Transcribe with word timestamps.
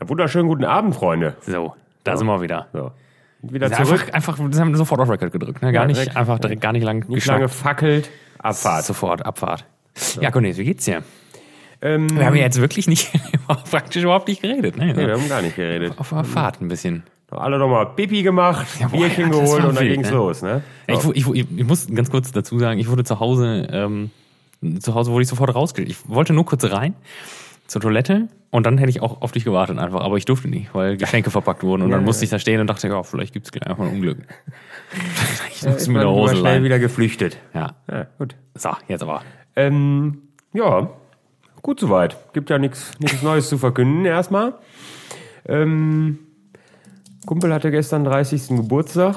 Einen 0.00 0.08
wunderschönen 0.08 0.48
guten 0.48 0.64
Abend, 0.64 0.94
Freunde. 0.94 1.36
So, 1.46 1.74
da 2.02 2.16
sind 2.16 2.26
wir 2.26 2.40
wieder. 2.40 2.66
So. 2.72 2.90
Wieder 3.42 3.68
Das 3.68 3.78
ist 3.78 3.86
zurück. 3.86 4.00
Einfach, 4.12 4.34
einfach, 4.38 4.50
das 4.50 4.60
haben 4.60 4.70
wir 4.70 4.76
sofort 4.78 5.00
auf 5.00 5.08
Record 5.10 5.32
gedrückt. 5.32 5.62
Ne? 5.62 5.70
Gar 5.72 5.82
Ja, 5.82 5.86
nicht, 5.86 5.98
direkt. 6.00 6.16
einfach 6.16 6.38
direkt, 6.38 6.60
gar 6.62 6.72
nicht 6.72 6.82
lang 6.82 6.98
Nicht 7.00 7.08
geschnackt. 7.14 7.38
lange 7.40 7.48
fackelt. 7.48 8.10
Abfahrt. 8.38 8.84
Sofort, 8.84 9.24
Abfahrt. 9.24 9.64
Ja, 10.20 10.30
Cornelis, 10.30 10.58
wie 10.58 10.64
geht's 10.64 10.84
dir? 10.84 11.02
Ähm, 11.80 12.08
Wir 12.16 12.26
haben 12.26 12.34
ja 12.34 12.42
jetzt 12.42 12.60
wirklich 12.60 12.88
nicht, 12.88 13.12
praktisch 13.70 14.02
überhaupt 14.02 14.26
nicht 14.28 14.42
geredet. 14.42 14.76
Ne? 14.76 14.86
nee, 14.86 15.06
wir 15.06 15.12
haben 15.14 15.28
gar 15.28 15.42
nicht 15.42 15.56
geredet. 15.56 15.94
auf 15.98 16.08
der 16.10 16.24
Fahrt 16.24 16.60
ein 16.60 16.68
bisschen. 16.68 17.04
Alle 17.30 17.58
nochmal 17.58 17.86
Pipi 17.96 18.22
gemacht, 18.22 18.66
boah, 18.80 18.88
Bierchen 18.88 19.24
ja, 19.32 19.40
geholt 19.40 19.64
und 19.64 19.74
dann 19.74 19.84
wild, 19.84 19.94
ging's 19.94 20.10
ne? 20.10 20.16
los, 20.16 20.42
ne? 20.42 20.62
Ja, 20.88 20.94
Ich, 20.94 21.26
ich, 21.26 21.36
ich, 21.58 21.64
muss 21.64 21.88
ganz 21.92 22.08
kurz 22.08 22.30
dazu 22.30 22.60
sagen, 22.60 22.78
ich 22.78 22.88
wurde 22.88 23.02
zu 23.02 23.18
Hause, 23.18 23.66
ähm, 23.72 24.10
zu 24.78 24.94
Hause 24.94 25.10
wurde 25.10 25.22
ich 25.24 25.28
sofort 25.28 25.52
rausgestellt. 25.52 25.88
Ich 25.90 26.08
wollte 26.08 26.32
nur 26.32 26.46
kurz 26.46 26.64
rein 26.70 26.94
zur 27.74 27.82
Toilette 27.82 28.28
und 28.50 28.66
dann 28.66 28.78
hätte 28.78 28.88
ich 28.90 29.02
auch 29.02 29.20
auf 29.20 29.32
dich 29.32 29.42
gewartet 29.44 29.78
einfach, 29.78 30.00
aber 30.00 30.16
ich 30.16 30.24
durfte 30.26 30.46
nicht, 30.46 30.72
weil 30.76 30.96
Geschenke 30.96 31.32
verpackt 31.32 31.64
wurden 31.64 31.82
und 31.82 31.90
dann 31.90 32.02
Ja, 32.02 32.06
musste 32.06 32.22
ja. 32.22 32.26
ich 32.26 32.30
da 32.30 32.38
stehen 32.38 32.60
und 32.60 32.68
dachte, 32.68 32.86
ja, 32.86 33.02
vielleicht 33.02 33.32
gibt's 33.32 33.50
gleich 33.50 33.66
einfach 33.66 33.84
ein 33.84 33.94
Unglück. 33.94 34.18
ich 35.52 35.64
musste 35.64 35.90
mit 35.90 36.00
der 36.02 36.06
mal 36.08 36.14
Hose 36.14 36.36
schnell 36.36 36.52
rein. 36.52 36.62
wieder 36.64 36.78
geflüchtet. 36.78 37.36
Ja, 37.52 37.74
Ja, 37.90 38.06
gut. 38.16 38.36
so, 38.54 38.70
jetzt 38.86 39.02
aber. 39.02 39.22
Ähm, 39.56 40.18
ja, 40.52 40.88
gut 41.62 41.80
soweit. 41.80 42.16
Gibt 42.32 42.48
ja 42.48 42.58
nichts 42.58 42.92
Neues 43.22 43.48
zu 43.48 43.58
verkünden 43.58 44.04
erstmal. 44.04 44.54
Ähm, 45.46 46.20
Kumpel 47.26 47.52
hatte 47.52 47.72
gestern 47.72 48.04
30. 48.04 48.50
Geburtstag. 48.50 49.16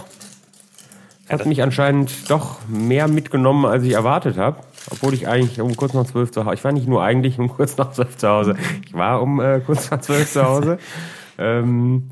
Hat 1.30 1.46
mich 1.46 1.62
anscheinend 1.62 2.32
doch 2.32 2.58
mehr 2.68 3.08
mitgenommen, 3.08 3.66
als 3.66 3.84
ich 3.84 3.94
erwartet 3.94 4.38
habe. 4.38 4.62
Obwohl 4.90 5.14
ich 5.14 5.28
eigentlich 5.28 5.60
um 5.62 5.76
kurz 5.76 5.94
nach 5.94 6.06
zwölf 6.06 6.32
zu 6.32 6.46
Hause. 6.46 6.56
Ich 6.56 6.64
war 6.64 6.72
nicht 6.72 6.88
nur 6.88 7.04
eigentlich 7.04 7.38
um 7.40 7.50
kurz 7.50 7.76
nach 7.78 7.92
zwölf 7.92 8.16
zu 8.18 8.28
Hause. 8.30 8.56
Ich 8.86 8.94
war 8.94 9.22
um 9.22 9.40
äh, 9.42 9.60
kurz 9.66 9.92
nach 9.92 10.00
zwölf 10.00 10.32
zu 10.32 10.44
Hause. 10.44 10.78
ähm, 11.38 12.10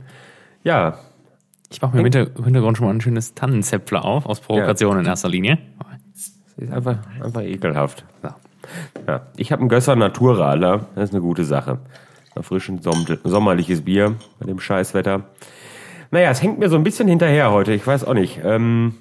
ja, 0.63 0.98
Ich 1.71 1.82
mache 1.82 1.93
mir 1.95 1.99
im 2.05 2.12
Hinter- 2.12 2.43
Hintergrund 2.43 2.77
schon 2.77 2.87
mal 2.87 2.93
ein 2.93 3.01
schönes 3.01 3.34
Tannenzäpfler 3.34 4.04
auf, 4.04 4.26
aus 4.26 4.40
Provokation 4.41 4.99
in 4.99 5.05
erster 5.05 5.29
Linie. 5.29 5.57
ist 6.57 6.71
einfach, 6.71 6.98
einfach 7.23 7.41
ekelhaft. 7.41 8.04
So. 8.21 8.29
Ja, 9.07 9.21
ich 9.37 9.51
habe 9.51 9.62
einen 9.62 9.70
Gösser 9.70 9.95
Naturradler. 9.95 10.87
Das 10.95 11.05
ist 11.05 11.13
eine 11.13 11.21
gute 11.21 11.45
Sache. 11.45 11.79
Erfrischend 12.35 12.84
somm 12.84 13.05
sommerliches 13.23 13.82
Bier 13.85 14.15
bei 14.39 14.48
dem 14.48 14.60
Scheißwetter. 14.60 15.23
Naja, 16.12 16.29
es 16.32 16.41
hängt 16.41 16.60
mir 16.60 16.70
so 16.70 16.76
ein 16.76 16.84
bisschen 16.84 17.07
hinterher 17.07 17.51
heute. 17.51 17.73
Ich 17.73 17.85
weiß 17.87 18.04
auch 18.04 18.13
nicht. 18.13 18.39
Ähm, 18.43 18.95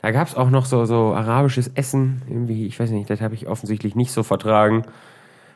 da 0.00 0.10
gab's 0.10 0.34
auch 0.34 0.50
noch 0.50 0.64
so, 0.64 0.84
so 0.84 1.14
arabisches 1.14 1.68
Essen. 1.74 2.22
Irgendwie, 2.28 2.66
ich 2.66 2.78
weiß 2.78 2.90
nicht, 2.90 3.10
das 3.10 3.20
habe 3.20 3.34
ich 3.34 3.48
offensichtlich 3.48 3.94
nicht 3.94 4.12
so 4.12 4.22
vertragen. 4.22 4.84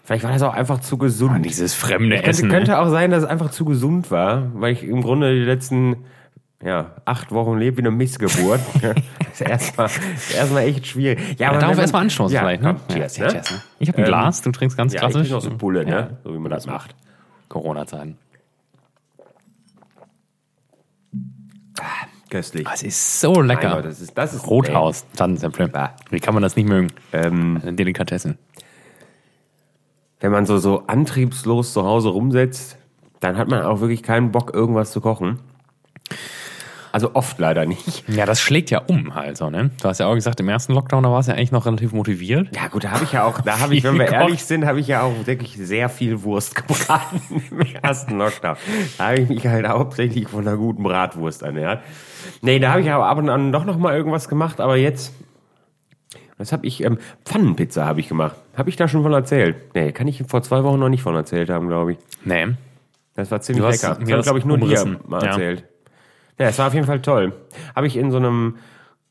Vielleicht 0.04 0.24
war 0.24 0.32
das 0.32 0.42
auch 0.42 0.54
einfach 0.54 0.80
zu 0.80 0.98
gesund. 0.98 1.44
Dieses 1.46 1.74
fremde 1.74 2.16
könnte, 2.16 2.30
Essen. 2.30 2.48
ne? 2.48 2.54
könnte 2.54 2.78
auch 2.80 2.88
sein, 2.88 3.10
dass 3.12 3.22
es 3.22 3.28
einfach 3.28 3.50
zu 3.50 3.64
gesund 3.64 4.10
war, 4.10 4.50
weil 4.54 4.72
ich 4.72 4.82
im 4.82 5.00
Grunde 5.02 5.32
die 5.32 5.44
letzten 5.44 5.96
ja, 6.60 6.92
acht 7.04 7.30
Wochen 7.32 7.56
lebe 7.58 7.76
wie 7.78 7.82
eine 7.82 7.90
Missgeburt. 7.92 8.60
das 8.82 8.94
ist 9.32 9.40
erstmal, 9.42 9.88
erstmal 10.36 10.62
echt 10.64 10.86
schwierig. 10.88 11.20
Ja, 11.38 11.46
Ja, 11.46 11.50
aber 11.50 11.58
darauf 11.60 11.78
erstmal 11.78 12.02
anstoßen 12.02 12.34
ja, 12.34 12.40
vielleicht, 12.40 12.62
ne? 12.62 12.76
cheers, 12.92 13.16
ja, 13.16 13.26
ne? 13.26 13.32
cheers, 13.32 13.50
ne? 13.52 13.62
Ich 13.78 13.88
habe 13.88 13.98
ein 13.98 14.04
Ähm, 14.04 14.08
Glas, 14.08 14.42
du 14.42 14.50
trinkst 14.50 14.76
ganz 14.76 14.92
Ja, 14.92 14.96
ich 14.96 15.00
klassisch. 15.02 15.28
trinke 15.28 15.34
noch 15.34 15.52
so 15.52 15.56
Pulle, 15.56 15.84
ne? 15.84 16.16
So 16.24 16.34
wie 16.34 16.38
man 16.38 16.50
das 16.50 16.66
macht. 16.66 16.96
Corona-Zeiten. 17.48 18.16
Köstlich. 22.33 22.64
Das 22.66 22.83
ist 22.83 23.20
so 23.20 23.42
lecker. 23.42 23.75
Gott, 23.75 23.84
das 23.84 24.00
ist, 24.00 24.16
das 24.16 24.33
ist 24.33 24.47
Rothaus, 24.47 25.05
Tannenzäpfle. 25.14 25.69
Ah. 25.75 25.91
Wie 26.08 26.19
kann 26.19 26.33
man 26.33 26.42
das 26.42 26.56
nicht 26.56 26.66
mögen? 26.66 26.88
Ähm, 27.12 27.61
Eine 27.61 27.75
Delikatesse. 27.75 28.38
wenn 30.20 30.33
man 30.33 30.47
so, 30.47 30.56
so 30.56 30.86
antriebslos 30.86 31.75
zu 31.75 31.84
Hause 31.84 32.08
rumsetzt, 32.08 32.78
dann 33.20 33.36
hat 33.36 33.48
man 33.48 33.62
auch 33.62 33.80
wirklich 33.80 34.03
keinen 34.03 34.33
Bock, 34.33 34.55
irgendwas 34.55 34.92
zu 34.92 35.03
kochen. 35.03 35.41
Also 36.91 37.10
oft 37.12 37.38
leider 37.38 37.66
nicht. 37.66 38.08
Ja, 38.08 38.25
das 38.25 38.41
schlägt 38.41 38.70
ja 38.70 38.78
um 38.78 39.14
halt 39.14 39.37
so, 39.37 39.50
ne? 39.50 39.70
Du 39.82 39.88
hast 39.88 39.99
ja 39.99 40.06
auch 40.06 40.14
gesagt, 40.14 40.41
im 40.41 40.49
ersten 40.49 40.72
Lockdown, 40.72 41.03
da 41.03 41.10
warst 41.10 41.28
du 41.28 41.32
ja 41.32 41.37
eigentlich 41.37 41.53
noch 41.53 41.66
relativ 41.66 41.93
motiviert. 41.93 42.49
Ja 42.56 42.69
gut, 42.69 42.84
da 42.84 42.93
habe 42.93 43.04
ich 43.04 43.12
ja 43.12 43.25
auch, 43.25 43.43
da 43.43 43.60
habe 43.60 43.75
ich, 43.76 43.84
wenn 43.84 43.99
wir 43.99 44.10
ehrlich 44.10 44.43
sind, 44.43 44.64
habe 44.64 44.81
ich 44.81 44.88
ja 44.88 45.03
auch 45.03 45.26
wirklich 45.26 45.59
sehr 45.59 45.91
viel 45.91 46.22
Wurst 46.22 46.54
gebraten 46.66 47.20
im 47.50 47.60
ersten 47.82 48.16
Lockdown. 48.16 48.56
Da 48.97 49.04
habe 49.09 49.20
ich 49.20 49.28
mich 49.28 49.47
halt 49.47 49.69
hauptsächlich 49.69 50.28
von 50.28 50.49
einer 50.49 50.56
guten 50.56 50.82
Bratwurst 50.82 51.43
ernährt. 51.43 51.82
Nee, 52.41 52.59
da 52.59 52.71
habe 52.72 52.81
ich 52.83 52.91
aber 52.91 53.06
ab 53.06 53.19
und 53.19 53.28
an 53.28 53.53
doch 53.53 53.65
noch 53.65 53.78
mal 53.78 53.94
irgendwas 53.97 54.28
gemacht, 54.28 54.60
aber 54.60 54.77
jetzt, 54.77 55.12
was 56.38 56.53
habe 56.53 56.66
ich, 56.66 56.83
ähm, 56.83 56.99
Pfannenpizza 57.25 57.84
habe 57.87 58.00
ich 58.00 58.09
gemacht. 58.09 58.37
Habe 58.56 58.69
ich 58.71 58.77
da 58.77 58.88
schon 58.88 59.03
von 59.03 59.12
erzählt? 59.12 59.56
Nee, 59.75 59.93
kann 59.93 60.09
ich 60.09 60.22
vor 60.28 60.43
zwei 60.43 60.62
Wochen 60.65 60.78
noch 60.78 60.88
nicht 60.88 61.03
von 61.03 61.15
erzählt 61.15 61.50
haben, 61.50 61.69
glaube 61.69 61.93
ich. 61.93 61.99
Nee. 62.25 62.49
Das 63.15 63.31
war 63.31 63.41
ziemlich 63.41 63.65
hast 63.65 63.82
lecker. 63.82 63.94
Das 63.94 64.00
habe 64.00 64.16
das 64.16 64.25
glaube 64.27 64.38
ich, 64.38 64.44
nur 64.44 64.56
umrissen. 64.56 64.99
dir 65.03 65.09
mal 65.09 65.22
Ja. 65.22 65.28
erzählt. 65.28 65.65
Ja, 66.38 66.47
es 66.49 66.59
war 66.59 66.66
auf 66.69 66.75
jeden 66.75 66.87
Fall 66.87 67.03
toll. 67.03 67.32
Habe 67.77 67.87
ich 67.87 67.97
in 67.97 68.11
so 68.11 68.16
einem 68.16 68.56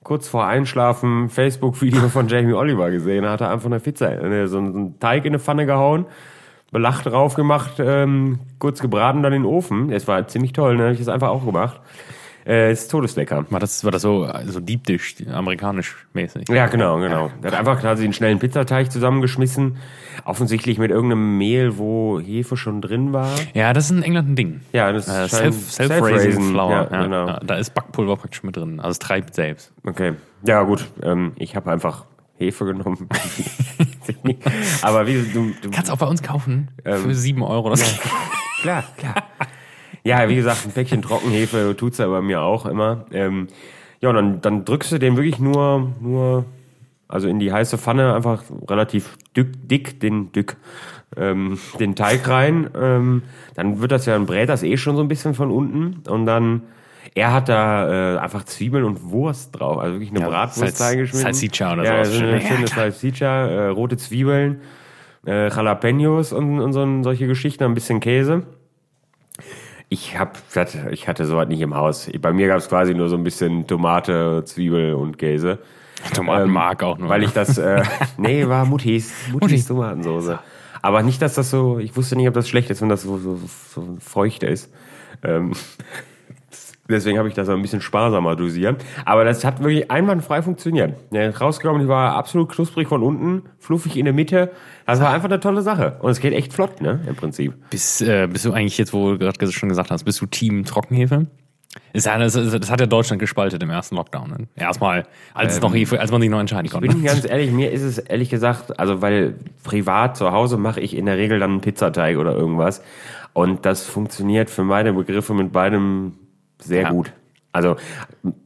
kurz 0.03 0.27
vor 0.27 0.45
Einschlafen 0.47 1.29
Facebook-Video 1.29 2.09
von 2.09 2.27
Jamie 2.27 2.53
Oliver 2.53 2.89
gesehen. 2.89 3.23
Da 3.23 3.31
hat 3.31 3.41
er 3.41 3.51
einfach 3.51 3.67
eine 3.67 3.79
Pizza, 3.79 4.11
äh, 4.21 4.47
so 4.47 4.57
einen 4.57 4.99
Teig 4.99 5.25
in 5.25 5.29
eine 5.31 5.39
Pfanne 5.39 5.67
gehauen, 5.67 6.05
Belach 6.71 7.03
drauf 7.03 7.35
gemacht, 7.35 7.73
ähm, 7.79 8.39
kurz 8.57 8.81
gebraten, 8.81 9.21
dann 9.21 9.33
in 9.33 9.43
den 9.43 9.51
Ofen. 9.51 9.91
Es 9.91 10.07
war 10.07 10.27
ziemlich 10.27 10.53
toll, 10.53 10.77
dann 10.77 10.85
habe 10.85 10.93
ich 10.93 10.99
das 10.99 11.09
einfach 11.09 11.29
auch 11.29 11.45
gemacht. 11.45 11.79
Äh, 12.45 12.71
ist 12.71 12.89
todeslecker. 12.89 13.45
War 13.49 13.59
das, 13.59 13.83
war 13.83 13.91
das 13.91 14.01
so, 14.01 14.27
so 14.47 14.59
Deep 14.59 14.83
Dish, 14.85 15.15
amerikanisch 15.31 15.95
mäßig? 16.13 16.49
Ja, 16.49 16.67
genau, 16.67 16.97
genau. 16.99 17.29
Er 17.41 17.51
hat 17.51 17.59
einfach 17.59 17.79
quasi 17.79 18.03
einen 18.03 18.13
schnellen 18.13 18.39
Pizzateig 18.39 18.91
zusammengeschmissen. 18.91 19.77
Offensichtlich 20.25 20.77
mit 20.77 20.91
irgendeinem 20.91 21.37
Mehl, 21.37 21.77
wo 21.77 22.19
Hefe 22.19 22.57
schon 22.57 22.81
drin 22.81 23.13
war. 23.13 23.29
Ja, 23.53 23.73
das 23.73 23.85
ist 23.85 23.91
in 23.91 24.03
England 24.03 24.29
ein 24.29 24.35
Ding. 24.35 24.61
Ja, 24.73 24.91
das 24.91 25.07
Äh, 25.07 25.27
Self- 25.27 25.71
Self-Raising 25.71 26.49
Flour. 26.51 26.71
Ja, 26.71 26.87
Ja, 26.91 27.03
genau. 27.03 27.27
ja, 27.27 27.39
da 27.43 27.55
ist 27.55 27.73
Backpulver 27.73 28.17
praktisch 28.17 28.43
mit 28.43 28.55
drin. 28.55 28.79
Also 28.79 28.91
es 28.91 28.99
treibt 28.99 29.33
selbst. 29.35 29.71
Okay. 29.85 30.13
Ja, 30.45 30.63
gut. 30.63 30.85
Ähm, 31.03 31.33
ich 31.37 31.55
habe 31.55 31.71
einfach 31.71 32.05
Hefe 32.37 32.65
genommen. 32.65 33.07
Aber 34.81 35.07
wie 35.07 35.21
du, 35.31 35.51
du 35.61 35.69
Kannst 35.71 35.91
auch 35.91 35.97
bei 35.97 36.07
uns 36.07 36.21
kaufen 36.23 36.69
Ähm, 36.85 36.97
für 37.03 37.13
sieben 37.15 37.43
Euro. 37.43 37.69
Das 37.69 37.99
klar, 38.61 38.83
klar. 38.97 39.15
Ja, 40.03 40.27
wie 40.29 40.35
gesagt, 40.35 40.65
ein 40.65 40.71
Päckchen 40.71 41.01
Trockenhefe 41.01 41.75
tut's 41.77 41.97
ja 41.99 42.07
bei 42.07 42.21
mir 42.21 42.41
auch 42.41 42.65
immer. 42.65 43.05
Ähm, 43.11 43.47
ja, 43.99 44.09
und 44.09 44.15
dann, 44.15 44.41
dann 44.41 44.65
drückst 44.65 44.93
du 44.93 44.97
den 44.97 45.15
wirklich 45.15 45.37
nur, 45.39 45.91
nur, 46.01 46.45
also 47.07 47.27
in 47.27 47.39
die 47.39 47.51
heiße 47.53 47.77
Pfanne 47.77 48.13
einfach 48.15 48.43
relativ 48.67 49.17
dick, 49.37 49.67
dick 49.67 49.99
den 49.99 50.31
dick, 50.31 50.57
ähm, 51.15 51.59
den 51.79 51.95
Teig 51.95 52.27
rein. 52.27 52.69
Ähm, 52.75 53.21
dann 53.55 53.79
wird 53.81 53.91
das 53.91 54.05
ja, 54.07 54.13
dann 54.13 54.25
brät 54.25 54.49
das 54.49 54.63
eh 54.63 54.77
schon 54.77 54.95
so 54.95 55.01
ein 55.03 55.07
bisschen 55.07 55.33
von 55.35 55.51
unten 55.51 56.01
und 56.09 56.25
dann 56.25 56.63
er 57.13 57.33
hat 57.33 57.49
da 57.49 58.15
äh, 58.15 58.17
einfach 58.19 58.45
Zwiebeln 58.45 58.85
und 58.85 59.11
Wurst 59.11 59.59
drauf, 59.59 59.77
also 59.79 59.95
wirklich 59.95 60.11
eine 60.11 60.21
Ja, 60.21 60.29
Bratwurst 60.29 60.77
Salz- 60.77 60.81
reingeschmissen. 60.81 61.23
Salsiccia 61.25 61.73
oder 61.73 61.83
ja, 61.83 62.05
sowas. 62.05 62.17
so 62.17 62.23
eine 62.23 62.41
Ja, 62.41 62.47
schöne. 62.47 62.67
Salsiccia, 62.67 63.47
äh, 63.47 63.67
rote 63.67 63.97
Zwiebeln, 63.97 64.61
äh, 65.27 65.49
Jalapenos 65.49 66.31
und, 66.31 66.59
und 66.61 66.71
so, 66.73 67.03
solche 67.03 67.27
Geschichten, 67.27 67.63
ein 67.65 67.73
bisschen 67.73 67.99
Käse. 67.99 68.43
Ich 69.93 70.17
hab, 70.17 70.37
ich 70.91 71.09
hatte 71.09 71.25
sowas 71.25 71.49
nicht 71.49 71.59
im 71.59 71.75
Haus. 71.75 72.09
Bei 72.21 72.31
mir 72.31 72.47
gab 72.47 72.59
es 72.59 72.69
quasi 72.69 72.93
nur 72.93 73.09
so 73.09 73.17
ein 73.17 73.25
bisschen 73.25 73.67
Tomate, 73.67 74.41
Zwiebel 74.45 74.93
und 74.93 75.17
Käse. 75.17 75.59
Tomatenmark 76.13 76.81
auch 76.83 76.97
nur. 76.97 77.09
Weil 77.09 77.23
ich 77.23 77.31
das, 77.31 77.57
äh, 77.57 77.83
nee, 78.17 78.47
war 78.47 78.63
Muttis, 78.63 79.13
Muttis 79.33 79.51
Mutti. 79.51 79.67
Tomatensoße. 79.67 80.39
Aber 80.81 81.03
nicht, 81.03 81.21
dass 81.21 81.33
das 81.33 81.49
so, 81.49 81.77
ich 81.77 81.93
wusste 81.97 82.15
nicht, 82.15 82.29
ob 82.29 82.33
das 82.33 82.47
schlecht 82.47 82.69
ist, 82.69 82.81
wenn 82.81 82.87
das 82.87 83.01
so, 83.01 83.17
so, 83.17 83.37
so 83.75 83.97
feucht 83.99 84.43
ist. 84.43 84.71
Ähm, 85.23 85.51
deswegen 86.91 87.17
habe 87.17 87.27
ich 87.27 87.33
das 87.33 87.49
ein 87.49 87.61
bisschen 87.61 87.81
sparsamer 87.81 88.35
dosiert. 88.35 88.83
Aber 89.05 89.25
das 89.25 89.43
hat 89.43 89.59
wirklich 89.59 89.89
einwandfrei 89.89 90.41
funktioniert. 90.41 90.95
Ja, 91.11 91.29
rausgekommen, 91.29 91.81
die 91.81 91.87
war 91.87 92.15
absolut 92.15 92.49
knusprig 92.49 92.87
von 92.87 93.03
unten, 93.03 93.43
fluffig 93.59 93.97
in 93.97 94.05
der 94.05 94.13
Mitte. 94.13 94.51
Das 94.85 94.99
war 94.99 95.11
einfach 95.11 95.29
eine 95.29 95.39
tolle 95.39 95.61
Sache. 95.61 95.97
Und 96.01 96.11
es 96.11 96.19
geht 96.19 96.33
echt 96.33 96.53
flott, 96.53 96.81
ne, 96.81 96.99
im 97.07 97.15
Prinzip. 97.15 97.53
Bist, 97.69 98.01
äh, 98.01 98.27
bist 98.27 98.45
du 98.45 98.53
eigentlich 98.53 98.77
jetzt, 98.77 98.93
wo 98.93 99.13
du 99.13 99.19
gerade 99.19 99.51
schon 99.51 99.69
gesagt 99.69 99.91
hast, 99.91 100.03
bist 100.03 100.21
du 100.21 100.25
Team 100.25 100.65
Trockenhefe? 100.65 101.27
Ist 101.93 102.05
ja, 102.05 102.17
das, 102.17 102.35
hat 102.35 102.79
ja 102.81 102.85
Deutschland 102.85 103.19
gespaltet 103.19 103.63
im 103.63 103.69
ersten 103.69 103.95
Lockdown. 103.95 104.29
Ne? 104.29 104.47
Erstmal, 104.55 105.05
als, 105.33 105.55
es 105.55 105.61
noch 105.61 105.73
als 105.73 106.11
man 106.11 106.21
sich 106.21 106.29
noch 106.29 106.39
entscheiden 106.39 106.69
konnte. 106.69 106.87
Bin 106.87 107.03
ganz 107.03 107.25
ehrlich, 107.29 107.51
mir 107.51 107.71
ist 107.71 107.81
es 107.81 107.97
ehrlich 107.97 108.29
gesagt, 108.29 108.77
also 108.79 109.01
weil 109.01 109.35
privat 109.63 110.17
zu 110.17 110.31
Hause 110.31 110.57
mache 110.57 110.81
ich 110.81 110.95
in 110.95 111.05
der 111.05 111.17
Regel 111.17 111.39
dann 111.39 111.51
einen 111.51 111.61
Pizzateig 111.61 112.17
oder 112.17 112.35
irgendwas. 112.35 112.81
Und 113.33 113.65
das 113.65 113.85
funktioniert 113.85 114.49
für 114.49 114.63
meine 114.63 114.91
Begriffe 114.91 115.33
mit 115.33 115.53
beidem 115.53 116.13
sehr 116.61 116.83
Ja. 116.83 116.91
gut. 116.91 117.11
Also 117.51 117.75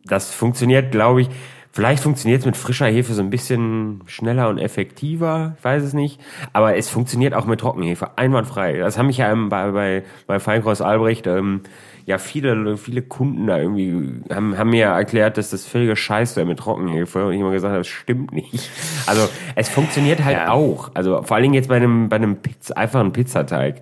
das 0.05 0.31
funktioniert, 0.33 0.91
glaube 0.91 1.21
ich, 1.21 1.29
Vielleicht 1.75 2.03
funktioniert 2.03 2.39
es 2.39 2.45
mit 2.45 2.55
frischer 2.55 2.85
Hefe 2.85 3.13
so 3.13 3.21
ein 3.21 3.29
bisschen 3.29 4.01
schneller 4.05 4.47
und 4.47 4.59
effektiver, 4.59 5.55
ich 5.57 5.63
weiß 5.65 5.83
es 5.83 5.91
nicht. 5.91 6.21
Aber 6.53 6.77
es 6.77 6.89
funktioniert 6.89 7.33
auch 7.33 7.45
mit 7.47 7.59
Trockenhefe, 7.59 8.17
einwandfrei. 8.17 8.77
Das 8.77 8.97
haben 8.97 9.07
mich 9.07 9.17
ja 9.17 9.35
bei, 9.35 9.71
bei, 9.71 10.03
bei 10.25 10.39
Feinkreuz 10.39 10.79
Albrecht 10.79 11.27
ähm, 11.27 11.63
ja 12.05 12.17
viele, 12.19 12.77
viele 12.77 13.01
Kunden 13.01 13.47
da 13.47 13.57
irgendwie 13.57 14.21
haben, 14.31 14.57
haben 14.57 14.69
mir 14.69 14.85
erklärt, 14.85 15.37
dass 15.37 15.49
das 15.49 15.65
völlige 15.65 15.95
Scheiß 15.95 16.35
wäre 16.35 16.45
mit 16.45 16.59
Trockenhefe. 16.59 17.25
Und 17.27 17.33
ich 17.33 17.39
immer 17.39 17.51
gesagt 17.51 17.71
habe, 17.71 17.79
das 17.79 17.87
stimmt 17.87 18.31
nicht. 18.31 18.69
Also 19.07 19.27
es 19.55 19.69
funktioniert 19.69 20.23
halt 20.23 20.37
Ja. 20.37 20.51
auch. 20.51 20.91
Also 20.93 21.23
vor 21.23 21.35
allen 21.35 21.43
Dingen 21.43 21.55
jetzt 21.55 21.67
bei 21.69 21.77
einem, 21.77 22.09
bei 22.09 22.17
einem 22.17 22.37
Pizza, 22.37 22.77
einfachen 22.77 23.11
Pizzateig. 23.11 23.81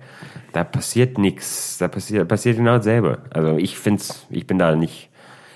Da 0.52 0.64
passiert 0.64 1.18
nichts. 1.18 1.78
Da 1.78 1.88
passiert, 1.88 2.26
passiert 2.28 2.56
genau 2.56 2.76
dasselbe. 2.76 3.18
Also 3.30 3.56
ich 3.58 3.76
find's, 3.76 4.26
ich 4.30 4.46
bin 4.46 4.58
da 4.58 4.74
nicht, 4.74 5.10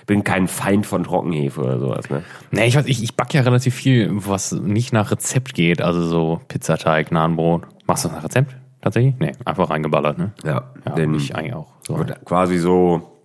bin 0.05 0.23
kein 0.23 0.47
Feind 0.47 0.85
von 0.85 1.03
Trockenhefe 1.03 1.61
oder 1.61 1.79
sowas, 1.79 2.09
ne? 2.09 2.23
Nee, 2.51 2.65
ich 2.67 2.75
weiß, 2.75 2.85
ich, 2.85 3.01
ich 3.01 3.15
backe 3.15 3.37
ja 3.37 3.43
relativ 3.43 3.73
viel, 3.73 4.09
was 4.11 4.51
nicht 4.51 4.91
nach 4.93 5.09
Rezept 5.11 5.53
geht. 5.55 5.81
Also 5.81 6.03
so 6.03 6.41
Pizzateig, 6.49 7.11
Nahenbrot. 7.11 7.63
Machst 7.87 8.03
du 8.03 8.09
das 8.09 8.17
nach 8.17 8.23
Rezept? 8.25 8.55
Tatsächlich? 8.81 9.15
Nee, 9.19 9.33
einfach 9.45 9.69
reingeballert, 9.69 10.17
ne? 10.17 10.31
Ja, 10.43 10.71
Ja, 10.85 10.93
denn 10.93 11.13
ich 11.15 11.35
eigentlich 11.35 11.53
auch. 11.53 11.67
So. 11.81 11.95
quasi 12.25 12.57
so, 12.57 13.19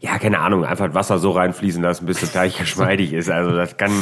ja, 0.00 0.18
keine 0.18 0.38
Ahnung, 0.38 0.64
einfach 0.64 0.94
Wasser 0.94 1.18
so 1.18 1.32
reinfließen 1.32 1.82
lassen, 1.82 2.06
bis 2.06 2.20
der 2.20 2.30
Teig 2.30 2.56
geschmeidig 2.58 3.12
ist. 3.12 3.28
Also 3.28 3.50
das 3.56 3.76
kann, 3.76 3.92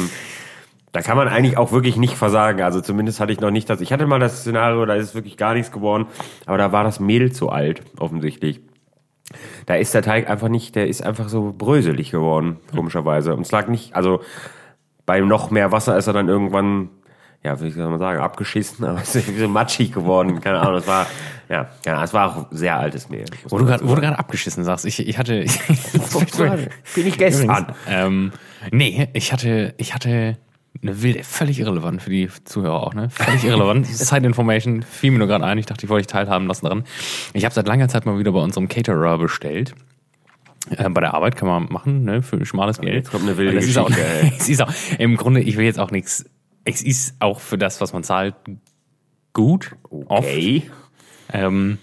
da 0.91 1.01
kann 1.01 1.17
man 1.17 1.27
eigentlich 1.27 1.57
auch 1.57 1.71
wirklich 1.71 1.97
nicht 1.97 2.15
versagen. 2.15 2.61
Also 2.61 2.81
zumindest 2.81 3.19
hatte 3.19 3.33
ich 3.33 3.39
noch 3.39 3.51
nicht 3.51 3.69
das. 3.69 3.81
Ich 3.81 3.91
hatte 3.91 4.05
mal 4.05 4.19
das 4.19 4.41
Szenario, 4.41 4.85
da 4.85 4.95
ist 4.95 5.15
wirklich 5.15 5.37
gar 5.37 5.53
nichts 5.53 5.71
geworden, 5.71 6.05
aber 6.45 6.57
da 6.57 6.71
war 6.71 6.83
das 6.83 6.99
Mehl 6.99 7.31
zu 7.31 7.49
alt, 7.49 7.81
offensichtlich. 7.97 8.61
Da 9.65 9.75
ist 9.75 9.93
der 9.95 10.03
Teig 10.03 10.29
einfach 10.29 10.49
nicht, 10.49 10.75
der 10.75 10.87
ist 10.87 11.01
einfach 11.03 11.29
so 11.29 11.53
bröselig 11.57 12.11
geworden, 12.11 12.57
komischerweise. 12.75 13.33
Und 13.33 13.41
es 13.41 13.51
lag 13.51 13.67
nicht, 13.67 13.95
also 13.95 14.21
bei 15.07 15.19
noch 15.19 15.49
mehr 15.49 15.71
Wasser 15.71 15.97
ist 15.97 16.07
er 16.07 16.13
dann 16.13 16.29
irgendwann, 16.29 16.89
ja, 17.45 17.61
wie 17.61 17.69
soll 17.69 17.89
man 17.89 17.99
sagen, 17.99 18.19
abgeschissen, 18.19 18.83
aber 18.85 18.99
es 19.01 19.15
ist 19.15 19.27
irgendwie 19.27 19.41
so 19.41 19.47
matschig 19.47 19.93
geworden. 19.93 20.41
Keine 20.41 20.59
Ahnung, 20.59 20.79
es 20.79 20.87
war, 20.87 21.07
ja, 21.47 21.69
ja, 21.85 22.03
es 22.03 22.13
war 22.13 22.35
auch 22.35 22.47
sehr 22.51 22.77
altes 22.77 23.09
Mehl. 23.09 23.25
Wo 23.47 23.57
du 23.57 23.65
gerade, 23.65 24.17
abgeschissen 24.17 24.63
sagst, 24.63 24.85
ich, 24.85 25.07
ich 25.07 25.17
hatte. 25.17 25.45
Bin 26.95 27.07
ich 27.07 27.17
gestern. 27.17 27.73
ähm, 27.87 28.31
nee, 28.71 29.07
ich 29.13 29.31
hatte, 29.31 29.75
ich 29.77 29.93
hatte 29.93 30.37
eine 30.81 31.01
wilde, 31.01 31.23
völlig 31.23 31.59
irrelevant 31.59 32.01
für 32.01 32.09
die 32.09 32.29
Zuhörer 32.43 32.83
auch, 32.83 32.93
ne? 32.93 33.09
Völlig 33.09 33.43
irrelevant. 33.45 33.87
Side 33.87 34.25
Information 34.25 34.81
fiel 34.81 35.11
mir 35.11 35.19
nur 35.19 35.27
gerade 35.27 35.45
ein. 35.45 35.57
Ich 35.57 35.67
dachte, 35.67 35.85
ich 35.85 35.89
wollte 35.89 36.07
dich 36.07 36.11
teilhaben 36.11 36.47
lassen 36.47 36.65
daran. 36.65 36.83
Ich 37.33 37.45
habe 37.45 37.53
seit 37.53 37.67
langer 37.67 37.87
Zeit 37.87 38.05
mal 38.05 38.17
wieder 38.17 38.31
bei 38.31 38.41
unserem 38.41 38.67
Caterer 38.67 39.17
bestellt. 39.19 39.75
Äh, 40.71 40.89
bei 40.89 41.01
der 41.01 41.13
Arbeit 41.13 41.35
kann 41.35 41.47
man 41.47 41.67
machen, 41.69 42.03
ne, 42.03 42.23
für 42.23 42.43
schmales 42.45 42.79
Geld. 42.79 42.95
jetzt 42.95 43.11
kommt 43.11 43.23
eine 43.23 43.37
wilde 43.37 43.55
das 43.55 43.65
ist 43.65 43.77
auch, 43.77 43.87
Geschichte, 43.87 44.51
ist 44.51 44.61
auch, 44.63 44.73
im 44.97 45.15
Grunde, 45.15 45.41
ich 45.41 45.57
will 45.57 45.65
jetzt 45.65 45.79
auch 45.79 45.91
nichts, 45.91 46.25
es 46.65 46.81
ist 46.81 47.15
auch 47.19 47.39
für 47.39 47.57
das, 47.57 47.79
was 47.79 47.93
man 47.93 48.03
zahlt, 48.03 48.35
gut. 49.33 49.75
Okay. 49.89 50.69
Ähm, 51.31 51.77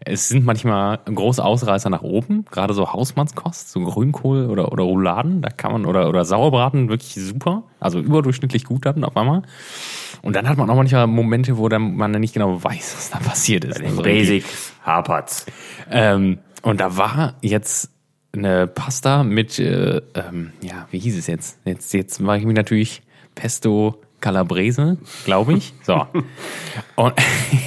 es 0.00 0.28
sind 0.28 0.44
manchmal 0.44 0.98
große 0.98 1.44
Ausreißer 1.44 1.90
nach 1.90 2.02
oben, 2.02 2.44
gerade 2.50 2.74
so 2.74 2.92
Hausmannskost, 2.92 3.70
so 3.70 3.80
Grünkohl 3.80 4.46
oder, 4.46 4.72
oder 4.72 4.84
Rouladen, 4.84 5.42
da 5.42 5.48
kann 5.48 5.72
man, 5.72 5.86
oder, 5.86 6.08
oder 6.08 6.24
Sauerbraten 6.24 6.88
wirklich 6.88 7.14
super, 7.14 7.64
also 7.80 7.98
überdurchschnittlich 7.98 8.64
gut 8.64 8.86
dann 8.86 9.04
auf 9.04 9.16
einmal. 9.16 9.42
Und 10.22 10.36
dann 10.36 10.48
hat 10.48 10.58
man 10.58 10.68
auch 10.70 10.76
manchmal 10.76 11.06
Momente, 11.06 11.56
wo 11.56 11.68
dann 11.68 11.96
man 11.96 12.12
dann 12.12 12.20
nicht 12.20 12.34
genau 12.34 12.62
weiß, 12.62 12.94
was 12.96 13.10
da 13.10 13.18
passiert 13.18 13.64
ist. 13.64 13.80
Also 13.80 14.02
Basics 14.02 14.72
hapert's. 14.84 15.46
ähm, 15.90 16.38
und 16.62 16.80
da 16.80 16.96
war 16.96 17.34
jetzt 17.42 17.90
eine 18.32 18.66
Pasta 18.66 19.22
mit, 19.24 19.58
äh, 19.58 20.02
ähm, 20.14 20.52
ja, 20.60 20.88
wie 20.90 20.98
hieß 20.98 21.16
es 21.16 21.26
jetzt? 21.26 21.58
Jetzt, 21.64 21.94
jetzt 21.94 22.20
mache 22.20 22.38
ich 22.38 22.44
mich 22.44 22.56
natürlich 22.56 23.02
Pesto 23.34 24.00
Calabrese, 24.20 24.98
glaube 25.24 25.54
ich. 25.54 25.74
So. 25.82 26.06
und 26.96 27.14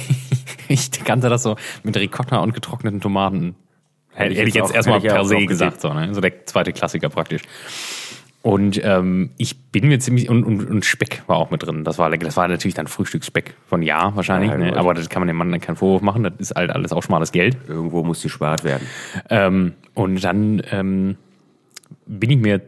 ich 0.68 0.90
kannte 1.04 1.28
das 1.28 1.42
so 1.42 1.56
mit 1.82 1.96
Ricotta 1.96 2.38
und 2.38 2.54
getrockneten 2.54 3.00
Tomaten. 3.00 3.54
Hätte, 4.12 4.34
hätte 4.34 4.48
ich 4.48 4.54
jetzt 4.54 4.70
auch- 4.70 4.74
erstmal 4.74 5.00
per 5.00 5.24
se 5.24 5.46
gesagt, 5.46 5.80
so, 5.80 5.92
ne? 5.92 6.14
so 6.14 6.20
der 6.20 6.44
zweite 6.46 6.72
Klassiker 6.72 7.08
praktisch. 7.08 7.42
Und 8.42 8.80
ähm, 8.82 9.30
ich 9.36 9.58
bin 9.70 9.88
mir 9.88 9.98
ziemlich 9.98 10.30
und, 10.30 10.44
und, 10.44 10.64
und 10.64 10.84
Speck 10.86 11.22
war 11.26 11.36
auch 11.36 11.50
mit 11.50 11.62
drin. 11.62 11.84
Das 11.84 11.98
war 11.98 12.10
das 12.10 12.36
war 12.38 12.48
natürlich 12.48 12.74
dann 12.74 12.86
Frühstücksspeck 12.86 13.54
von 13.66 13.82
ja 13.82 14.16
wahrscheinlich, 14.16 14.50
Ja, 14.50 14.56
ne? 14.56 14.76
aber 14.76 14.94
das 14.94 15.10
kann 15.10 15.20
man 15.20 15.26
dem 15.28 15.36
Mann 15.36 15.50
dann 15.50 15.60
keinen 15.60 15.76
Vorwurf 15.76 16.00
machen. 16.00 16.22
Das 16.22 16.32
ist 16.38 16.54
halt 16.56 16.70
alles 16.70 16.92
auch 16.92 17.02
schmales 17.02 17.32
Geld. 17.32 17.58
Irgendwo 17.68 18.02
muss 18.02 18.22
gespart 18.22 18.64
werden. 18.64 18.86
Ähm, 19.28 19.74
und 19.92 20.24
dann 20.24 20.62
ähm, 20.70 21.16
bin 22.06 22.30
ich 22.30 22.38
mir 22.38 22.62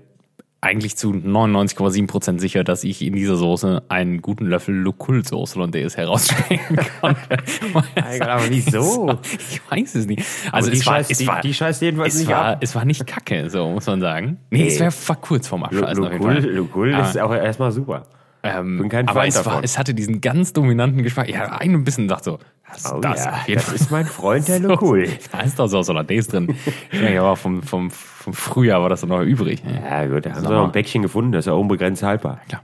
eigentlich 0.64 0.96
zu 0.96 1.10
99,7% 1.10 2.38
sicher, 2.38 2.62
dass 2.64 2.84
ich 2.84 3.02
in 3.02 3.14
dieser 3.14 3.36
Soße 3.36 3.82
einen 3.88 4.22
guten 4.22 4.46
Löffel 4.46 4.74
Lukulsoße 4.74 5.56
Hollandaise 5.56 5.96
herausschmecken 5.96 6.78
konnte. 7.00 7.20
aber 8.30 8.42
wieso? 8.48 9.18
Ich 9.50 9.60
weiß 9.70 9.94
es 9.96 10.06
nicht. 10.06 10.22
Also 10.52 10.70
die 10.70 10.78
es 10.78 10.86
war, 10.86 10.98
scheißt- 10.98 11.10
es 11.10 11.18
die- 11.18 11.26
war, 11.26 11.40
die 11.40 11.52
scheißt 11.54 11.82
jedenfalls 11.82 12.14
es 12.14 12.20
nicht 12.20 12.30
war, 12.30 12.44
ab. 12.46 12.58
es 12.62 12.74
war 12.74 12.84
nicht 12.84 13.06
kacke, 13.06 13.50
so 13.50 13.68
muss 13.70 13.86
man 13.86 14.00
sagen. 14.00 14.38
Nee, 14.50 14.68
es 14.68 15.08
war 15.08 15.16
kurz 15.16 15.48
vorm 15.48 15.64
Abscheißen. 15.64 16.04
Lukul 16.54 16.94
Ah. 16.94 17.08
ist 17.08 17.18
auch 17.18 17.34
erstmal 17.34 17.72
super. 17.72 18.06
Ähm, 18.44 18.78
bin 18.78 18.88
kein 18.88 19.06
aber 19.08 19.26
es, 19.26 19.44
war, 19.46 19.62
es 19.62 19.78
hatte 19.78 19.94
diesen 19.94 20.20
ganz 20.20 20.52
dominanten 20.52 21.02
Geschmack. 21.02 21.28
Ich 21.28 21.36
habe 21.38 21.60
ein 21.60 21.84
bisschen 21.84 22.08
gedacht 22.08 22.24
so, 22.24 22.38
was 22.68 22.78
ist 22.84 22.92
Oh 22.92 23.00
das? 23.00 23.24
ja, 23.24 23.54
das 23.54 23.72
ist 23.72 23.90
mein 23.92 24.04
Freund, 24.04 24.48
der 24.48 24.58
Lukul. 24.60 25.08
Da 25.30 25.40
ist 25.42 25.58
doch 25.58 25.68
so 25.68 25.80
Hollandaise 25.82 26.28
drin. 26.30 26.56
Ja, 26.90 27.22
aber 27.22 27.36
vom, 27.36 27.62
vom, 27.62 27.90
vom 27.90 28.32
Frühjahr 28.32 28.82
war 28.82 28.88
das 28.88 29.02
dann 29.02 29.10
noch 29.10 29.20
übrig. 29.22 29.62
Ja 29.64 30.06
gut, 30.06 30.26
da 30.26 30.32
haben 30.32 30.44
sie 30.44 30.50
noch 30.52 30.64
ein 30.64 30.72
Päckchen 30.72 31.02
gefunden, 31.02 31.32
das 31.32 31.40
ist 31.40 31.46
ja 31.46 31.52
unbegrenzt 31.52 32.02
haltbar. 32.02 32.40
Klar. 32.48 32.62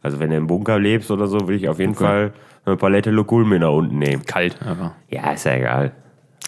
Also 0.00 0.18
wenn 0.18 0.30
du 0.30 0.36
im 0.36 0.46
Bunker 0.46 0.78
lebst 0.78 1.10
oder 1.10 1.26
so, 1.26 1.46
will 1.48 1.56
ich 1.56 1.68
auf 1.68 1.78
jeden 1.78 1.94
Fall 1.94 2.32
eine 2.64 2.76
Palette 2.76 3.10
Lukul 3.10 3.44
mit 3.44 3.60
nach 3.60 3.70
unten 3.72 3.98
nehmen. 3.98 4.24
Kalt, 4.24 4.56
aber. 4.64 4.94
Ja, 5.10 5.32
ist 5.32 5.44
ja 5.44 5.54
egal. 5.56 5.92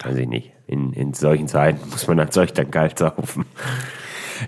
Weiß 0.05 0.17
ich 0.17 0.29
nicht. 0.29 0.53
In, 0.67 0.93
in 0.93 1.13
solchen 1.15 1.49
Zeiten 1.49 1.81
muss 1.91 2.07
man 2.07 2.17
das 2.17 2.31
Zeug 2.31 2.55
dann 2.55 2.71
kalt 2.71 2.99
saufen. 2.99 3.45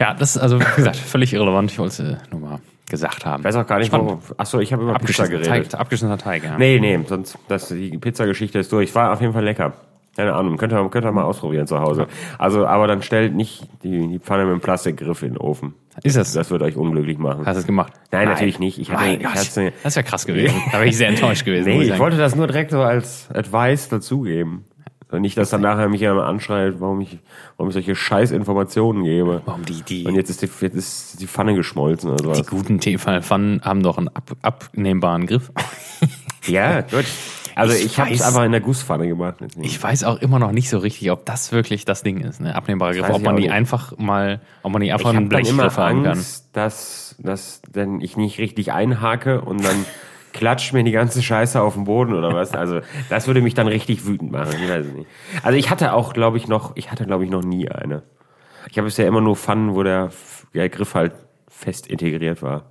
Ja, 0.00 0.14
das 0.14 0.36
ist 0.36 0.42
also, 0.42 0.58
wie 0.60 0.64
gesagt, 0.76 0.96
völlig 0.96 1.34
irrelevant. 1.34 1.70
Ich 1.70 1.78
wollte 1.78 2.02
es 2.02 2.12
äh, 2.12 2.16
nur 2.30 2.40
mal 2.40 2.60
gesagt 2.92 3.26
haben. 3.26 3.40
Ich 3.40 3.44
weiß 3.46 3.56
auch 3.56 3.66
gar 3.66 3.78
nicht, 3.78 3.88
Spannend. 3.88 4.06
warum. 4.06 4.20
Achso, 4.36 4.60
ich 4.60 4.72
habe 4.72 4.84
über 4.84 4.94
Pizza 4.94 5.26
geredet. 5.26 5.48
Teig, 5.48 5.74
abgeschissener 5.74 6.18
Teig, 6.18 6.44
ja. 6.44 6.56
Nee, 6.56 6.78
nee, 6.78 7.00
sonst, 7.04 7.36
das, 7.48 7.68
die 7.68 7.98
Pizzageschichte 7.98 8.60
ist 8.60 8.70
durch. 8.70 8.94
War 8.94 9.12
auf 9.12 9.20
jeden 9.20 9.32
Fall 9.32 9.42
lecker. 9.44 9.72
Keine 10.14 10.34
Ahnung, 10.34 10.58
könnt 10.58 10.74
ihr, 10.74 10.88
könnt 10.90 11.06
ihr 11.06 11.10
mal 11.12 11.24
ausprobieren 11.24 11.66
zu 11.66 11.80
Hause. 11.80 12.06
Also, 12.38 12.66
aber 12.66 12.86
dann 12.86 13.00
stellt 13.00 13.34
nicht 13.34 13.66
die, 13.82 14.08
die 14.08 14.18
Pfanne 14.18 14.44
mit 14.44 14.52
dem 14.52 14.60
Plastikgriff 14.60 15.22
in 15.22 15.30
den 15.30 15.38
Ofen. 15.38 15.72
Ist 16.02 16.18
das? 16.18 16.34
Das 16.34 16.50
wird 16.50 16.60
euch 16.62 16.76
unglücklich 16.76 17.16
machen. 17.16 17.46
Hast 17.46 17.56
du 17.56 17.60
es 17.60 17.66
gemacht? 17.66 17.94
Nein, 18.10 18.28
natürlich 18.28 18.58
nicht. 18.58 18.78
Ich 18.78 18.90
hatte- 18.90 19.00
mein 19.02 19.20
ich 19.20 19.26
hatte- 19.26 19.72
das 19.82 19.96
wäre 19.96 20.04
krass 20.04 20.26
gewesen. 20.26 20.54
Da 20.70 20.78
wäre 20.78 20.86
ich 20.86 20.98
sehr 20.98 21.08
enttäuscht 21.08 21.46
gewesen. 21.46 21.68
Nee, 21.68 21.82
ich 21.82 21.88
sagen. 21.88 22.00
wollte 22.00 22.18
das 22.18 22.34
nur 22.36 22.46
direkt 22.46 22.72
so 22.72 22.82
als 22.82 23.28
Advice 23.32 23.88
dazugeben. 23.88 24.64
Und 25.12 25.20
nicht, 25.22 25.36
dass 25.36 25.50
dann 25.50 25.60
nachher 25.60 25.88
mich 25.88 26.00
jemand 26.00 26.26
anschreit, 26.26 26.74
warum 26.78 27.00
ich, 27.02 27.18
warum 27.56 27.68
ich 27.68 27.74
solche 27.74 27.94
scheiß 27.94 28.30
Informationen 28.30 29.04
gebe. 29.04 29.42
Warum 29.44 29.64
die, 29.64 29.82
die, 29.82 30.04
Und 30.06 30.14
jetzt 30.14 30.30
ist 30.30 30.42
die, 30.42 30.48
jetzt 30.60 30.74
ist 30.74 31.20
die 31.20 31.26
Pfanne 31.26 31.54
geschmolzen 31.54 32.10
oder 32.10 32.32
die 32.32 32.34
sowas. 32.38 32.46
guten 32.46 32.80
Tefal-Pfannen 32.80 33.62
haben 33.62 33.82
doch 33.82 33.98
einen 33.98 34.08
ab, 34.08 34.32
abnehmbaren 34.42 35.26
Griff. 35.26 35.50
Ja, 36.46 36.80
gut. 36.80 37.04
Also 37.54 37.74
Ich 37.74 37.84
ich, 37.84 38.00
habe 38.00 38.10
es 38.10 38.22
einfach 38.22 38.42
in 38.44 38.50
der 38.52 38.60
Gusspfanne 38.60 39.06
gemacht. 39.06 39.36
Ich 39.60 39.80
weiß 39.80 40.02
auch 40.04 40.16
immer 40.20 40.38
noch 40.38 40.52
nicht 40.52 40.68
so 40.68 40.78
richtig, 40.78 41.10
ob 41.10 41.24
das 41.24 41.52
wirklich 41.52 41.84
das 41.84 42.02
Ding 42.02 42.18
ist, 42.18 42.40
ne? 42.40 42.54
Abnehmbarer 42.54 42.94
Griff. 42.94 43.10
Ob 43.10 43.22
man 43.22 43.36
die 43.36 43.42
nicht. 43.42 43.52
einfach 43.52 43.96
mal, 43.98 44.40
ob 44.62 44.72
man 44.72 44.82
die 44.82 44.92
einfach 44.92 45.12
Ich 45.12 45.16
einen 45.16 45.28
Blechgriff 45.28 45.76
haben 45.76 46.02
kann. 46.02 46.24
Dass, 46.52 47.14
dass 47.18 47.62
denn 47.68 48.00
ich 48.00 48.16
nicht 48.16 48.38
richtig 48.38 48.72
einhake 48.72 49.40
und 49.42 49.64
dann 49.64 49.84
klatscht 50.32 50.72
mir 50.72 50.84
die 50.84 50.92
ganze 50.92 51.22
Scheiße 51.22 51.60
auf 51.60 51.74
den 51.74 51.84
Boden 51.84 52.14
oder 52.14 52.34
was. 52.34 52.52
Also 52.54 52.80
das 53.08 53.26
würde 53.26 53.40
mich 53.40 53.54
dann 53.54 53.68
richtig 53.68 54.06
wütend 54.06 54.32
machen. 54.32 54.54
Ich 54.62 54.68
weiß 54.68 54.86
es 54.86 54.92
nicht. 54.92 55.08
Also 55.42 55.58
ich 55.58 55.70
hatte 55.70 55.92
auch, 55.92 56.12
glaube 56.12 56.36
ich, 56.36 56.48
noch, 56.48 56.76
ich 56.76 56.90
hatte, 56.90 57.04
glaube 57.04 57.24
ich, 57.24 57.30
noch 57.30 57.42
nie 57.42 57.68
eine. 57.68 58.02
Ich 58.70 58.78
habe 58.78 58.86
bisher 58.86 59.06
immer 59.06 59.20
nur 59.20 59.36
Pfannen, 59.36 59.74
wo 59.74 59.82
der, 59.82 60.10
der 60.54 60.68
Griff 60.68 60.94
halt 60.94 61.12
fest 61.48 61.86
integriert 61.86 62.42
war. 62.42 62.64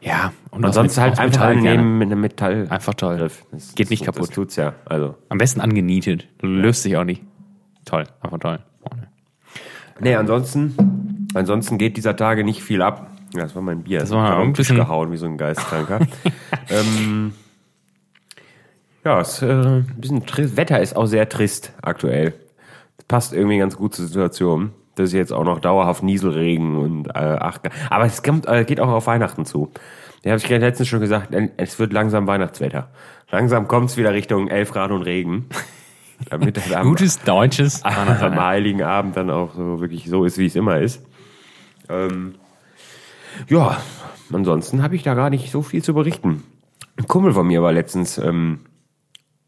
Ja, 0.00 0.32
und, 0.50 0.64
Und 0.64 0.72
sonst 0.72 0.98
halt 0.98 1.18
einfach 1.18 1.48
Metall 1.48 1.56
nehmen 1.56 1.98
mit 1.98 2.06
einem 2.06 2.20
Metall. 2.20 2.66
Einfach 2.70 2.94
toll. 2.94 3.16
Griff. 3.16 3.44
Das, 3.50 3.74
Geht 3.74 3.90
nicht 3.90 4.02
das, 4.02 4.14
kaputt. 4.14 4.28
Das 4.28 4.34
tut's 4.34 4.56
ja. 4.56 4.74
Also. 4.84 5.16
Am 5.28 5.38
besten 5.38 5.60
angenietet. 5.60 6.28
Löst 6.40 6.82
sich 6.82 6.96
auch 6.96 7.04
nicht. 7.04 7.22
Toll, 7.84 8.04
einfach 8.20 8.38
toll. 8.38 8.60
Oh, 8.82 8.94
ne. 8.94 9.08
Nee, 10.00 10.14
ansonsten, 10.14 11.28
ansonsten 11.34 11.78
geht 11.78 11.96
dieser 11.96 12.16
Tage 12.16 12.44
nicht 12.44 12.62
viel 12.62 12.82
ab. 12.82 13.10
Ja, 13.34 13.42
das 13.42 13.54
war 13.54 13.62
mein 13.62 13.82
Bier. 13.82 14.00
Das 14.00 14.10
war 14.10 14.22
war 14.22 14.38
ein 14.38 14.52
bisschen 14.52 14.76
gehauen 14.76 15.10
wie 15.10 15.16
so 15.16 15.26
ein 15.26 15.36
Geistkranker. 15.36 16.00
ähm, 16.70 17.32
ja, 19.04 19.20
es, 19.20 19.42
äh, 19.42 19.46
ein 19.46 19.94
bisschen 19.96 20.24
trist. 20.24 20.56
Wetter 20.56 20.80
ist 20.80 20.96
auch 20.96 21.06
sehr 21.06 21.28
trist 21.28 21.72
aktuell. 21.82 22.32
Das 22.96 23.06
passt 23.06 23.32
irgendwie 23.32 23.58
ganz 23.58 23.76
gut 23.76 23.94
zur 23.94 24.06
Situation. 24.06 24.70
Das 24.94 25.08
ist 25.08 25.12
jetzt 25.12 25.32
auch 25.32 25.44
noch 25.44 25.58
dauerhaft 25.58 26.04
Nieselregen 26.04 26.76
und 26.76 27.08
äh, 27.08 27.12
ach, 27.14 27.58
aber 27.90 28.04
es 28.04 28.22
kommt, 28.22 28.46
äh, 28.46 28.64
geht 28.64 28.78
auch 28.78 28.88
auf 28.88 29.08
Weihnachten 29.08 29.44
zu. 29.44 29.72
Da 30.22 30.30
habe 30.30 30.38
ich 30.38 30.44
gerade 30.46 30.64
letztens 30.64 30.88
schon 30.88 31.00
gesagt, 31.00 31.34
äh, 31.34 31.50
es 31.56 31.78
wird 31.78 31.92
langsam 31.92 32.28
Weihnachtswetter. 32.28 32.88
Langsam 33.30 33.66
kommt 33.66 33.90
es 33.90 33.96
wieder 33.96 34.12
Richtung 34.12 34.48
11 34.48 34.72
Grad 34.72 34.90
und 34.92 35.02
Regen. 35.02 35.46
Damit 36.30 36.56
das 36.56 36.72
am, 36.72 36.86
Gutes 36.86 37.20
deutsches 37.20 37.82
am 37.84 38.40
Heiligen 38.40 38.82
Abend 38.82 39.16
dann 39.16 39.30
auch 39.30 39.54
so 39.54 39.80
wirklich 39.80 40.08
so 40.08 40.24
ist, 40.24 40.38
wie 40.38 40.46
es 40.46 40.54
immer 40.54 40.78
ist. 40.78 41.04
Ähm, 41.88 42.36
Ja, 43.48 43.80
ansonsten 44.32 44.82
habe 44.82 44.96
ich 44.96 45.02
da 45.02 45.14
gar 45.14 45.30
nicht 45.30 45.50
so 45.50 45.62
viel 45.62 45.82
zu 45.82 45.94
berichten. 45.94 46.42
Ein 46.96 47.08
Kumpel 47.08 47.32
von 47.32 47.46
mir 47.46 47.62
war 47.62 47.72
letztens 47.72 48.18
ähm, 48.18 48.60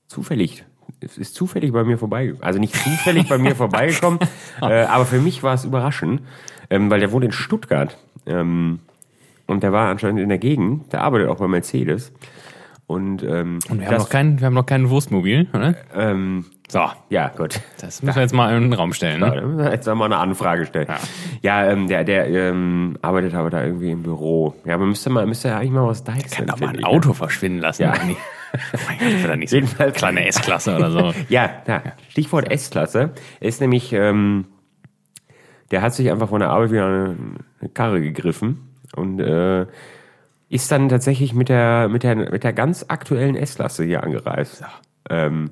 zufällig, 0.09 0.65
es 1.01 1.19
ist 1.19 1.35
zufällig 1.35 1.73
bei 1.73 1.85
mir 1.85 1.99
vorbeigekommen. 1.99 2.43
Also 2.45 2.59
nicht 2.59 2.75
zufällig 2.75 3.29
bei 3.29 3.39
mir 3.39 3.55
vorbeigekommen, 3.55 4.19
äh, 4.63 4.85
aber 4.85 5.05
für 5.05 5.21
mich 5.21 5.43
war 5.43 5.55
es 5.55 5.65
überraschend, 5.65 6.23
ähm, 6.71 6.91
weil 6.91 7.01
der 7.01 7.13
wohnt 7.13 7.25
in 7.25 7.33
Stuttgart. 7.33 7.97
Ähm, 8.27 8.81
und 9.47 9.63
der 9.63 9.73
war 9.73 9.89
anscheinend 9.91 10.21
in 10.21 10.29
der 10.29 10.39
Gegend, 10.39 10.93
der 10.93 11.03
arbeitet 11.03 11.29
auch 11.29 11.39
bei 11.39 11.47
Mercedes. 11.47 12.13
Und, 12.87 13.23
ähm, 13.23 13.59
Und 13.69 13.81
wir 13.81 13.89
haben, 13.89 13.97
noch 13.97 14.09
kein, 14.09 14.41
wir 14.41 14.47
haben 14.47 14.55
noch 14.55 14.67
kein 14.67 14.91
Wurstmobil, 14.91 15.49
oder? 15.53 15.75
ähm, 15.95 16.47
So, 16.69 16.81
ja, 17.11 17.29
gut. 17.29 17.61
das 17.81 18.03
müssen 18.03 18.17
wir 18.17 18.23
jetzt 18.23 18.35
mal 18.35 18.55
in 18.57 18.63
den 18.65 18.73
Raum 18.73 18.93
stellen. 18.93 19.21
Ja, 19.21 19.29
Ne? 19.31 19.37
da 19.37 19.47
müssen 19.47 19.59
wir 19.65 19.71
Jetzt 19.73 19.87
mal 19.87 20.05
eine 20.07 20.17
Anfrage 20.17 20.67
stellen. 20.67 20.89
Ja, 21.43 21.65
ähm, 21.71 21.87
der, 21.87 22.03
der 22.03 22.29
ähm, 22.29 22.99
arbeitet 23.03 23.35
aber 23.35 23.51
da 23.51 23.63
irgendwie 23.65 23.93
im 23.93 24.03
Büro. 24.03 24.55
Ja, 24.65 24.77
man 24.77 24.89
müsste 24.89 25.11
mal, 25.11 25.25
müsste 25.27 25.49
ja 25.49 25.59
eigentlich 25.59 25.71
mal 25.71 25.87
was 25.87 26.03
deichseln. 26.03 26.31
Kann 26.31 26.47
doch 26.47 26.59
mal 26.61 26.71
ein 26.77 26.83
Auto 26.85 27.13
verschwinden 27.13 27.61
lassen. 27.61 27.83
Ja. 27.83 27.93
oder 27.93 28.05
nicht? 28.05 28.19
mein 28.89 28.99
Gott, 28.99 29.31
doch 29.31 29.37
nicht 29.37 29.51
so 29.51 29.57
Jedenfalls- 29.57 29.95
kleine 29.97 30.27
S-Klasse 30.27 30.75
oder 30.77 30.91
so. 30.91 31.15
Ja, 31.29 31.51
ja. 31.69 31.83
Stichwort 32.09 32.51
S-Klasse. 32.51 33.11
Er 33.41 33.49
Ist 33.49 33.61
nämlich, 33.61 33.93
ähm, 33.93 34.47
der 35.71 35.83
hat 35.83 35.95
sich 35.95 36.11
einfach 36.11 36.29
von 36.31 36.41
der 36.41 36.51
Arbeit 36.51 36.71
wieder 36.73 36.87
eine, 36.87 37.17
eine 37.61 37.71
Karre 37.71 38.01
gegriffen 38.01 38.73
und 38.97 39.21
äh, 39.21 39.67
ist 40.49 40.71
dann 40.73 40.89
tatsächlich 40.89 41.33
mit 41.35 41.49
der, 41.49 41.89
mit 41.89 42.03
der, 42.03 42.17
mit 42.17 42.45
der 42.45 42.53
ganz 42.53 42.85
aktuellen 42.89 43.37
S-Klasse 43.37 43.85
hier 43.85 44.03
angereist. 44.03 44.65
Ähm, 45.11 45.51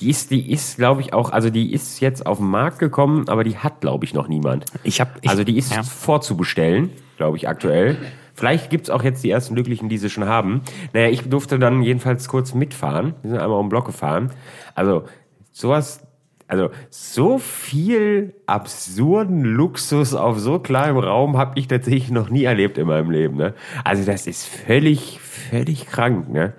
die 0.00 0.10
ist, 0.10 0.30
die 0.30 0.50
ist, 0.50 0.76
glaube 0.76 1.02
ich, 1.02 1.12
auch, 1.12 1.30
also 1.30 1.50
die 1.50 1.72
ist 1.72 2.00
jetzt 2.00 2.26
auf 2.26 2.38
den 2.38 2.46
Markt 2.46 2.78
gekommen, 2.78 3.28
aber 3.28 3.44
die 3.44 3.56
hat, 3.56 3.80
glaube 3.80 4.04
ich, 4.04 4.14
noch 4.14 4.28
niemand. 4.28 4.64
Ich 4.82 5.00
hab, 5.00 5.18
ich, 5.20 5.30
also 5.30 5.44
die 5.44 5.58
ist 5.58 5.74
ja. 5.74 5.82
vorzubestellen, 5.82 6.90
glaube 7.16 7.36
ich, 7.36 7.48
aktuell. 7.48 7.96
Vielleicht 8.34 8.70
gibt's 8.70 8.88
auch 8.88 9.02
jetzt 9.02 9.22
die 9.22 9.30
ersten 9.30 9.54
Glücklichen, 9.54 9.90
die 9.90 9.98
sie 9.98 10.08
schon 10.08 10.24
haben. 10.24 10.62
Naja, 10.94 11.08
ich 11.08 11.28
durfte 11.28 11.58
dann 11.58 11.82
jedenfalls 11.82 12.28
kurz 12.28 12.54
mitfahren. 12.54 13.14
Wir 13.22 13.32
sind 13.32 13.40
einmal 13.40 13.58
um 13.58 13.66
den 13.66 13.70
Block 13.70 13.84
gefahren. 13.84 14.30
Also 14.74 15.04
sowas, 15.52 16.06
also 16.48 16.70
so 16.88 17.38
viel 17.38 18.34
absurden 18.46 19.44
Luxus 19.44 20.14
auf 20.14 20.38
so 20.38 20.58
kleinem 20.58 20.96
Raum 20.96 21.36
habe 21.36 21.58
ich 21.58 21.68
tatsächlich 21.68 22.10
noch 22.10 22.30
nie 22.30 22.44
erlebt 22.44 22.78
in 22.78 22.86
meinem 22.86 23.10
Leben. 23.10 23.36
Ne? 23.36 23.52
Also 23.84 24.04
das 24.04 24.26
ist 24.26 24.46
völlig, 24.46 25.20
völlig 25.20 25.86
krank. 25.86 26.30
Ne? 26.30 26.54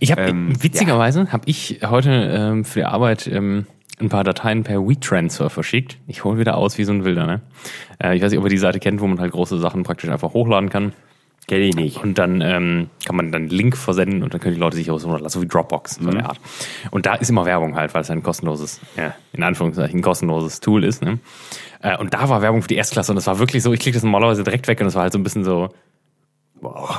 Ich 0.00 0.12
habe 0.12 0.22
Ähm, 0.22 0.52
witzigerweise 0.62 1.32
habe 1.32 1.44
ich 1.46 1.80
heute 1.84 2.10
ähm, 2.10 2.64
für 2.64 2.80
die 2.80 2.84
Arbeit 2.84 3.26
ähm, 3.26 3.66
ein 4.00 4.08
paar 4.08 4.24
Dateien 4.24 4.64
per 4.64 4.86
WeTransfer 4.86 5.50
verschickt. 5.50 5.98
Ich 6.06 6.24
hole 6.24 6.38
wieder 6.38 6.56
aus 6.56 6.78
wie 6.78 6.84
so 6.84 6.92
ein 6.92 7.04
Wilder. 7.04 7.26
Ne? 7.26 7.40
Äh, 8.02 8.16
ich 8.16 8.22
weiß 8.22 8.30
nicht, 8.30 8.38
ob 8.38 8.46
ihr 8.46 8.50
die 8.50 8.58
Seite 8.58 8.80
kennt, 8.80 9.00
wo 9.00 9.06
man 9.06 9.20
halt 9.20 9.32
große 9.32 9.58
Sachen 9.58 9.82
praktisch 9.82 10.10
einfach 10.10 10.32
hochladen 10.32 10.70
kann. 10.70 10.92
Kenn 11.46 11.60
ich 11.60 11.76
nicht. 11.76 12.02
Und 12.02 12.16
dann 12.16 12.40
ähm, 12.40 12.88
kann 13.04 13.16
man 13.16 13.30
dann 13.30 13.42
einen 13.42 13.50
Link 13.50 13.76
versenden 13.76 14.22
und 14.22 14.32
dann 14.32 14.40
können 14.40 14.54
die 14.54 14.60
Leute 14.60 14.76
sich 14.76 14.90
aus 14.90 15.04
runterlassen, 15.04 15.40
so 15.40 15.42
wie 15.42 15.48
Dropbox, 15.48 15.96
so 15.96 16.08
eine 16.08 16.24
Art. 16.24 16.40
Und 16.90 17.04
da 17.04 17.16
ist 17.16 17.28
immer 17.28 17.44
Werbung 17.44 17.76
halt, 17.76 17.92
weil 17.92 18.00
es 18.00 18.10
ein 18.10 18.22
kostenloses, 18.22 18.80
ja, 18.96 19.14
in 19.34 19.42
Anführungszeichen, 19.42 19.98
ein 19.98 20.02
kostenloses 20.02 20.60
Tool 20.60 20.84
ist. 20.84 21.02
Ne? 21.02 21.18
Äh, 21.82 21.98
und 21.98 22.14
da 22.14 22.30
war 22.30 22.40
Werbung 22.40 22.62
für 22.62 22.68
die 22.68 22.76
Erstklasse 22.76 23.12
und 23.12 23.16
das 23.16 23.26
war 23.26 23.38
wirklich 23.38 23.62
so, 23.62 23.74
ich 23.74 23.80
klicke 23.80 23.96
das 23.96 24.04
normalerweise 24.04 24.42
direkt 24.42 24.68
weg 24.68 24.80
und 24.80 24.86
das 24.86 24.94
war 24.94 25.02
halt 25.02 25.12
so 25.12 25.18
ein 25.18 25.22
bisschen 25.22 25.44
so, 25.44 25.68
wow. 26.62 26.98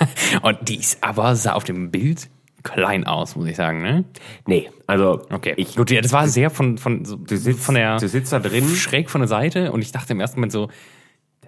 und 0.42 0.68
die 0.68 0.76
ist 0.76 0.98
aber, 1.02 1.34
sah 1.36 1.52
auf 1.52 1.64
dem 1.64 1.90
Bild 1.90 2.28
klein 2.62 3.04
aus, 3.06 3.34
muss 3.34 3.48
ich 3.48 3.56
sagen, 3.56 3.82
ne? 3.82 4.04
Nee, 4.46 4.70
also 4.86 5.20
Okay. 5.30 5.54
ich, 5.56 5.74
Gut, 5.74 5.90
ja, 5.90 6.00
das 6.00 6.12
war 6.12 6.28
sehr 6.28 6.48
von, 6.50 6.78
von, 6.78 7.04
so, 7.04 7.16
du 7.16 7.36
sitzt, 7.36 7.64
von 7.64 7.74
der, 7.74 7.96
du 7.98 8.08
sitzt 8.08 8.32
da 8.32 8.38
drin. 8.38 8.68
schräg 8.68 9.10
von 9.10 9.20
der 9.20 9.28
Seite 9.28 9.72
und 9.72 9.82
ich 9.82 9.90
dachte 9.90 10.12
im 10.12 10.20
ersten 10.20 10.38
Moment 10.38 10.52
so, 10.52 10.68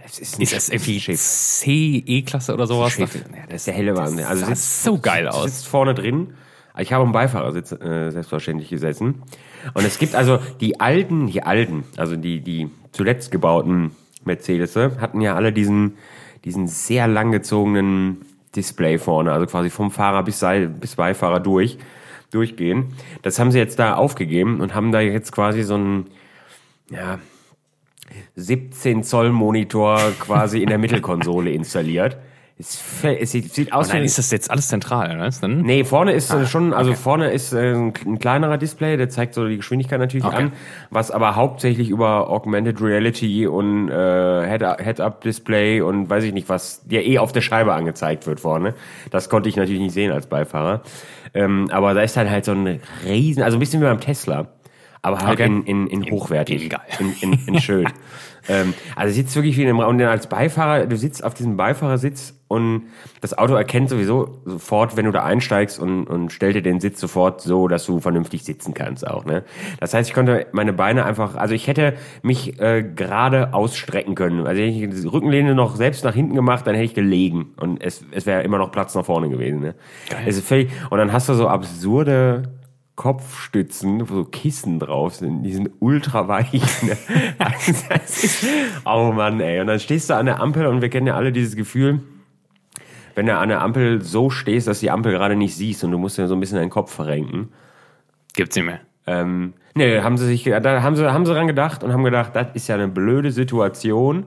Das 0.02 0.18
ist, 0.18 0.38
ein 0.38 0.42
ist 0.42 0.52
das 0.52 0.68
irgendwie. 0.70 0.98
C, 0.98 2.02
E-Klasse 2.04 2.52
oder 2.52 2.66
sowas? 2.66 2.96
Dachte 2.96 3.18
ja, 3.18 3.24
Das 3.46 3.56
ist 3.56 3.66
der 3.68 3.74
helle 3.74 3.96
Wahnsinn. 3.96 4.24
Also 4.26 4.40
sah 4.42 4.48
sitzt, 4.48 4.82
so 4.82 4.98
geil 4.98 5.24
du 5.24 5.30
aus. 5.30 5.44
sitzt 5.44 5.68
vorne 5.68 5.94
drin. 5.94 6.34
Ich 6.78 6.92
habe 6.92 7.04
am 7.04 7.12
Beifahrersitz 7.12 7.70
äh, 7.70 8.10
selbstverständlich 8.10 8.68
gesessen. 8.68 9.22
Und 9.74 9.84
es 9.86 9.98
gibt 10.00 10.16
also 10.16 10.38
die 10.60 10.80
alten, 10.80 11.28
die 11.28 11.44
alten, 11.44 11.84
also 11.96 12.16
die, 12.16 12.40
die 12.40 12.68
zuletzt 12.90 13.30
gebauten 13.30 13.92
Mercedes 14.24 14.74
hatten 14.74 15.20
ja 15.20 15.36
alle 15.36 15.52
diesen, 15.52 15.96
diesen 16.44 16.66
sehr 16.66 17.06
langgezogenen 17.06 18.22
Display 18.56 18.98
vorne, 18.98 19.32
also 19.32 19.46
quasi 19.46 19.70
vom 19.70 19.90
Fahrer 19.90 20.22
bis, 20.22 20.44
bis 20.80 20.96
Beifahrer 20.96 21.40
durch, 21.40 21.78
durchgehen. 22.30 22.94
Das 23.22 23.38
haben 23.38 23.50
sie 23.50 23.58
jetzt 23.58 23.78
da 23.78 23.94
aufgegeben 23.94 24.60
und 24.60 24.74
haben 24.74 24.92
da 24.92 25.00
jetzt 25.00 25.32
quasi 25.32 25.62
so 25.62 25.74
einen, 25.74 26.06
ja, 26.90 27.18
17 28.36 29.02
Zoll 29.02 29.30
Monitor 29.30 29.98
quasi 30.20 30.62
in 30.62 30.68
der 30.68 30.78
Mittelkonsole 30.78 31.50
installiert. 31.52 32.16
Es, 32.56 32.80
es 33.02 33.32
sieht, 33.32 33.52
sieht 33.52 33.72
aus 33.72 33.92
wie 33.92 33.98
ist 33.98 34.16
das 34.16 34.30
jetzt 34.30 34.48
alles 34.48 34.68
zentral, 34.68 35.12
oder? 35.16 35.26
Ist 35.26 35.42
Dann? 35.42 35.62
Nee, 35.62 35.82
vorne 35.82 36.12
ist 36.12 36.32
äh, 36.32 36.46
schon, 36.46 36.72
also 36.72 36.94
vorne 36.94 37.32
ist 37.32 37.52
äh, 37.52 37.74
ein, 37.74 37.92
ein 38.06 38.18
kleinerer 38.20 38.58
Display, 38.58 38.96
der 38.96 39.08
zeigt 39.08 39.34
so 39.34 39.48
die 39.48 39.56
Geschwindigkeit 39.56 39.98
natürlich 39.98 40.24
Okay. 40.24 40.36
an, 40.36 40.52
was 40.90 41.10
aber 41.10 41.34
hauptsächlich 41.34 41.88
über 41.90 42.30
Augmented 42.30 42.80
Reality 42.80 43.48
und 43.48 43.88
äh, 43.88 43.92
Head- 44.46 44.78
Head-Up-Display 44.80 45.80
und 45.80 46.08
weiß 46.08 46.22
ich 46.22 46.32
nicht 46.32 46.48
was, 46.48 46.82
der 46.84 47.04
eh 47.04 47.18
auf 47.18 47.32
der 47.32 47.40
Scheibe 47.40 47.74
angezeigt 47.74 48.24
wird 48.28 48.38
vorne. 48.38 48.74
Das 49.10 49.28
konnte 49.28 49.48
ich 49.48 49.56
natürlich 49.56 49.80
nicht 49.80 49.92
sehen 49.94 50.12
als 50.12 50.26
Beifahrer. 50.28 50.82
Ähm, 51.34 51.68
aber 51.72 51.92
da 51.94 52.02
ist 52.02 52.16
dann 52.16 52.30
halt 52.30 52.44
so 52.44 52.52
ein 52.52 52.80
riesen, 53.04 53.42
also 53.42 53.56
ein 53.56 53.60
bisschen 53.60 53.80
wie 53.80 53.86
beim 53.86 53.98
Tesla, 54.00 54.46
aber 55.02 55.18
halt 55.18 55.40
Okay. 55.40 55.46
in, 55.46 55.64
in, 55.64 55.86
in 55.88 56.10
hochwertig, 56.12 56.70
geil. 56.70 56.80
in, 57.00 57.32
in, 57.32 57.46
in 57.48 57.60
schön. 57.60 57.88
ähm, 58.48 58.72
also 58.94 59.12
sitzt 59.12 59.34
wirklich 59.34 59.56
wie 59.56 59.62
in 59.62 59.68
einem 59.68 59.80
Raum. 59.80 59.90
Und 59.90 59.98
dann 59.98 60.08
als 60.08 60.28
Beifahrer, 60.28 60.86
du 60.86 60.96
sitzt 60.96 61.24
auf 61.24 61.34
diesem 61.34 61.56
Beifahrersitz 61.56 62.34
und 62.54 62.84
das 63.20 63.36
Auto 63.36 63.54
erkennt 63.54 63.88
sowieso 63.88 64.40
sofort, 64.44 64.96
wenn 64.96 65.04
du 65.04 65.10
da 65.10 65.24
einsteigst 65.24 65.78
und, 65.78 66.06
und 66.06 66.32
stellt 66.32 66.54
dir 66.54 66.62
den 66.62 66.80
Sitz 66.80 67.00
sofort 67.00 67.40
so, 67.40 67.68
dass 67.68 67.84
du 67.84 68.00
vernünftig 68.00 68.44
sitzen 68.44 68.74
kannst 68.74 69.06
auch. 69.06 69.24
Ne? 69.24 69.44
Das 69.80 69.92
heißt, 69.92 70.08
ich 70.08 70.14
konnte 70.14 70.46
meine 70.52 70.72
Beine 70.72 71.04
einfach, 71.04 71.34
also 71.34 71.54
ich 71.54 71.66
hätte 71.66 71.94
mich 72.22 72.60
äh, 72.60 72.82
gerade 72.82 73.52
ausstrecken 73.52 74.14
können. 74.14 74.46
Also 74.46 74.62
hätte 74.62 74.70
ich 74.70 75.02
die 75.02 75.06
Rückenlehne 75.06 75.54
noch 75.54 75.76
selbst 75.76 76.04
nach 76.04 76.14
hinten 76.14 76.34
gemacht, 76.34 76.66
dann 76.66 76.74
hätte 76.74 76.84
ich 76.84 76.94
gelegen 76.94 77.54
und 77.58 77.82
es, 77.82 78.04
es 78.12 78.26
wäre 78.26 78.42
immer 78.42 78.58
noch 78.58 78.70
Platz 78.72 78.94
nach 78.94 79.04
vorne 79.04 79.28
gewesen. 79.28 79.60
Ne? 79.60 79.74
Geil. 80.08 80.24
Es 80.26 80.36
ist 80.36 80.46
völlig, 80.46 80.70
und 80.90 80.98
dann 80.98 81.12
hast 81.12 81.28
du 81.28 81.34
so 81.34 81.48
absurde 81.48 82.44
Kopfstützen, 82.96 84.08
wo 84.08 84.14
so 84.14 84.24
Kissen 84.24 84.78
drauf 84.78 85.16
sind, 85.16 85.42
die 85.42 85.52
sind 85.52 85.70
ultra 85.80 86.28
weich. 86.28 86.82
Ne? 86.82 86.96
Also 87.38 87.72
ist, 87.72 88.46
oh 88.84 89.12
Mann, 89.12 89.40
ey. 89.40 89.60
Und 89.60 89.66
dann 89.66 89.80
stehst 89.80 90.10
du 90.10 90.14
an 90.14 90.26
der 90.26 90.40
Ampel 90.40 90.66
und 90.66 90.80
wir 90.80 90.88
kennen 90.88 91.08
ja 91.08 91.16
alle 91.16 91.32
dieses 91.32 91.56
Gefühl, 91.56 92.00
wenn 93.14 93.26
du 93.26 93.36
an 93.36 93.48
der 93.48 93.62
Ampel 93.62 94.02
so 94.02 94.30
stehst, 94.30 94.66
dass 94.66 94.80
die 94.80 94.90
Ampel 94.90 95.12
gerade 95.12 95.36
nicht 95.36 95.56
siehst 95.56 95.84
und 95.84 95.90
du 95.90 95.98
musst 95.98 96.18
ja 96.18 96.26
so 96.26 96.34
ein 96.34 96.40
bisschen 96.40 96.58
deinen 96.58 96.70
Kopf 96.70 96.92
verrenken. 96.92 97.48
Gibt's 98.34 98.56
nicht 98.56 98.64
mehr. 98.64 98.80
Ähm, 99.06 99.54
nee, 99.74 100.00
haben 100.00 100.16
sie 100.16 100.26
sich, 100.26 100.44
da 100.44 100.82
haben 100.82 100.96
sie, 100.96 101.12
haben 101.12 101.26
sie 101.26 101.32
dran 101.32 101.46
gedacht 101.46 101.84
und 101.84 101.92
haben 101.92 102.04
gedacht, 102.04 102.34
das 102.34 102.48
ist 102.54 102.68
ja 102.68 102.74
eine 102.74 102.88
blöde 102.88 103.30
Situation. 103.30 104.26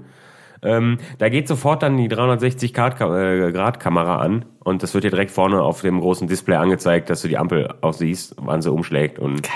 Ähm, 0.63 0.97
da 1.19 1.29
geht 1.29 1.47
sofort 1.47 1.83
dann 1.83 1.97
die 1.97 2.07
360 2.07 2.73
Grad, 2.73 2.99
äh, 3.01 3.51
Grad 3.51 3.79
Kamera 3.79 4.17
an 4.17 4.45
und 4.63 4.81
das 4.81 4.93
wird 4.93 5.03
dir 5.03 5.11
direkt 5.11 5.31
vorne 5.31 5.61
auf 5.61 5.81
dem 5.81 5.99
großen 5.99 6.27
Display 6.27 6.55
angezeigt, 6.55 7.09
dass 7.09 7.21
du 7.21 7.27
die 7.27 7.37
Ampel 7.37 7.73
auch 7.81 7.93
siehst, 7.93 8.35
wann 8.39 8.61
sie 8.61 8.71
umschlägt 8.71 9.19
und 9.19 9.47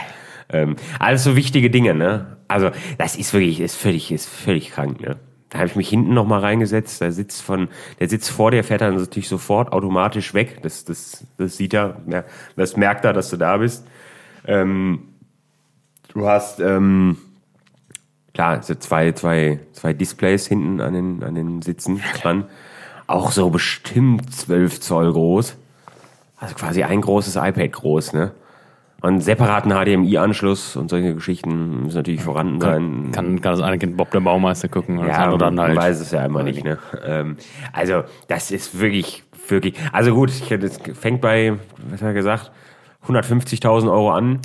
ähm, 0.49 0.75
alles 0.99 1.23
so 1.23 1.35
wichtige 1.35 1.69
Dinge, 1.69 1.95
ne? 1.95 2.37
Also 2.47 2.69
das 2.97 3.15
ist 3.15 3.33
wirklich, 3.33 3.61
ist 3.61 3.75
völlig, 3.75 4.11
ist 4.11 4.29
völlig 4.29 4.71
krank, 4.71 5.01
ne? 5.01 5.17
Da 5.51 5.57
habe 5.59 5.67
ich 5.67 5.75
mich 5.75 5.89
hinten 5.89 6.13
noch 6.13 6.25
mal 6.25 6.39
reingesetzt. 6.39 7.01
Der 7.01 7.11
Sitz 7.11 7.41
von, 7.41 7.67
der 7.99 8.07
Sitz 8.07 8.29
vor 8.29 8.51
dir 8.51 8.63
fährt 8.63 8.81
dann 8.81 8.95
natürlich 8.95 9.27
sofort 9.27 9.73
automatisch 9.73 10.33
weg. 10.33 10.63
Das, 10.63 10.85
das, 10.85 11.25
das 11.37 11.57
sieht 11.57 11.73
er, 11.73 11.97
ja, 12.07 12.23
das 12.55 12.77
merkt 12.77 13.03
er, 13.03 13.11
dass 13.11 13.29
du 13.29 13.37
da 13.37 13.57
bist. 13.57 13.85
Ähm, 14.47 15.09
du 16.13 16.25
hast 16.25 16.61
ähm, 16.61 17.17
klar, 18.33 18.63
so 18.63 18.75
zwei, 18.75 19.11
zwei, 19.11 19.59
zwei 19.73 19.91
Displays 19.91 20.47
hinten 20.47 20.79
an 20.79 20.93
den, 20.93 21.21
an 21.21 21.35
den 21.35 21.61
Sitzen 21.61 22.01
dran. 22.21 22.45
Auch 23.07 23.33
so 23.33 23.49
bestimmt 23.49 24.33
12 24.33 24.79
Zoll 24.79 25.11
groß. 25.11 25.57
Also 26.37 26.55
quasi 26.55 26.83
ein 26.83 27.01
großes 27.01 27.35
iPad 27.35 27.73
groß, 27.73 28.13
ne? 28.13 28.31
Und 29.01 29.09
einen 29.09 29.21
separaten 29.21 29.71
HDMI-Anschluss 29.71 30.75
und 30.75 30.89
solche 30.89 31.15
Geschichten 31.15 31.83
müssen 31.83 31.97
natürlich 31.97 32.21
vorhanden 32.21 32.61
sein. 32.61 33.09
Kann, 33.11 33.41
kann 33.41 33.53
das 33.53 33.61
eine 33.61 33.79
Kind 33.79 33.97
Bob 33.97 34.11
der 34.11 34.19
Baumeister 34.19 34.67
gucken 34.67 34.99
oder 34.99 35.07
das 35.07 35.17
Ja, 35.17 35.23
andere 35.23 35.39
dann 35.39 35.55
man 35.55 35.67
halt. 35.69 35.77
weiß 35.77 35.99
es 35.99 36.11
ja 36.11 36.23
immer 36.23 36.43
nicht. 36.43 36.63
Ne? 36.63 36.77
Ähm, 37.03 37.37
also 37.73 38.03
das 38.27 38.51
ist 38.51 38.79
wirklich, 38.79 39.23
wirklich. 39.47 39.75
Also 39.91 40.13
gut, 40.13 40.29
ich, 40.29 40.47
das 40.59 40.79
fängt 40.93 41.19
bei, 41.19 41.53
was 41.89 42.01
hat 42.01 42.09
er 42.09 42.13
gesagt, 42.13 42.51
150.000 43.07 43.91
Euro 43.91 44.11
an. 44.11 44.39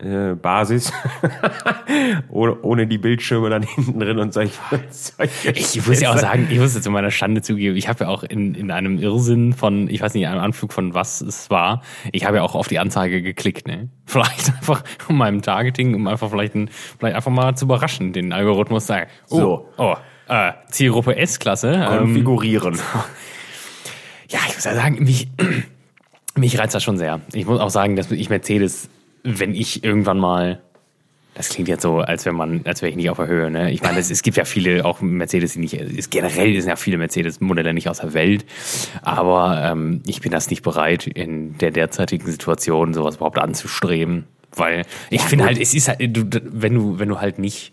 Äh, 0.00 0.34
Basis. 0.34 0.92
ohne, 2.28 2.86
die 2.86 2.98
Bildschirme 2.98 3.50
dann 3.50 3.62
hinten 3.62 3.98
drin 3.98 4.18
und 4.20 4.32
solche. 4.32 4.52
solche 4.90 5.50
Ich 5.50 5.86
muss 5.86 6.00
ja 6.00 6.12
auch 6.12 6.18
sagen, 6.18 6.46
ich 6.50 6.58
muss 6.58 6.74
jetzt 6.74 6.84
zu 6.84 6.90
meiner 6.90 7.10
Schande 7.10 7.42
zugeben, 7.42 7.76
ich 7.76 7.88
habe 7.88 8.04
ja 8.04 8.10
auch 8.10 8.22
in, 8.22 8.54
in 8.54 8.70
einem 8.70 8.98
Irrsinn 8.98 9.54
von, 9.54 9.90
ich 9.90 10.00
weiß 10.00 10.14
nicht, 10.14 10.28
einem 10.28 10.40
Anflug 10.40 10.72
von 10.72 10.94
was 10.94 11.20
es 11.20 11.50
war, 11.50 11.82
ich 12.12 12.24
habe 12.26 12.36
ja 12.36 12.42
auch 12.44 12.54
auf 12.54 12.68
die 12.68 12.78
Anzeige 12.78 13.22
geklickt, 13.22 13.66
ne? 13.66 13.88
Vielleicht 14.06 14.50
einfach 14.54 14.84
um 15.08 15.18
meinem 15.18 15.42
Targeting, 15.42 15.94
um 15.96 16.06
einfach 16.06 16.30
vielleicht, 16.30 16.54
ein, 16.54 16.70
vielleicht 16.98 17.16
einfach 17.16 17.32
mal 17.32 17.56
zu 17.56 17.64
überraschen, 17.64 18.12
den 18.12 18.32
Algorithmus 18.32 18.86
sagen, 18.86 19.10
oh, 19.30 19.38
So. 19.38 19.68
oh, 19.78 19.96
Äh, 20.28 20.52
Zielgruppe 20.70 21.16
S-Klasse. 21.16 21.72
Ähm, 21.72 21.98
konfigurieren. 21.98 22.74
ja, 24.28 24.38
ich 24.48 24.54
muss 24.54 24.64
ja 24.64 24.74
sagen, 24.74 25.02
mich, 25.02 25.28
mich 26.36 26.56
reizt 26.58 26.74
das 26.74 26.84
schon 26.84 26.98
sehr. 26.98 27.20
Ich 27.32 27.46
muss 27.46 27.58
auch 27.58 27.70
sagen, 27.70 27.96
dass 27.96 28.10
ich 28.12 28.30
Mercedes, 28.30 28.88
wenn 29.22 29.54
ich 29.54 29.84
irgendwann 29.84 30.18
mal 30.18 30.60
das 31.38 31.50
klingt 31.50 31.68
jetzt 31.68 31.82
so, 31.82 32.00
als 32.00 32.26
wenn 32.26 32.34
man, 32.34 32.62
als 32.64 32.82
wäre 32.82 32.90
ich 32.90 32.96
nicht 32.96 33.10
auf 33.10 33.18
der 33.18 33.28
Höhe. 33.28 33.48
Ne? 33.48 33.70
Ich 33.70 33.80
meine, 33.80 34.00
es, 34.00 34.10
es 34.10 34.22
gibt 34.22 34.36
ja 34.36 34.44
viele, 34.44 34.84
auch 34.84 35.00
Mercedes, 35.00 35.52
die 35.52 35.60
nicht, 35.60 35.74
ist, 35.74 36.10
generell 36.10 36.60
sind 36.60 36.68
ja 36.68 36.74
viele 36.74 36.98
Mercedes-Modelle 36.98 37.72
nicht 37.74 37.88
aus 37.88 38.00
der 38.00 38.12
Welt. 38.12 38.44
Aber 39.02 39.62
ähm, 39.62 40.02
ich 40.04 40.20
bin 40.20 40.32
das 40.32 40.50
nicht 40.50 40.62
bereit, 40.62 41.06
in 41.06 41.56
der 41.58 41.70
derzeitigen 41.70 42.26
Situation 42.26 42.92
sowas 42.92 43.16
überhaupt 43.16 43.38
anzustreben. 43.38 44.24
Weil 44.56 44.84
ich 45.10 45.22
finde 45.22 45.44
halt, 45.44 45.60
es 45.60 45.74
ist 45.74 45.86
halt, 45.86 46.00
du, 46.00 46.24
wenn 46.42 46.74
du, 46.74 46.98
wenn 46.98 47.08
du 47.08 47.20
halt 47.20 47.38
nicht 47.38 47.72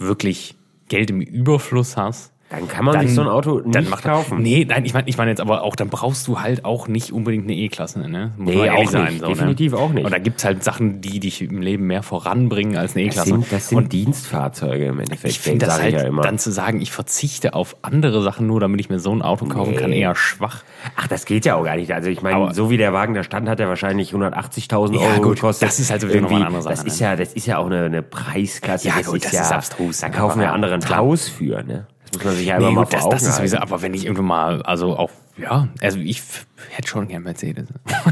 wirklich 0.00 0.56
Geld 0.88 1.08
im 1.10 1.20
Überfluss 1.20 1.96
hast, 1.96 2.32
Dann 2.48 2.68
kann 2.68 2.84
man 2.84 3.00
sich 3.00 3.12
so 3.12 3.22
ein 3.22 3.26
Auto 3.26 3.58
dann 3.60 3.82
nicht 3.82 3.90
macht 3.90 4.04
kaufen. 4.04 4.40
Nee, 4.40 4.64
nein, 4.68 4.84
ich 4.84 4.94
meine 4.94 5.08
ich 5.08 5.18
meine 5.18 5.30
jetzt 5.32 5.40
aber 5.40 5.62
auch, 5.62 5.74
dann 5.74 5.88
brauchst 5.88 6.28
du 6.28 6.40
halt 6.40 6.64
auch 6.64 6.86
nicht 6.86 7.10
unbedingt 7.12 7.42
eine 7.44 7.54
E-Klasse, 7.54 8.08
ne? 8.08 8.30
Muss 8.36 8.54
Nee, 8.54 8.70
auch 8.70 8.92
nicht. 8.92 9.26
Definitiv 9.26 9.72
auch 9.72 9.90
nicht. 9.90 10.04
Und 10.04 10.12
da 10.12 10.18
gibt's 10.20 10.44
halt 10.44 10.62
Sachen, 10.62 11.00
die 11.00 11.18
dich 11.18 11.42
im 11.42 11.60
Leben 11.60 11.88
mehr 11.88 12.04
voranbringen 12.04 12.76
als 12.76 12.94
eine 12.94 13.06
Das 13.06 13.14
E-Klasse. 13.14 13.30
sind, 13.30 13.46
das 13.52 13.68
sind 13.70 13.78
Und 13.78 13.92
Dienstfahrzeuge 13.92 14.84
im 14.86 15.00
Endeffekt. 15.00 15.24
ich 15.32 15.40
finde 15.40 15.66
das 15.66 15.80
halt, 15.82 15.94
ich 15.94 16.00
ja 16.00 16.06
immer. 16.06 16.22
dann 16.22 16.38
zu 16.38 16.52
sagen, 16.52 16.80
ich 16.80 16.92
verzichte 16.92 17.54
auf 17.54 17.74
andere 17.82 18.22
Sachen 18.22 18.46
nur, 18.46 18.60
damit 18.60 18.78
ich 18.80 18.88
mir 18.90 19.00
so 19.00 19.10
ein 19.12 19.22
Auto 19.22 19.46
kaufen 19.46 19.72
Nee. 19.72 19.76
kann, 19.78 19.90
eher 19.92 20.14
schwach. 20.14 20.62
Ach, 20.94 21.08
das 21.08 21.24
geht 21.24 21.44
ja 21.46 21.56
auch 21.56 21.64
gar 21.64 21.74
nicht. 21.74 21.92
Also 21.92 22.10
ich 22.10 22.22
meine, 22.22 22.54
so 22.54 22.70
wie 22.70 22.76
der 22.76 22.92
Wagen 22.92 23.14
da 23.14 23.24
stand, 23.24 23.48
hat 23.48 23.58
er 23.58 23.66
wahrscheinlich 23.68 24.12
180.000 24.14 24.94
Ja, 24.94 25.00
Euro 25.00 25.20
gut, 25.22 25.34
gekostet. 25.34 25.68
das 25.68 25.80
ist 25.80 25.90
halt 25.90 26.00
sowieso 26.00 26.20
nochmal 26.20 26.42
eine 26.42 26.46
andere 26.46 26.62
Das 26.62 26.78
Sache, 26.78 26.86
ist 26.86 27.00
ne? 27.00 27.06
ja, 27.08 27.16
das 27.16 27.32
ist 27.32 27.46
ja 27.46 27.58
auch 27.58 27.66
eine, 27.66 27.86
eine 27.86 28.02
Preisklasse. 28.02 28.86
Ja, 28.86 29.00
gut, 29.04 29.24
das 29.24 29.32
ist 29.32 29.52
abstrus, 29.52 29.98
Da 29.98 30.08
ne? 30.08 30.14
kaufen 30.14 30.38
wir 30.38 30.46
Aber, 30.46 30.54
andere 30.54 30.74
ein 30.74 30.80
klar. 30.80 31.00
Haus 31.00 31.28
für, 31.28 31.64
ne? 31.64 31.88
Das 32.12 32.18
muss 32.18 32.24
man 32.24 32.34
sich 32.36 32.46
ja 32.46 32.56
immer 32.56 32.68
Nee, 32.68 32.74
mal 32.74 32.80
gut, 32.82 32.90
vor 32.90 32.96
das, 32.98 33.04
Augen 33.06 33.14
das 33.14 33.22
ist 33.24 33.36
sowieso, 33.36 33.58
aber 33.58 33.82
wenn 33.82 33.92
ich 33.94 34.04
irgendwann 34.04 34.26
mal, 34.26 34.62
also 34.62 34.96
auch, 34.96 35.10
ja, 35.36 35.68
also 35.82 35.98
ich 35.98 36.22
hätte 36.70 36.88
schon 36.88 37.08
gern 37.08 37.22
Mercedes. 37.24 37.68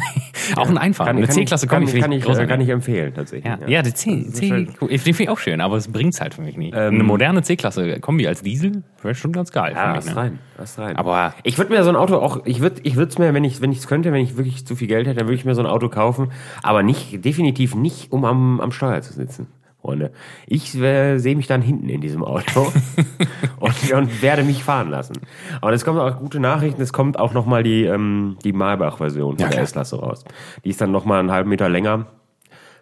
auch 0.56 0.68
ein 0.68 0.76
Einfacher. 0.76 1.08
Kann, 1.08 1.16
Eine 1.16 1.26
kann, 1.26 1.34
C-Klasse 1.36 1.66
kann, 1.66 1.84
komme 1.84 1.96
ich, 1.96 2.02
kann, 2.02 2.12
ich, 2.12 2.28
äh, 2.28 2.46
kann 2.46 2.60
ich 2.60 2.68
empfehlen, 2.68 3.14
tatsächlich. 3.14 3.46
Ja, 3.46 3.66
ja, 3.66 3.82
die 3.82 3.94
C, 3.94 4.28
C 4.30 4.48
den 4.50 4.68
finde 4.98 5.22
ich 5.22 5.28
auch 5.30 5.38
schön, 5.38 5.60
aber 5.60 5.76
es 5.76 5.88
bringt's 5.88 6.20
halt 6.20 6.34
für 6.34 6.42
mich 6.42 6.56
nicht. 6.56 6.74
Eine 6.74 7.02
moderne 7.02 7.42
C-Klasse 7.42 7.98
Kombi 8.00 8.26
als 8.26 8.42
Diesel 8.42 8.82
wäre 9.02 9.14
schon 9.14 9.32
ganz 9.32 9.52
geil 9.52 9.72
Ja, 9.74 9.94
mich. 9.94 10.04
Ne? 10.04 10.16
rein, 10.16 10.38
hast 10.58 10.78
rein. 10.78 10.96
Aber- 10.96 11.34
ich 11.44 11.56
würde 11.56 11.72
mir 11.72 11.82
so 11.84 11.88
ein 11.90 11.96
Auto 11.96 12.16
auch, 12.16 12.44
ich 12.44 12.60
würde, 12.60 12.80
ich 12.82 12.96
würde 12.96 13.10
es 13.10 13.18
mir, 13.18 13.32
wenn 13.32 13.44
ich, 13.44 13.60
wenn 13.62 13.70
es 13.72 13.86
könnte, 13.86 14.12
wenn 14.12 14.20
ich 14.22 14.36
wirklich 14.36 14.66
zu 14.66 14.76
viel 14.76 14.88
Geld 14.88 15.06
hätte, 15.06 15.18
dann 15.20 15.26
würde 15.26 15.36
ich 15.36 15.44
mir 15.44 15.54
so 15.54 15.62
ein 15.62 15.66
Auto 15.66 15.88
kaufen, 15.88 16.30
aber 16.62 16.82
nicht, 16.82 17.24
definitiv 17.24 17.74
nicht, 17.74 18.12
um 18.12 18.24
am, 18.24 18.60
am 18.60 18.70
Steuer 18.72 19.00
zu 19.00 19.12
sitzen. 19.14 19.46
Freunde. 19.84 20.12
Ich 20.46 20.74
äh, 20.76 21.18
sehe 21.18 21.36
mich 21.36 21.46
dann 21.46 21.60
hinten 21.60 21.90
in 21.90 22.00
diesem 22.00 22.24
Auto 22.24 22.72
und, 23.60 23.92
und 23.92 24.22
werde 24.22 24.42
mich 24.42 24.64
fahren 24.64 24.88
lassen. 24.90 25.14
Und 25.60 25.72
es 25.74 25.84
kommen 25.84 25.98
auch 26.00 26.18
gute 26.18 26.40
Nachrichten, 26.40 26.80
es 26.80 26.92
kommt 26.94 27.18
auch 27.18 27.34
nochmal 27.34 27.62
die, 27.62 27.84
ähm, 27.84 28.38
die 28.44 28.54
Maybach-Version 28.54 29.36
von 29.36 29.44
Ja, 29.44 29.50
der. 29.50 29.60
S-Klasse 29.62 29.96
raus. 29.96 30.24
Die 30.64 30.70
ist 30.70 30.80
dann 30.80 30.90
nochmal 30.90 31.20
einen 31.20 31.30
halben 31.30 31.50
Meter 31.50 31.68
länger, 31.68 32.06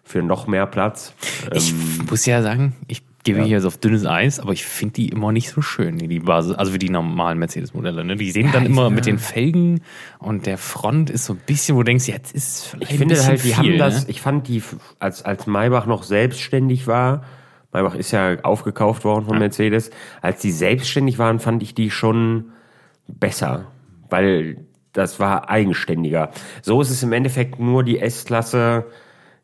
für 0.03 0.23
noch 0.23 0.47
mehr 0.47 0.65
Platz. 0.65 1.13
Ich 1.53 1.71
Ähm, 1.71 2.05
muss 2.09 2.25
ja 2.25 2.41
sagen, 2.41 2.73
ich 2.87 3.03
gebe 3.23 3.43
hier 3.43 3.61
so 3.61 3.67
auf 3.69 3.77
dünnes 3.77 4.05
Eis, 4.05 4.39
aber 4.39 4.53
ich 4.53 4.65
finde 4.65 4.93
die 4.95 5.09
immer 5.09 5.31
nicht 5.31 5.49
so 5.49 5.61
schön, 5.61 5.97
die, 5.97 6.19
Basis, 6.19 6.55
also 6.55 6.73
wie 6.73 6.79
die 6.79 6.89
normalen 6.89 7.39
Mercedes-Modelle. 7.39 8.03
Ne? 8.03 8.15
Die 8.15 8.31
sehen 8.31 8.49
dann 8.51 8.63
ich- 8.63 8.69
immer 8.69 8.83
ja. 8.83 8.89
mit 8.89 9.05
den 9.05 9.17
Felgen 9.17 9.81
und 10.19 10.45
der 10.45 10.57
Front 10.57 11.09
ist 11.09 11.25
so 11.25 11.33
ein 11.33 11.39
bisschen, 11.45 11.75
wo 11.75 11.81
du 11.81 11.85
denkst, 11.85 12.07
jetzt 12.07 12.33
ist 12.33 12.65
vielleicht 12.65 12.91
Ich 12.91 12.97
finde 12.97 13.15
halt, 13.23 13.43
die 13.43 13.47
viel, 13.49 13.55
haben 13.55 13.77
das, 13.77 14.03
Ne? 14.03 14.09
ich 14.09 14.21
fand 14.21 14.47
die, 14.47 14.61
als, 14.99 15.23
als 15.23 15.47
Maybach 15.47 15.85
noch 15.85 16.03
selbstständig 16.03 16.87
war, 16.87 17.23
Maybach 17.71 17.95
ist 17.95 18.11
ja 18.11 18.39
aufgekauft 18.43 19.03
worden 19.03 19.25
von 19.25 19.39
Mercedes, 19.39 19.89
als 20.21 20.41
die 20.41 20.51
selbstständig 20.51 21.17
waren, 21.17 21.39
fand 21.39 21.63
ich 21.63 21.73
die 21.73 21.89
schon 21.89 22.51
besser, 23.07 23.65
weil 24.09 24.57
das 24.91 25.19
war 25.19 25.49
eigenständiger. 25.49 26.29
So 26.61 26.79
ist 26.81 26.91
es 26.91 27.01
im 27.01 27.13
Endeffekt 27.13 27.59
nur 27.59 27.83
die 27.83 27.99
S-Klasse 27.99 28.85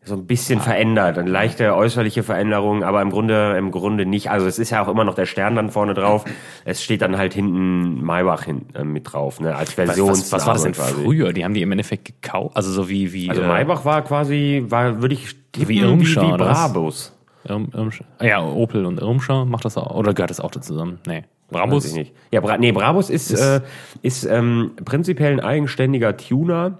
so 0.09 0.15
ein 0.15 0.25
bisschen 0.27 0.59
verändert, 0.59 1.17
eine 1.17 1.29
leichte 1.29 1.73
äußerliche 1.75 2.23
Veränderung, 2.23 2.83
aber 2.83 3.01
im 3.01 3.09
Grunde, 3.09 3.55
im 3.57 3.71
Grunde 3.71 4.05
nicht. 4.05 4.29
Also 4.29 4.45
es 4.47 4.59
ist 4.59 4.71
ja 4.71 4.83
auch 4.83 4.89
immer 4.89 5.05
noch 5.05 5.15
der 5.15 5.25
Stern 5.25 5.55
dann 5.55 5.69
vorne 5.69 5.93
drauf. 5.93 6.25
Es 6.65 6.83
steht 6.83 7.01
dann 7.01 7.17
halt 7.17 7.33
hinten 7.33 8.03
Maybach 8.03 8.43
hin, 8.43 8.65
äh, 8.73 8.83
mit 8.83 9.11
drauf, 9.13 9.39
ne, 9.39 9.55
als 9.55 9.77
Was, 9.77 9.85
Version. 9.85 10.09
was, 10.09 10.31
was 10.31 10.45
war 10.45 10.53
das 10.53 10.63
denn 10.63 10.73
früher? 10.73 11.31
Die 11.31 11.45
haben 11.45 11.53
die 11.53 11.61
im 11.61 11.71
Endeffekt 11.71 12.05
gekauft, 12.05 12.55
also 12.57 12.71
so 12.71 12.89
wie 12.89 13.13
wie 13.13 13.29
Also 13.29 13.41
äh, 13.41 13.47
Maybach 13.47 13.85
war 13.85 14.03
quasi, 14.03 14.65
war, 14.67 15.01
würde 15.01 15.13
ich 15.15 15.35
tippen, 15.51 15.69
Wie 15.69 15.79
Irmscher, 15.79 16.21
wie, 16.23 16.27
wie 16.27 16.39
was? 16.39 16.57
Brabus. 16.57 17.13
Irm, 17.45 17.69
Irmscher. 17.73 18.05
Ah 18.19 18.25
Ja, 18.25 18.43
Opel 18.43 18.85
und 18.85 18.99
Irmscher 18.99 19.45
macht 19.45 19.63
das 19.65 19.77
auch. 19.77 19.95
Oder 19.95 20.13
gehört 20.13 20.29
das 20.29 20.39
auch 20.39 20.51
da 20.51 20.62
zusammen? 20.62 20.99
Nee. 21.07 21.23
Weiß 21.49 21.62
Brabus? 21.62 21.86
ich 21.86 21.93
nicht. 21.95 22.13
Ja, 22.31 22.41
Bra 22.41 22.57
nee, 22.57 22.71
Brabus 22.71 23.10
ist, 23.10 23.31
äh, 23.31 23.62
ist 24.03 24.23
ähm, 24.25 24.71
prinzipiell 24.86 25.31
ein 25.34 25.39
eigenständiger 25.39 26.15
Tuner, 26.15 26.79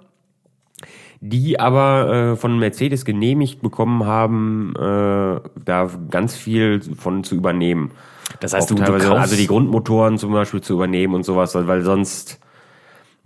die 1.22 1.60
aber 1.60 2.34
äh, 2.34 2.36
von 2.36 2.58
Mercedes 2.60 3.04
genehmigt 3.04 3.62
bekommen 3.62 4.06
haben, 4.06 4.74
äh, 4.76 5.42
da 5.66 5.90
ganz 6.10 6.36
viel 6.36 6.82
von 6.96 7.24
zu 7.24 7.36
übernehmen. 7.36 7.92
Das 8.40 8.54
heißt, 8.54 8.72
Auch 8.72 8.76
du, 8.76 8.76
du 8.76 8.84
teilweise, 8.84 9.08
kaufst, 9.08 9.22
also 9.22 9.36
die 9.36 9.48
Grundmotoren 9.48 10.18
zum 10.18 10.32
Beispiel 10.32 10.62
zu 10.62 10.74
übernehmen 10.74 11.14
und 11.16 11.24
sowas, 11.24 11.56
weil 11.56 11.82
sonst, 11.82 12.40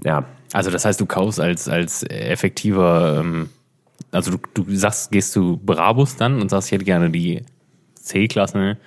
ja, 0.04 0.26
also 0.54 0.72
das 0.72 0.86
heißt, 0.86 1.00
du 1.00 1.06
kaufst 1.06 1.40
als, 1.40 1.68
als 1.68 2.04
effektiver, 2.04 3.20
ähm, 3.20 3.50
also 4.12 4.32
du, 4.32 4.38
du 4.54 4.76
sagst, 4.76 5.12
gehst 5.12 5.34
zu 5.34 5.60
Brabus 5.64 6.16
dann 6.16 6.42
und 6.42 6.50
sagst, 6.50 6.70
ich 6.70 6.72
hätte 6.74 6.86
gerne 6.86 7.10
die 7.10 7.44
C-Klasse. 7.96 8.78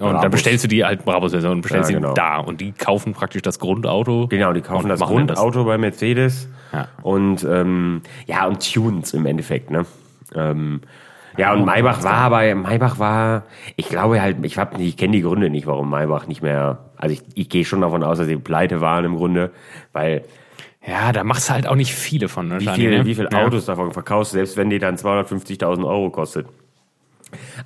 Und 0.00 0.22
dann 0.22 0.30
bestellst 0.30 0.64
du 0.64 0.68
die 0.68 0.84
halt 0.84 1.04
Brabus-Version 1.04 1.52
und 1.52 1.60
bestellst 1.60 1.90
Ja, 1.90 1.96
sie 1.96 2.00
genau. 2.02 2.14
da. 2.14 2.38
Und 2.38 2.60
die 2.60 2.72
kaufen 2.72 3.12
praktisch 3.12 3.42
das 3.42 3.58
Grundauto. 3.58 4.26
Genau, 4.28 4.52
die 4.52 4.60
kaufen 4.62 4.88
das 4.88 5.00
Grundauto 5.00 5.64
bei 5.64 5.76
Mercedes 5.78 6.48
Ja. 6.72 6.88
und 7.02 7.44
ähm, 7.44 8.02
ja 8.26 8.46
und 8.46 8.72
Tunes 8.72 9.12
im 9.14 9.26
Endeffekt, 9.26 9.70
ne? 9.70 9.84
Ähm, 10.34 10.80
ja 11.36 11.52
und 11.52 11.64
Maybach 11.64 12.02
war 12.02 12.14
aber 12.14 12.54
Maybach 12.54 12.98
war, 12.98 13.44
ich 13.76 13.88
glaube 13.88 14.20
halt, 14.20 14.38
ich 14.44 14.58
hab, 14.58 14.78
ich 14.78 14.96
kenne 14.96 15.12
die 15.12 15.22
Gründe 15.22 15.50
nicht, 15.50 15.66
warum 15.66 15.90
Maybach 15.90 16.26
nicht 16.26 16.42
mehr. 16.42 16.78
Also 16.96 17.14
ich, 17.14 17.22
ich 17.34 17.48
gehe 17.48 17.64
schon 17.64 17.80
davon 17.80 18.02
aus, 18.02 18.18
dass 18.18 18.26
sie 18.26 18.36
pleite 18.36 18.80
waren 18.80 19.04
im 19.04 19.16
Grunde, 19.16 19.50
weil 19.92 20.24
Ja, 20.86 21.12
da 21.12 21.24
machst 21.24 21.48
du 21.48 21.52
halt 21.54 21.66
auch 21.66 21.76
nicht 21.76 21.94
viele 21.94 22.28
von. 22.28 22.46
wie 22.48 22.52
wahrscheinlich, 22.52 22.74
viel, 22.76 22.98
ne? 22.98 23.06
wie 23.06 23.14
viel 23.14 23.28
Ja. 23.32 23.44
Autos 23.44 23.66
davon 23.66 23.92
verkaufst, 23.92 24.32
selbst 24.32 24.56
wenn 24.56 24.70
die 24.70 24.78
dann 24.78 24.96
250.000 24.96 25.86
Euro 25.86 26.10
kostet. 26.10 26.46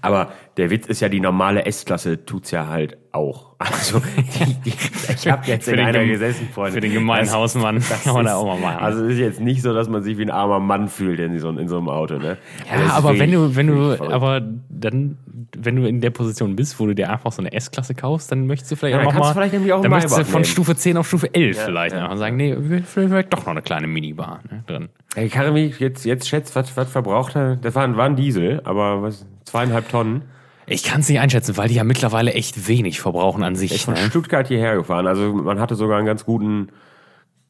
Aber 0.02 0.32
der 0.56 0.70
Witz 0.70 0.86
ist 0.86 1.00
ja, 1.00 1.08
die 1.08 1.20
normale 1.20 1.64
S-Klasse 1.66 2.24
tut's 2.24 2.50
ja 2.50 2.66
halt 2.68 2.98
auch. 3.12 3.54
Also 3.64 4.02
die, 4.44 4.54
die, 4.62 4.72
ich 5.14 5.26
habe 5.30 5.46
jetzt 5.46 5.64
Für 5.64 5.70
in 5.70 5.78
den 5.78 5.86
einer 5.86 6.04
gesessen, 6.04 6.48
Freunde. 6.52 6.72
Für 6.72 6.80
den 6.82 6.92
gemeinen 6.92 7.24
Das- 7.26 7.34
Hausmann 7.34 7.76
das 7.76 8.04
kann 8.04 8.12
man 8.12 8.26
da 8.26 8.34
auch 8.36 8.44
mal 8.46 8.58
machen. 8.60 8.84
Also 8.84 9.04
es 9.06 9.12
ist 9.14 9.18
jetzt 9.20 9.40
nicht 9.40 9.62
so, 9.62 9.72
dass 9.72 9.88
man 9.88 10.02
sich 10.02 10.18
wie 10.18 10.22
ein 10.22 10.30
armer 10.30 10.60
Mann 10.60 10.88
fühlt 10.88 11.18
in 11.18 11.38
so, 11.38 11.48
in 11.48 11.66
so 11.68 11.78
einem 11.78 11.88
Auto, 11.88 12.18
ne? 12.18 12.36
Also 12.68 12.74
es 12.74 12.80
Ja, 12.80 12.84
ist 12.86 12.92
aber 12.92 13.18
wenn 13.18 13.32
du, 13.32 13.56
wenn 13.56 13.66
du, 13.68 13.92
aber 14.12 14.42
dann, 14.68 15.16
wenn 15.56 15.76
du 15.76 15.88
in 15.88 16.02
der 16.02 16.10
Position 16.10 16.56
bist, 16.56 16.78
wo 16.78 16.86
du 16.86 16.94
dir 16.94 17.10
einfach 17.10 17.32
so 17.32 17.40
eine 17.40 17.52
S-Klasse 17.54 17.94
kaufst, 17.94 18.30
dann 18.32 18.46
möchtest 18.46 18.72
du 18.72 18.76
vielleicht 18.76 19.00
Ja, 19.02 19.08
auch 19.08 19.14
mal, 19.14 19.32
vielleicht 19.32 19.54
auch 19.72 19.80
dann 19.80 19.90
möchtest 19.90 20.18
du 20.18 20.24
von 20.24 20.32
nehmen. 20.42 20.44
Stufe 20.44 20.76
10 20.76 20.98
auf 20.98 21.08
Stufe 21.08 21.32
11 21.34 21.58
vielleicht 21.64 21.94
ja. 21.96 22.14
sagen, 22.18 22.36
nee, 22.36 22.54
vielleicht, 22.60 22.86
vielleicht 22.88 23.32
doch 23.32 23.40
noch 23.46 23.52
eine 23.52 23.62
kleine 23.62 23.86
Minibar 23.86 24.40
ne, 24.50 24.62
drin. 24.66 24.88
Ey, 25.14 25.30
Karim, 25.30 25.56
ich 25.56 25.80
jetzt, 25.80 26.04
jetzt 26.04 26.28
schätzt, 26.28 26.54
was, 26.54 26.76
was 26.76 26.90
verbraucht 26.90 27.34
er? 27.36 27.56
Das 27.56 27.74
war, 27.74 27.84
ein- 27.84 27.96
war 27.96 28.04
ein 28.04 28.16
Diesel, 28.16 28.60
aber 28.64 29.00
was, 29.00 29.24
zweieinhalb 29.44 29.88
Tonnen. 29.88 30.22
Ich 30.66 30.82
kann 30.84 31.00
es 31.00 31.08
nicht 31.08 31.20
einschätzen, 31.20 31.56
weil 31.56 31.68
die 31.68 31.74
ja 31.74 31.84
mittlerweile 31.84 32.32
echt 32.32 32.68
wenig 32.68 33.00
verbrauchen 33.00 33.42
an 33.42 33.54
sich. 33.54 33.72
Ist 33.74 33.84
von 33.84 33.94
Ne? 33.94 34.00
Stuttgart 34.00 34.48
hierher 34.48 34.76
gefahren. 34.76 35.06
Also 35.06 35.32
man 35.34 35.60
hatte 35.60 35.74
sogar 35.74 35.98
einen 35.98 36.06
ganz 36.06 36.24
guten, 36.24 36.68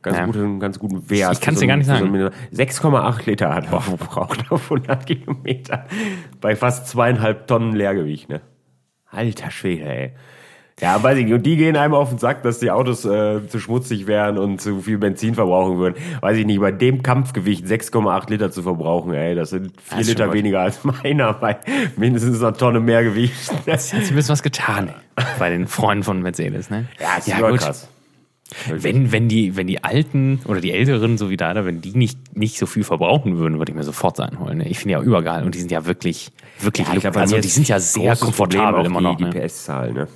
ganz 0.03 0.17
Ja. 0.19 0.27
guten, 0.27 0.59
ganz 0.59 0.79
guten 0.81 1.09
Wert. 1.11 1.33
Ich 1.33 1.41
kann's 1.41 1.59
für 1.59 1.65
dir 1.65 1.69
gar 1.69 1.77
nicht 1.77 1.87
sagen. 1.87 2.13
So 2.13 2.31
6,8 2.57 3.27
Liter 3.27 3.55
hat 3.55 3.71
er 3.73 3.81
verbraucht 3.81 4.51
auf 4.51 4.69
100 4.71 5.07
Kilometer. 5.07 5.87
Bei 6.41 6.57
fast 6.57 6.89
zweieinhalb 6.89 7.47
Tonnen 7.47 7.75
Leergewicht, 7.75 8.29
ne? 8.29 8.41
Alter 9.11 9.53
Schwede, 9.53 9.85
ey. 9.85 10.13
Ja, 10.81 11.01
weiß 11.01 11.19
ich 11.19 11.25
nicht. 11.27 11.35
Und 11.35 11.47
die 11.47 11.57
gehen 11.57 11.77
einem 11.77 11.95
auf 11.95 12.09
den 12.09 12.19
Sack, 12.19 12.43
dass 12.43 12.59
die 12.59 12.71
Autos 12.71 13.05
äh, 13.05 13.47
zu 13.47 13.61
schmutzig 13.61 14.07
wären 14.09 14.39
und 14.39 14.61
zu 14.61 14.81
viel 14.81 14.99
Benzin 14.99 15.35
verbrauchen 15.35 15.79
würden. 15.79 15.95
Weiß 16.21 16.37
ich 16.37 16.47
nicht, 16.47 16.61
bei 16.61 16.73
dem 16.73 17.03
Kampfgewicht 17.03 17.65
6,8 17.65 18.31
Liter 18.31 18.51
zu 18.51 18.63
verbrauchen, 18.63 19.15
ey, 19.15 19.37
das 19.37 19.51
sind 19.51 19.73
vier 19.81 20.01
ist 20.01 20.07
schon 20.07 20.19
Liter 20.19 20.33
weniger 20.33 20.61
als 20.61 20.83
meiner 20.83 21.33
bei 21.35 21.59
mindestens 21.97 22.43
einer 22.43 22.55
Tonne 22.55 22.81
mehr 22.81 23.05
Gewicht. 23.05 23.53
Jetzt 23.67 23.93
hat 23.93 24.03
sich 24.03 24.11
ein 24.11 24.17
bisschen 24.17 24.33
was 24.33 24.43
getan 24.43 24.91
bei 25.39 25.51
den 25.51 25.69
Freunden 25.69 26.03
von 26.03 26.21
Mercedes. 26.23 26.71
Ne? 26.71 26.87
Ja, 27.01 27.19
ist 27.19 27.29
ja 27.29 27.49
gut. 27.49 27.61
krass. 27.61 27.89
Wenn, 28.69 29.11
wenn, 29.11 29.29
die, 29.29 29.57
wenn 29.57 29.67
die 29.67 29.83
Alten 29.83 30.41
oder 30.45 30.61
die 30.61 30.73
Älteren, 30.73 31.19
so 31.19 31.31
wie 31.31 31.37
da, 31.37 31.65
wenn 31.65 31.81
die 31.81 31.97
nicht, 31.97 32.37
nicht 32.37 32.59
so 32.59 32.67
viel 32.67 32.85
verbrauchen 32.85 33.39
würden, 33.39 33.59
würde 33.59 33.73
ich 33.73 33.77
mir 33.77 33.85
sofort 33.85 34.17
sein 34.17 34.39
holen. 34.39 34.59
Ne? 34.59 34.69
Ich 34.69 34.79
finde 34.79 34.93
ja 34.93 35.03
übergeil 35.03 35.45
und 35.45 35.55
die 35.55 35.61
sind 35.61 35.71
ja 35.71 35.87
wirklich, 35.87 36.31
wirklich, 36.61 36.87
Ja, 36.87 36.95
glaub, 36.99 37.17
also 37.17 37.39
die 37.39 37.49
ist 37.49 37.55
sind 37.55 37.69
ja 37.69 37.81
sehr 37.81 38.17
komfortabel 38.17 38.85
immer 38.85 38.99
die, 38.99 39.05
noch. 39.05 39.17
Die 39.17 39.25
ne? 39.25 39.31
PS-Zahl, 39.31 39.93
ne? 39.93 40.09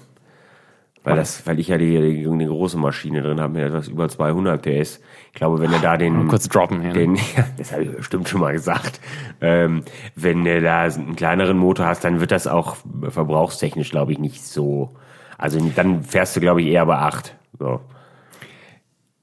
Weil, 1.11 1.17
das, 1.17 1.47
weil 1.47 1.59
ich 1.59 1.69
ja 1.69 1.79
die, 1.79 2.01
die, 2.01 2.39
die 2.39 2.47
große 2.47 2.79
Maschine 2.79 3.23
drin 3.23 3.41
habe 3.41 3.55
mit 3.55 3.63
etwas 3.63 3.89
über 3.89 4.09
200 4.09 4.61
PS. 4.63 5.01
Ich 5.29 5.35
glaube, 5.35 5.61
wenn 5.61 5.71
du 5.71 5.79
da 5.79 5.97
den, 5.97 6.29
Kurz 6.29 6.49
droppen 6.49 6.83
ne? 6.83 6.93
den 6.93 7.15
ja, 7.37 7.47
das 7.57 7.73
habe 7.73 7.85
ich 7.85 7.97
bestimmt 7.97 8.29
schon 8.29 8.41
mal 8.41 8.53
gesagt, 8.53 9.01
ähm, 9.41 9.85
wenn 10.15 10.45
du 10.45 10.61
da 10.61 10.83
einen 10.83 11.17
kleineren 11.17 11.59
Motor 11.59 11.87
hast, 11.87 12.05
dann 12.05 12.21
wird 12.21 12.31
das 12.31 12.47
auch 12.47 12.77
verbrauchstechnisch, 13.09 13.91
glaube 13.91 14.13
ich, 14.13 14.19
nicht 14.19 14.45
so. 14.45 14.91
Also 15.37 15.61
dann 15.77 16.03
fährst 16.03 16.37
du, 16.37 16.41
glaube 16.41 16.63
ich, 16.63 16.69
eher 16.69 16.87
bei 16.87 16.97
8. 16.97 17.35
So. 17.59 17.81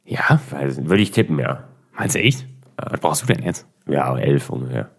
Ja, 0.05 0.39
Weiß 0.51 0.85
Würde 0.85 1.01
ich 1.01 1.11
tippen, 1.11 1.39
ja. 1.39 1.63
meinst 1.97 2.15
du 2.15 2.19
echt? 2.19 2.45
Was 2.77 2.99
brauchst 2.99 3.21
du 3.23 3.25
denn 3.33 3.43
jetzt? 3.43 3.67
Ja, 3.87 4.15
11 4.17 4.49
ungefähr. 4.49 4.89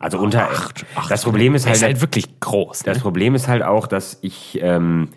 Also 0.00 0.18
unter 0.18 0.44
Acht, 0.50 0.86
acht. 0.96 1.10
Das 1.10 1.24
Problem 1.24 1.54
ist 1.54 1.66
halt, 1.66 1.76
ist 1.76 1.82
halt 1.82 2.00
wirklich 2.00 2.40
groß. 2.40 2.84
das 2.84 2.96
Ne? 2.96 3.02
Problem 3.02 3.34
ist 3.34 3.48
halt 3.48 3.62
auch, 3.62 3.86
dass 3.86 4.18
ich 4.22 4.58
ähm, 4.62 5.08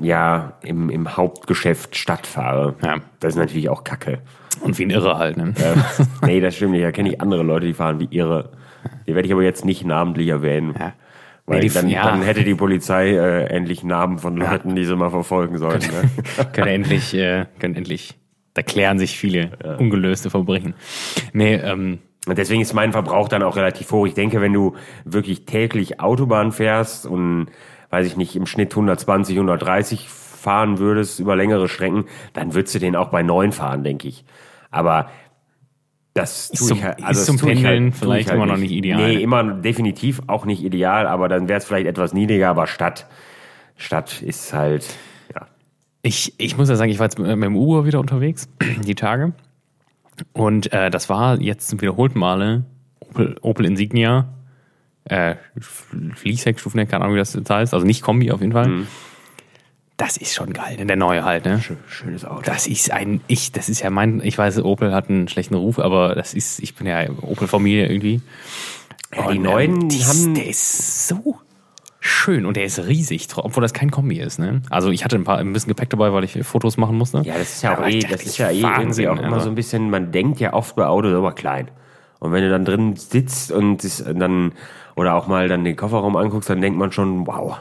ja 0.00 0.54
im, 0.62 0.90
im 0.90 1.16
Hauptgeschäft 1.16 1.96
Stadt 1.96 2.26
fahre. 2.26 2.74
Ja. 2.82 2.96
Das 3.20 3.34
ist 3.34 3.38
natürlich 3.38 3.68
auch 3.68 3.84
Kacke. 3.84 4.18
Und 4.60 4.78
wie 4.78 4.84
ein 4.84 4.90
Irre 4.90 5.18
halt. 5.18 5.36
Ne? 5.36 5.54
nee, 6.24 6.40
das 6.40 6.56
stimmt 6.56 6.72
nicht. 6.72 6.84
Da 6.84 6.90
kenne 6.92 7.10
ich 7.10 7.20
andere 7.20 7.42
Leute, 7.42 7.66
die 7.66 7.74
fahren 7.74 8.00
wie 8.00 8.08
irre. 8.10 8.50
Die 9.06 9.14
werde 9.14 9.26
ich 9.26 9.32
aber 9.32 9.42
jetzt 9.42 9.64
nicht 9.64 9.84
namentlich 9.84 10.28
erwähnen. 10.28 10.74
Ja. 10.78 10.92
Weil 11.46 11.60
Nee, 11.60 11.68
die- 11.68 11.74
dann, 11.74 11.88
ja. 11.88 12.04
dann 12.04 12.22
hätte 12.22 12.44
die 12.44 12.54
Polizei 12.54 13.10
äh, 13.10 13.44
endlich 13.46 13.82
Namen 13.84 14.18
von 14.18 14.36
Leuten, 14.36 14.74
die 14.74 14.84
sie 14.84 14.96
mal 14.96 15.10
verfolgen 15.10 15.58
sollten. 15.58 15.86
Ne? 15.92 16.10
können 16.52 16.68
endlich, 16.68 17.14
äh, 17.14 17.46
können 17.58 17.74
endlich, 17.74 18.18
da 18.54 18.62
klären 18.62 18.98
sich 18.98 19.16
viele 19.18 19.50
ungelöste 19.78 20.28
Verbrechen. 20.30 20.74
Nee, 21.32 21.54
ähm, 21.54 21.98
Und 22.26 22.36
deswegen 22.38 22.60
ist 22.60 22.74
mein 22.74 22.92
Verbrauch 22.92 23.28
dann 23.28 23.42
auch 23.42 23.56
relativ 23.56 23.90
hoch. 23.92 24.06
Ich 24.06 24.14
denke, 24.14 24.40
wenn 24.42 24.52
du 24.52 24.74
wirklich 25.04 25.46
täglich 25.46 26.00
Autobahn 26.00 26.52
fährst 26.52 27.06
und, 27.06 27.46
weiß 27.90 28.06
ich 28.06 28.16
nicht, 28.16 28.36
im 28.36 28.46
Schnitt 28.46 28.72
120, 28.72 29.36
130 29.36 30.08
fahren 30.08 30.78
würdest 30.78 31.18
über 31.20 31.36
längere 31.36 31.68
Strecken, 31.68 32.04
dann 32.32 32.54
würdest 32.54 32.74
du 32.74 32.78
den 32.78 32.96
auch 32.96 33.08
bei 33.08 33.22
9 33.22 33.52
fahren, 33.52 33.82
denke 33.84 34.08
ich. 34.08 34.24
Aber 34.70 35.10
das 36.14 36.50
tue 36.50 36.68
zum- 36.68 36.78
ich 36.78 36.84
halt, 36.84 36.98
ist 36.98 37.04
also 37.04 37.20
das 37.20 37.26
zum 37.26 37.36
ich 37.36 37.42
Pendeln 37.42 37.84
halt, 37.84 37.94
vielleicht 37.96 38.20
ich 38.22 38.26
halt 38.28 38.36
immer 38.36 38.46
noch 38.46 38.56
nicht 38.56 38.72
ideal. 38.72 39.00
Nee, 39.14 39.22
immer 39.22 39.42
definitiv 39.44 40.20
auch 40.26 40.44
nicht 40.46 40.62
ideal, 40.64 41.06
aber 41.06 41.28
dann 41.28 41.48
wäre 41.48 41.58
es 41.58 41.64
vielleicht 41.64 41.86
etwas 41.86 42.12
niedriger, 42.12 42.48
aber 42.50 42.66
Stadt, 42.66 43.06
Stadt 43.76 44.20
ist 44.22 44.52
halt, 44.52 44.84
ja. 45.34 45.46
Ich, 46.02 46.34
ich 46.38 46.56
muss 46.56 46.68
ja 46.68 46.76
sagen, 46.76 46.90
ich 46.90 46.98
war 46.98 47.06
jetzt 47.06 47.18
mit 47.18 47.28
mit 47.28 47.44
dem 47.46 47.56
Uber 47.56 47.84
wieder 47.84 48.00
unterwegs, 48.00 48.48
die 48.84 48.94
Tage. 48.94 49.32
Und 50.32 50.72
äh, 50.72 50.90
das 50.90 51.08
war 51.08 51.40
jetzt 51.40 51.68
zum 51.68 51.80
wiederholten 51.80 52.18
Male 52.18 52.64
Opel, 53.00 53.36
Opel 53.40 53.66
Insignia, 53.66 54.28
äh, 55.08 55.36
Fließheck, 56.14 56.58
Stufenheck, 56.60 56.90
keine 56.90 57.04
Ahnung, 57.04 57.14
wie 57.16 57.18
das 57.18 57.34
jetzt 57.34 57.50
heißt. 57.50 57.74
Also 57.74 57.86
nicht 57.86 58.02
Kombi 58.02 58.30
auf 58.30 58.40
jeden 58.40 58.52
Fall. 58.52 58.68
Mhm. 58.68 58.86
Das 59.96 60.16
ist 60.16 60.32
schon 60.34 60.52
geil, 60.52 60.76
ne? 60.76 60.86
der 60.86 60.94
neue 60.94 61.24
halt, 61.24 61.44
ne? 61.44 61.60
Schönes 61.88 62.24
Auto. 62.24 62.42
Das 62.44 62.68
ist 62.68 62.92
ein, 62.92 63.20
ich, 63.26 63.50
das 63.50 63.68
ist 63.68 63.80
ja 63.80 63.90
mein, 63.90 64.20
ich 64.22 64.38
weiß, 64.38 64.62
Opel 64.62 64.94
hat 64.94 65.10
einen 65.10 65.26
schlechten 65.26 65.54
Ruf, 65.54 65.80
aber 65.80 66.14
das 66.14 66.34
ist, 66.34 66.60
ich 66.60 66.76
bin 66.76 66.86
ja 66.86 67.04
Opel-Familie 67.22 67.88
irgendwie. 67.88 68.20
Ja, 69.12 69.32
die 69.32 69.38
Und, 69.38 69.42
neuen 69.42 69.80
ähm, 69.82 69.88
die, 69.88 70.04
haben- 70.04 70.34
Der 70.34 70.46
ist 70.46 71.08
so 71.08 71.38
schön 71.98 72.46
und 72.46 72.56
der 72.56 72.64
ist 72.64 72.78
riesig, 72.78 73.26
obwohl 73.34 73.60
das 73.62 73.72
kein 73.72 73.90
Kombi 73.90 74.20
ist, 74.20 74.38
ne? 74.38 74.62
Also 74.70 74.90
ich 74.90 75.04
hatte 75.04 75.16
ein 75.16 75.24
paar, 75.24 75.38
ein 75.38 75.52
bisschen 75.52 75.70
Gepäck 75.70 75.90
dabei, 75.90 76.12
weil 76.12 76.22
ich 76.22 76.38
Fotos 76.46 76.76
machen 76.76 76.96
musste. 76.96 77.22
Ja, 77.24 77.36
das 77.36 77.54
ist 77.54 77.62
ja 77.62 77.72
auch 77.74 77.78
Aber 77.78 77.88
eh, 77.90 77.98
das 77.98 78.22
ist 78.22 78.38
ja 78.38 78.50
eh 78.50 78.60
irgendwie 78.60 79.08
auch 79.08 79.18
immer 79.18 79.32
also. 79.32 79.46
so 79.46 79.48
ein 79.50 79.56
bisschen, 79.56 79.90
man 79.90 80.12
denkt 80.12 80.38
ja 80.38 80.52
oft 80.52 80.76
bei 80.76 80.86
Autos 80.86 81.12
aber 81.12 81.32
klein. 81.32 81.72
Und 82.20 82.30
wenn 82.30 82.42
du 82.44 82.50
dann 82.50 82.64
drin 82.64 82.94
sitzt 82.94 83.50
und 83.50 83.82
es 83.82 84.04
dann, 84.04 84.52
oder 84.98 85.14
auch 85.14 85.26
mal 85.26 85.48
dann 85.48 85.64
den 85.64 85.76
Kofferraum 85.76 86.16
anguckst, 86.16 86.50
dann 86.50 86.60
denkt 86.60 86.78
man 86.78 86.92
schon, 86.92 87.26
wow. 87.26 87.58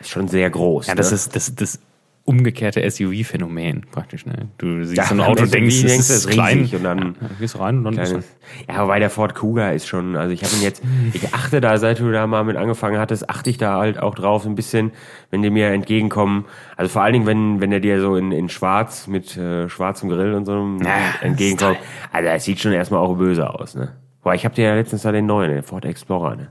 Ist 0.00 0.10
schon 0.10 0.28
sehr 0.28 0.50
groß. 0.50 0.88
Ja, 0.88 0.94
das 0.94 1.10
ne? 1.10 1.14
ist 1.14 1.36
das, 1.36 1.54
das 1.54 1.80
umgekehrte 2.24 2.88
SUV-Phänomen 2.88 3.86
praktisch, 3.90 4.24
ne? 4.26 4.48
Du 4.58 4.84
siehst 4.84 4.96
Ja, 4.98 5.04
so 5.04 5.14
ein 5.14 5.20
Auto, 5.20 5.46
denkst, 5.46 5.52
denkst 5.52 5.74
es 5.76 5.80
du, 5.80 5.86
ist 5.86 6.10
es 6.10 6.24
ist 6.26 6.28
klein. 6.28 6.60
und 6.72 6.84
dann- 6.84 6.98
ja, 6.98 7.04
dann 7.28 7.36
gehst 7.40 7.54
du 7.54 7.58
rein 7.58 7.78
und 7.78 7.84
dann 7.84 7.94
ist 7.94 8.10
Kleines- 8.10 8.36
Ja, 8.68 8.82
wobei 8.84 8.98
der 9.00 9.10
Ford 9.10 9.34
Kuga 9.34 9.70
ist 9.70 9.88
schon, 9.88 10.14
also 10.16 10.32
ich 10.32 10.44
habe 10.44 10.54
ihn 10.54 10.62
jetzt, 10.62 10.82
ich 11.12 11.34
achte 11.34 11.60
da, 11.60 11.76
seit 11.78 11.98
du 11.98 12.12
da 12.12 12.26
mal 12.26 12.44
mit 12.44 12.56
angefangen 12.56 12.98
hattest, 13.00 13.28
achte 13.30 13.50
ich 13.50 13.56
da 13.58 13.78
halt 13.78 13.98
auch 13.98 14.14
drauf 14.14 14.44
ein 14.46 14.54
bisschen, 14.54 14.92
wenn 15.30 15.42
die 15.42 15.50
mir 15.50 15.68
entgegenkommen. 15.68 16.44
Also 16.76 16.90
vor 16.92 17.02
allen 17.02 17.14
Dingen, 17.14 17.26
wenn, 17.26 17.60
wenn 17.60 17.70
der 17.70 17.80
dir 17.80 18.00
so 18.00 18.14
in, 18.16 18.30
in 18.32 18.48
schwarz 18.48 19.06
mit 19.08 19.36
äh, 19.36 19.68
schwarzem 19.68 20.08
Grill 20.10 20.34
und 20.34 20.44
so 20.44 20.52
Ja, 20.84 21.14
entgegenkommt. 21.22 21.78
Also 22.12 22.28
das 22.28 22.44
sieht 22.44 22.60
schon 22.60 22.72
erstmal 22.72 23.00
auch 23.00 23.16
böse 23.16 23.48
aus, 23.52 23.74
ne? 23.74 23.96
Boah, 24.22 24.34
ich 24.34 24.44
habe 24.44 24.54
dir 24.54 24.64
ja 24.68 24.74
letztens 24.74 25.02
da 25.02 25.12
den 25.12 25.26
neuen, 25.26 25.50
den 25.50 25.62
Ford 25.62 25.84
Explorer, 25.84 26.36
ne? 26.36 26.48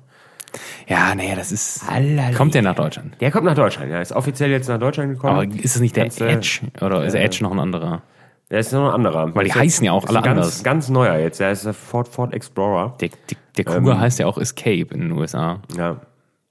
ja, 0.88 1.14
nee, 1.14 1.34
das 1.36 1.52
ist. 1.52 1.84
Allerlei. 1.88 2.32
Kommt 2.34 2.56
der 2.56 2.64
nach 2.64 2.76
Deutschland? 2.76 3.16
Der 3.22 3.30
kommt 3.30 3.46
nach 3.46 3.54
Deutschland, 3.54 3.92
ja. 3.92 4.02
Ist 4.02 4.12
offiziell 4.14 4.50
jetzt 4.50 4.68
nach 4.68 4.80
Deutschland 4.80 5.14
gekommen. 5.14 5.34
Aber 5.36 5.44
ist 5.46 5.76
es 5.76 5.80
nicht 5.82 5.96
der 5.96 6.10
du- 6.10 6.26
Edge? 6.28 6.62
Oder 6.82 7.06
ist 7.06 7.14
der 7.14 7.24
Edge 7.24 7.40
noch 7.44 7.52
ein 7.52 7.60
anderer? 7.60 8.02
der 8.50 8.60
ist 8.62 8.72
noch 8.74 8.88
ein 8.88 8.96
anderer. 8.96 9.36
Weil 9.36 9.44
die 9.44 9.52
Das 9.52 9.60
heißen 9.60 9.86
ja 9.86 9.92
auch 9.92 10.06
alle 10.08 10.16
ganz, 10.24 10.28
anders. 10.28 10.64
Ganz 10.64 10.90
neuer 10.90 11.18
jetzt. 11.18 11.40
Der 11.40 11.52
ist 11.52 11.66
der 11.66 11.76
Ford, 11.76 12.08
Ford 12.08 12.34
Explorer. 12.34 12.96
Der, 13.00 13.10
der, 13.10 13.38
der 13.58 13.66
Kuga 13.66 13.92
Ähm. 13.92 14.00
heißt 14.00 14.18
ja 14.18 14.26
auch 14.26 14.40
Escape 14.40 14.88
in 14.92 15.02
den 15.02 15.12
USA. 15.12 15.60
Ja. 15.78 15.98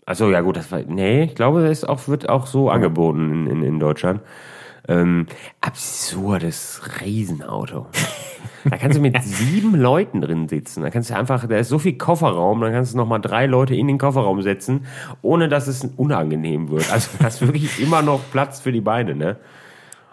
Achso, 0.06 0.30
ja 0.30 0.40
gut, 0.42 0.56
das 0.56 0.70
war. 0.70 0.78
Nee, 0.86 1.24
ich 1.24 1.34
glaube, 1.34 1.66
das 1.66 1.82
auch, 1.82 2.06
wird 2.06 2.28
auch 2.28 2.46
so 2.46 2.70
angeboten 2.70 3.32
in, 3.32 3.46
in, 3.48 3.62
in 3.64 3.78
Deutschland. 3.80 4.20
Ähm, 4.86 5.26
absurdes 5.60 6.80
Riesenauto. 7.00 7.86
Da 8.64 8.76
kannst 8.76 8.96
du 8.98 9.02
mit 9.02 9.16
sieben 9.22 9.74
Leuten 9.74 10.20
drin 10.20 10.48
sitzen. 10.48 10.82
Da 10.82 10.90
kannst 10.90 11.10
du 11.10 11.16
einfach, 11.16 11.46
da 11.46 11.56
ist 11.56 11.68
so 11.68 11.78
viel 11.78 11.96
Kofferraum, 11.98 12.60
dann 12.60 12.72
kannst 12.72 12.94
du 12.94 12.96
nochmal 12.96 13.20
drei 13.20 13.46
Leute 13.46 13.74
in 13.74 13.86
den 13.86 13.98
Kofferraum 13.98 14.42
setzen, 14.42 14.86
ohne 15.22 15.48
dass 15.48 15.66
es 15.68 15.84
unangenehm 15.96 16.70
wird. 16.70 16.90
Also 16.92 17.10
du 17.18 17.24
hast 17.24 17.40
wirklich 17.46 17.80
immer 17.82 18.02
noch 18.02 18.20
Platz 18.30 18.60
für 18.60 18.72
die 18.72 18.80
Beine, 18.80 19.14
ne? 19.14 19.36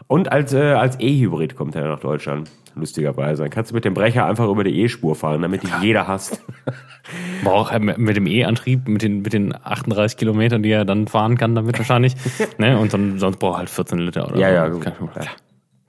Und 0.08 0.32
als, 0.32 0.54
äh, 0.54 0.74
als 0.74 1.00
E-Hybrid 1.00 1.56
kommt 1.56 1.76
er 1.76 1.88
nach 1.88 2.00
Deutschland. 2.00 2.52
Lustigerweise. 2.76 3.42
Dann 3.44 3.50
kannst 3.50 3.72
du 3.72 3.76
mit 3.76 3.86
dem 3.86 3.94
Brecher 3.94 4.26
einfach 4.26 4.48
über 4.50 4.64
die 4.66 4.82
E-Spur 4.82 5.16
fahren, 5.16 5.42
damit 5.42 5.64
dich 5.64 5.72
jeder 5.82 6.08
hasst. 6.08 6.44
Braucht 7.44 7.72
er 7.74 7.80
mit 7.80 8.16
dem 8.18 8.28
E-Antrieb, 8.28 8.88
mit 8.88 9.02
den, 9.02 9.22
mit 9.22 9.32
den 9.34 9.56
38 9.56 10.18
Kilometern, 10.18 10.62
die 10.62 10.72
er 10.72 10.84
dann 10.86 11.08
fahren 11.08 11.38
kann, 11.38 11.56
damit 11.56 11.78
wahrscheinlich. 11.78 12.16
ne? 12.58 12.78
Und 12.78 12.94
dann, 12.94 13.18
sonst 13.18 13.38
braucht 13.38 13.56
er 13.56 13.60
halt 13.60 13.70
14 13.70 14.00
Liter 14.00 14.28
oder 14.28 14.38
Ja, 14.38 14.50
so. 14.50 14.54
ja, 14.56 14.68
gut. 14.68 14.82
Klar. 15.14 15.26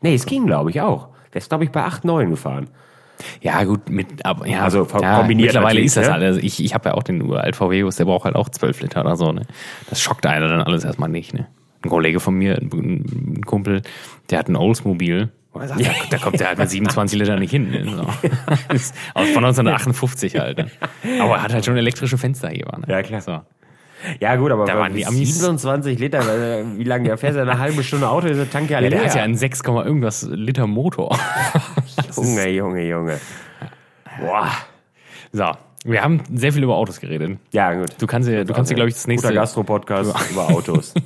Nee, 0.00 0.14
es 0.14 0.26
ging, 0.26 0.46
glaube 0.46 0.70
ich, 0.70 0.80
auch. 0.80 1.08
Der 1.36 1.42
ist, 1.42 1.50
glaube 1.50 1.64
ich, 1.64 1.70
bei 1.70 1.82
8, 1.82 2.06
9 2.06 2.30
gefahren. 2.30 2.68
Ja, 3.42 3.62
gut, 3.64 3.90
mit, 3.90 4.24
aber, 4.24 4.46
ja, 4.46 4.62
Also, 4.62 4.88
ja, 5.02 5.18
kombiniert 5.18 5.48
Mittlerweile 5.48 5.80
ist 5.82 5.98
das 5.98 6.08
ne? 6.08 6.14
Also 6.14 6.40
ich, 6.40 6.64
ich 6.64 6.72
habe 6.72 6.88
ja 6.88 6.94
auch 6.94 7.02
den 7.02 7.20
uralt 7.20 7.54
VW, 7.54 7.86
der 7.90 8.04
braucht 8.06 8.24
halt 8.24 8.36
auch 8.36 8.48
12 8.48 8.80
Liter 8.80 9.02
oder 9.02 9.16
so, 9.16 9.32
ne? 9.32 9.42
Das 9.90 10.00
schockt 10.00 10.24
einer 10.24 10.48
dann 10.48 10.62
alles 10.62 10.84
erstmal 10.84 11.10
nicht, 11.10 11.34
ne? 11.34 11.46
Ein 11.84 11.90
Kollege 11.90 12.20
von 12.20 12.36
mir, 12.36 12.56
ein, 12.56 13.42
Kumpel, 13.44 13.82
der 14.30 14.38
hat 14.38 14.48
ein 14.48 14.56
Oldsmobil. 14.56 15.28
wo 15.52 15.58
er 15.58 15.68
sagt, 15.68 15.84
da, 15.84 15.90
da 16.08 16.16
kommt 16.16 16.40
der 16.40 16.48
halt 16.48 16.58
mit 16.58 16.70
27 16.70 17.18
Liter 17.18 17.38
nicht 17.38 17.50
hin. 17.50 17.68
Ne? 17.70 17.84
So. 17.84 18.00
Aus 19.12 19.28
von 19.28 19.44
1958 19.44 20.38
halt. 20.38 20.56
Ne? 20.56 20.70
Aber 21.20 21.34
er 21.34 21.42
hat 21.42 21.52
halt 21.52 21.66
schon 21.66 21.76
elektrische 21.76 22.16
Fensterheber. 22.16 22.78
Ne? 22.78 22.86
Ja, 22.88 23.02
klar. 23.02 23.20
So. 23.20 23.40
Ja, 24.20 24.36
gut, 24.36 24.52
aber 24.52 24.64
Da 24.66 24.78
waren 24.78 24.94
die 24.94 25.06
Amis- 25.06 25.38
27 25.38 25.98
Liter, 25.98 26.20
äh, 26.20 26.64
wie 26.76 26.84
lange 26.84 27.04
der 27.04 27.18
fährt, 27.18 27.36
eine 27.36 27.58
halbe 27.58 27.82
Stunde 27.82 28.08
Auto, 28.08 28.26
ist 28.26 28.36
der 28.36 28.50
Tank 28.50 28.70
ja 28.70 28.78
leer. 28.78 28.90
der 28.90 29.04
hat 29.04 29.14
ja 29.14 29.22
einen 29.22 29.36
6, 29.36 29.62
irgendwas 29.64 30.22
Liter 30.30 30.66
Motor. 30.66 31.18
Junge, 32.16 32.48
Junge, 32.50 32.86
Junge. 32.88 33.20
Boah. 34.20 34.48
So, 35.32 35.50
wir 35.84 36.02
haben 36.02 36.22
sehr 36.32 36.52
viel 36.52 36.62
über 36.62 36.76
Autos 36.76 37.00
geredet. 37.00 37.38
Ja, 37.52 37.74
gut. 37.74 37.90
Du 37.98 38.06
kannst 38.06 38.28
dir, 38.28 38.44
du 38.44 38.52
kannst 38.54 38.70
dir 38.70 38.74
glaube 38.74 38.88
ich, 38.88 38.94
das 38.94 39.06
nächste... 39.06 39.28
Guter 39.28 39.40
Gastro-Podcast 39.40 40.14
über 40.30 40.48
Autos. 40.50 40.94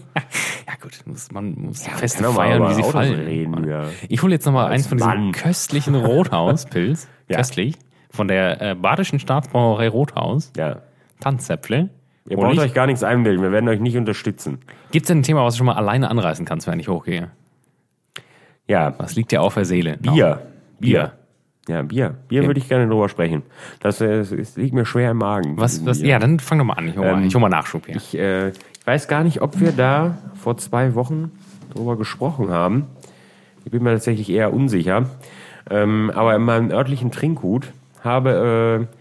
Ja 0.69 0.77
gut, 0.81 0.93
muss, 1.05 1.31
man 1.33 1.53
muss 1.59 1.85
Ja, 1.85 1.93
Feste 1.97 2.25
feiern, 2.25 2.63
wie 2.69 2.75
sie 2.75 2.81
Autos 2.81 2.93
fallen. 2.93 3.21
reden, 3.21 3.69
ja. 3.69 3.87
Ich 4.09 4.23
hole 4.23 4.33
jetzt 4.33 4.47
noch 4.47 4.53
mal 4.53 4.69
eins 4.69 4.87
von 4.87 4.99
diesem 4.99 5.11
Mann. 5.13 5.33
köstlichen 5.33 5.95
Rothauspilz. 5.97 7.09
Ja. 7.29 7.37
Köstlich. 7.39 7.75
Von 8.11 8.27
der 8.29 8.61
äh, 8.61 8.75
Badischen 8.75 9.19
Staatsbrauerei 9.21 9.89
Rothaus. 9.89 10.53
Ja. 10.57 10.81
Tanzzäpfle. 11.21 11.91
Ihr 12.29 12.37
braucht 12.37 12.59
euch 12.59 12.75
gar 12.75 12.87
nichts 12.87 13.03
einbilden, 13.03 13.43
wir 13.43 13.51
werden 13.53 13.69
euch 13.69 13.81
nicht 13.81 13.97
unterstützen. 13.97 14.59
Gibt 14.93 15.05
es 15.05 15.09
denn 15.09 15.21
ein 15.21 15.23
Thema, 15.23 15.45
was 15.45 15.55
du 15.55 15.59
schon 15.59 15.67
mal 15.67 15.75
alleine 15.77 16.11
anreißen 16.11 16.45
kannst, 16.45 16.67
wenn 16.67 16.79
ich 16.79 16.89
hochgehe? 16.89 17.31
Ja, 18.69 18.95
Was 18.99 19.17
liegt 19.17 19.33
dir 19.33 19.43
auf 19.43 19.55
der 19.55 19.65
Seele? 19.65 19.97
Bier. 19.99 20.43
Bier. 20.79 21.13
Ja, 21.69 21.83
Bier. 21.83 22.15
Bier 22.29 22.47
würde 22.47 22.59
ich 22.61 22.69
gerne 22.69 22.87
drüber 22.89 23.09
sprechen. 23.09 23.43
Das, 23.81 24.01
äh, 24.01 24.07
es- 24.21 24.33
es 24.33 24.57
liegt 24.57 24.75
mir 24.75 24.85
schwer 24.87 25.11
im 25.11 25.19
Magen. 25.19 25.57
Was, 25.57 25.85
was, 25.85 26.01
ja, 26.01 26.19
dann 26.19 26.39
fang 26.41 26.59
doch 26.59 26.65
mal 26.65 26.75
an. 26.75 26.89
Ich 26.89 26.97
hol 26.97 27.05
mal, 27.05 27.19
Ähm, 27.21 27.27
ich 27.27 27.35
hol 27.35 27.41
mal 27.41 27.49
Nachschub 27.49 27.87
hier. 27.87 27.97
Ich, 27.97 28.17
äh, 28.17 28.49
ich 28.51 28.87
weiß 28.87 29.09
gar 29.09 29.25
nicht, 29.25 29.41
ob 29.43 29.61
wir 29.61 29.73
da 29.73 30.19
vor 30.35 30.57
zwei 30.57 30.95
Wochen 30.95 31.33
drüber 31.75 31.97
gesprochen 31.97 32.51
haben. 32.51 32.87
Ich 33.65 33.71
bin 33.73 33.83
mir 33.83 33.93
tatsächlich 33.93 34.31
eher 34.31 34.53
unsicher. 34.55 35.07
Ähm, 35.69 36.11
aber 36.15 36.35
in 36.35 36.43
meinem 36.43 36.71
örtlichen 36.71 37.11
Trinkgut 37.11 37.71
habe 38.03 38.89
äh, 38.91 38.97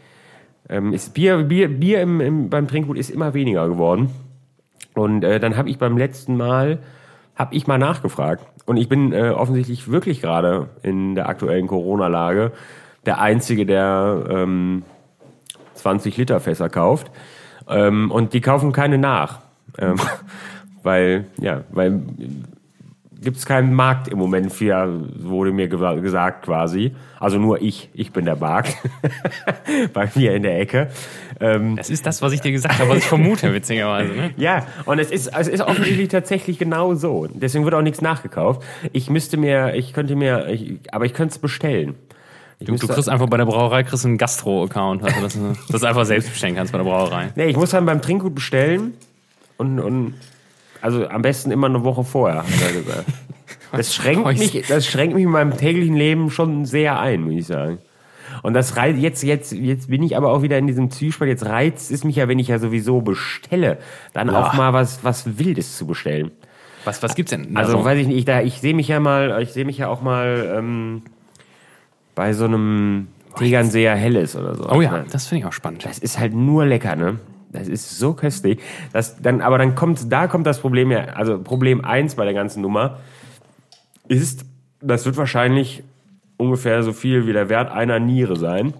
ähm, 0.69 0.93
ist 0.93 1.13
Bier, 1.13 1.43
Bier, 1.43 1.67
Bier 1.67 2.01
im, 2.01 2.21
im, 2.21 2.49
beim 2.49 2.67
Trinkgut 2.67 2.97
ist 2.97 3.09
immer 3.09 3.33
weniger 3.33 3.67
geworden. 3.67 4.09
Und 4.93 5.23
äh, 5.23 5.39
dann 5.39 5.57
habe 5.57 5.69
ich 5.69 5.77
beim 5.77 5.97
letzten 5.97 6.37
Mal 6.37 6.79
habe 7.35 7.55
ich 7.55 7.67
mal 7.67 7.77
nachgefragt. 7.77 8.45
Und 8.65 8.77
ich 8.77 8.89
bin 8.89 9.13
äh, 9.13 9.29
offensichtlich 9.29 9.89
wirklich 9.89 10.21
gerade 10.21 10.69
in 10.83 11.15
der 11.15 11.29
aktuellen 11.29 11.67
Corona-Lage 11.67 12.51
der 13.05 13.21
Einzige, 13.21 13.65
der 13.65 14.25
ähm, 14.29 14.83
20 15.73 16.17
Liter 16.17 16.39
Fässer 16.41 16.69
kauft. 16.69 17.09
Ähm, 17.67 18.11
und 18.11 18.33
die 18.33 18.41
kaufen 18.41 18.73
keine 18.73 18.97
nach. 18.97 19.39
Ähm, 19.77 19.95
weil, 20.83 21.27
ja, 21.39 21.61
weil 21.71 22.01
gibt 23.21 23.37
es 23.37 23.45
keinen 23.45 23.73
Markt 23.73 24.07
im 24.07 24.17
Moment 24.17 24.51
für, 24.53 25.01
wurde 25.19 25.51
mir 25.51 25.67
ge 25.67 26.01
gesagt 26.01 26.45
quasi. 26.45 26.95
Also 27.19 27.37
nur 27.37 27.61
ich, 27.61 27.89
ich 27.93 28.11
bin 28.11 28.25
der 28.25 28.37
Markt. 28.37 28.77
Bei 29.93 30.09
mir 30.15 30.35
in 30.35 30.43
der 30.43 30.59
Ecke. 30.59 30.89
Ähm, 31.39 31.75
Das 31.75 31.89
ist 31.89 32.05
das, 32.05 32.21
was 32.21 32.33
ich 32.33 32.41
dir 32.41 32.51
gesagt 32.51 32.79
habe, 32.79 32.89
was 32.89 32.99
ich 32.99 33.05
vermute, 33.05 33.53
witzigerweise. 33.53 34.13
Ne? 34.13 34.31
ja, 34.37 34.65
und 34.85 34.99
es 34.99 35.11
ist, 35.11 35.27
es 35.27 35.47
ist 35.47 35.61
offensichtlich 35.61 36.07
tatsächlich 36.07 36.57
genau 36.59 36.95
so. 36.95 37.27
Deswegen 37.27 37.65
wird 37.65 37.75
auch 37.75 37.81
nichts 37.81 38.01
nachgekauft. 38.01 38.63
Ich 38.93 39.09
müsste 39.09 39.37
mir, 39.37 39.75
ich 39.75 39.93
könnte 39.93 40.15
mir, 40.15 40.47
ich, 40.47 40.79
aber 40.91 41.05
ich 41.05 41.13
könnte 41.13 41.33
es 41.33 41.39
bestellen. 41.39 41.95
Du, 42.61 42.75
du 42.75 42.87
kriegst 42.87 43.07
einfach 43.07 43.27
bei 43.27 43.37
der 43.37 43.45
Brauerei 43.45 43.83
kriegst 43.83 44.05
einen 44.05 44.17
Gastro-Account, 44.17 45.03
also 45.03 45.21
dass 45.21 45.33
du 45.33 45.55
das 45.69 45.83
einfach 45.83 46.05
selbst 46.05 46.29
bestellen 46.29 46.55
kannst 46.55 46.73
bei 46.73 46.77
der 46.77 46.85
Brauerei. 46.85 47.29
Nee, 47.35 47.45
ich 47.45 47.55
muss 47.55 47.69
dann 47.69 47.85
beim 47.85 48.01
Trinkgut 48.01 48.35
bestellen 48.35 48.93
und, 49.55 49.79
und 49.79 50.15
also 50.81 51.07
am 51.07 51.21
besten 51.21 51.51
immer 51.51 51.67
eine 51.67 51.83
Woche 51.83 52.03
vorher, 52.03 52.43
hat 52.43 52.61
er 52.61 52.73
gesagt. 52.73 53.05
Das 53.71 53.93
schränkt 53.95 54.25
mich, 54.25 54.65
das 54.67 54.85
schränkt 54.85 55.15
mich 55.15 55.23
in 55.23 55.31
meinem 55.31 55.57
täglichen 55.57 55.95
Leben 55.95 56.29
schon 56.29 56.65
sehr 56.65 56.99
ein, 56.99 57.21
muss 57.21 57.33
ich 57.33 57.47
sagen. 57.47 57.79
Und 58.43 58.53
das 58.53 58.77
reizt, 58.77 58.99
jetzt, 58.99 59.23
jetzt, 59.23 59.51
jetzt 59.51 59.89
bin 59.89 60.03
ich 60.03 60.15
aber 60.15 60.31
auch 60.31 60.41
wieder 60.41 60.57
in 60.57 60.67
diesem 60.67 60.91
Zwiespalt. 60.91 61.29
Jetzt 61.29 61.45
reizt 61.45 61.91
es 61.91 62.03
mich 62.03 62.15
ja, 62.15 62.27
wenn 62.27 62.39
ich 62.39 62.47
ja 62.47 62.59
sowieso 62.59 63.01
bestelle, 63.01 63.79
dann 64.13 64.29
auch 64.29 64.53
mal 64.53 64.71
was, 64.71 65.03
was 65.03 65.39
Wildes 65.39 65.77
zu 65.77 65.87
bestellen. 65.87 66.31
Was, 66.85 67.03
was 67.03 67.15
gibt's 67.15 67.31
denn? 67.31 67.57
Also 67.57 67.73
so? 67.73 67.85
weiß 67.85 67.99
ich 67.99 68.07
nicht, 68.07 68.17
ich, 68.17 68.25
da, 68.25 68.41
ich 68.41 68.61
sehe 68.61 68.73
mich 68.73 68.87
ja 68.87 68.99
mal, 68.99 69.41
ich 69.41 69.51
sehe 69.51 69.65
mich 69.65 69.77
ja 69.77 69.89
auch 69.89 70.01
mal 70.01 70.55
ähm, 70.57 71.01
bei 72.15 72.33
so 72.33 72.45
einem 72.45 73.07
Tegernseer 73.35 73.95
Helles 73.95 74.35
oder 74.35 74.55
so. 74.55 74.69
oh 74.69 74.81
ja, 74.81 75.03
das 75.11 75.27
finde 75.27 75.41
ich 75.41 75.45
auch 75.45 75.53
spannend. 75.53 75.85
Das 75.85 75.99
ist 75.99 76.19
halt 76.19 76.33
nur 76.33 76.65
lecker, 76.65 76.95
ne? 76.95 77.19
Das 77.51 77.67
ist 77.67 77.97
so 77.97 78.13
köstlich. 78.13 78.59
Das, 78.93 79.19
dann, 79.21 79.41
aber 79.41 79.57
dann 79.57 79.73
kommt, 79.75 80.11
da 80.11 80.27
kommt 80.27 80.45
das 80.45 80.59
Problem 80.59 80.91
ja, 80.91 80.99
also 81.05 81.39
Problem 81.41 81.83
eins 81.83 82.15
bei 82.15 82.23
der 82.25 82.33
ganzen 82.33 82.61
Nummer 82.61 82.99
ist, 84.07 84.45
das 84.81 85.05
wird 85.05 85.17
wahrscheinlich 85.17 85.83
ungefähr 86.37 86.83
so 86.83 86.93
viel 86.93 87.27
wie 87.27 87.33
der 87.33 87.49
Wert 87.49 87.71
einer 87.71 87.99
Niere 87.99 88.35
sein. 88.37 88.73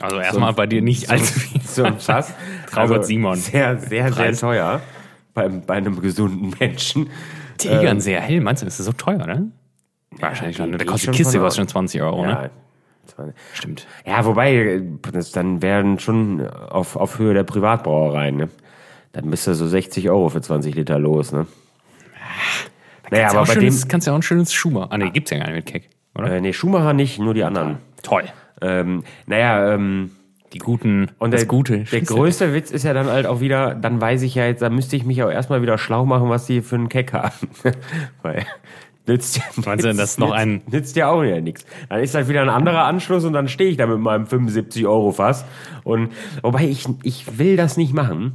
Also 0.00 0.18
erstmal 0.20 0.52
bei 0.52 0.66
dir 0.66 0.80
nicht 0.82 1.10
allzu 1.10 1.38
viel. 1.40 1.60
So 1.62 1.84
ein 1.84 1.98
Fass. 1.98 2.32
Traugott 2.70 3.06
Simon. 3.06 3.36
Sehr, 3.36 3.78
sehr, 3.78 3.88
sehr 3.88 4.10
Preis. 4.12 4.40
teuer. 4.40 4.80
Bei, 5.34 5.48
bei 5.48 5.74
einem 5.74 6.00
gesunden 6.00 6.54
Menschen. 6.60 7.10
Tegern 7.56 8.00
sehr 8.00 8.20
hell, 8.20 8.40
meinst 8.40 8.62
du, 8.62 8.66
das 8.66 8.78
ist 8.78 8.86
so 8.86 8.92
teuer, 8.92 9.26
ne? 9.26 9.50
Wahrscheinlich 10.20 10.56
schon. 10.56 10.66
geht- 10.70 10.74
Der 10.74 10.78
geht 10.84 10.86
kostet 10.92 11.06
schon 11.06 11.12
die 11.14 11.18
Kiste 11.24 11.42
aus. 11.42 11.56
schon 11.56 11.66
20 11.68 12.02
Euro, 12.02 12.24
ne? 12.26 12.50
Ja, 13.16 13.24
Stimmt. 13.54 13.86
Ja, 14.04 14.24
wobei, 14.24 14.82
das 15.12 15.30
dann 15.32 15.62
werden 15.62 15.98
schon 15.98 16.46
auf, 16.48 16.96
auf 16.96 17.18
Höhe 17.18 17.34
der 17.34 17.44
Privatbrauereien, 17.44 18.36
ne? 18.36 18.48
Dann 19.12 19.30
bist 19.30 19.46
du 19.46 19.54
so 19.54 19.66
60 19.66 20.10
Euro 20.10 20.28
für 20.28 20.40
20 20.40 20.74
Liter 20.74 20.98
los, 20.98 21.32
ne? 21.32 21.46
Naja, 23.10 23.24
Kannst 23.24 23.34
ja 23.34 23.40
aber 23.40 23.46
bei 23.46 23.54
dem. 23.54 23.60
schönes, 23.62 23.88
kannst 23.88 24.06
ja 24.06 24.12
auch 24.12 24.16
ein 24.18 24.22
schönes 24.22 24.52
Schumer. 24.52 24.88
Ah, 24.90 24.98
nee, 24.98 25.10
gibt's 25.10 25.30
ja 25.30 25.38
gar 25.38 25.46
nicht 25.46 25.56
mit 25.56 25.66
Keck, 25.66 25.88
oder? 26.14 26.30
Äh, 26.30 26.40
nee, 26.40 26.52
Schumacher 26.52 26.92
nicht, 26.92 27.18
nur 27.18 27.32
die 27.34 27.42
anderen. 27.44 27.78
Toll. 28.02 28.24
Ähm, 28.60 29.04
naja, 29.26 29.72
ähm, 29.74 30.10
Die 30.52 30.58
guten 30.58 31.10
und 31.18 31.32
das 31.32 31.42
der, 31.42 31.48
Gute. 31.48 31.84
der 31.84 32.00
größte 32.02 32.52
Witz 32.52 32.70
ist 32.70 32.82
ja 32.84 32.92
dann 32.92 33.06
halt 33.06 33.26
auch 33.26 33.40
wieder, 33.40 33.74
dann 33.74 34.00
weiß 34.00 34.22
ich 34.22 34.34
ja 34.34 34.44
jetzt, 34.46 34.60
da 34.62 34.68
müsste 34.68 34.96
ich 34.96 35.04
mich 35.04 35.22
auch 35.22 35.30
erstmal 35.30 35.62
wieder 35.62 35.78
schlau 35.78 36.04
machen, 36.04 36.28
was 36.28 36.46
die 36.46 36.60
für 36.60 36.74
einen 36.76 36.88
Keck 36.88 37.12
haben. 37.14 37.48
Weil 38.22 38.44
nützt 39.08 39.36
ja, 39.38 39.42
Meinst 39.64 39.84
du, 39.84 39.92
dass 39.94 40.18
noch 40.18 40.28
nützt, 40.28 40.38
ein- 40.38 40.62
nützt 40.70 40.96
ja 40.96 41.08
auch 41.10 41.22
wieder 41.22 41.40
nichts. 41.40 41.64
Dann 41.88 42.00
ist 42.00 42.14
halt 42.14 42.28
wieder 42.28 42.42
ein 42.42 42.48
anderer 42.50 42.84
Anschluss 42.84 43.24
und 43.24 43.32
dann 43.32 43.48
stehe 43.48 43.70
ich 43.70 43.76
da 43.76 43.86
mit 43.86 43.98
meinem 43.98 44.26
75 44.26 44.86
Euro 44.86 45.10
Fass. 45.12 45.44
Und 45.84 46.10
wobei 46.42 46.64
ich, 46.64 46.86
ich 47.02 47.38
will 47.38 47.56
das 47.56 47.76
nicht 47.76 47.94
machen, 47.94 48.34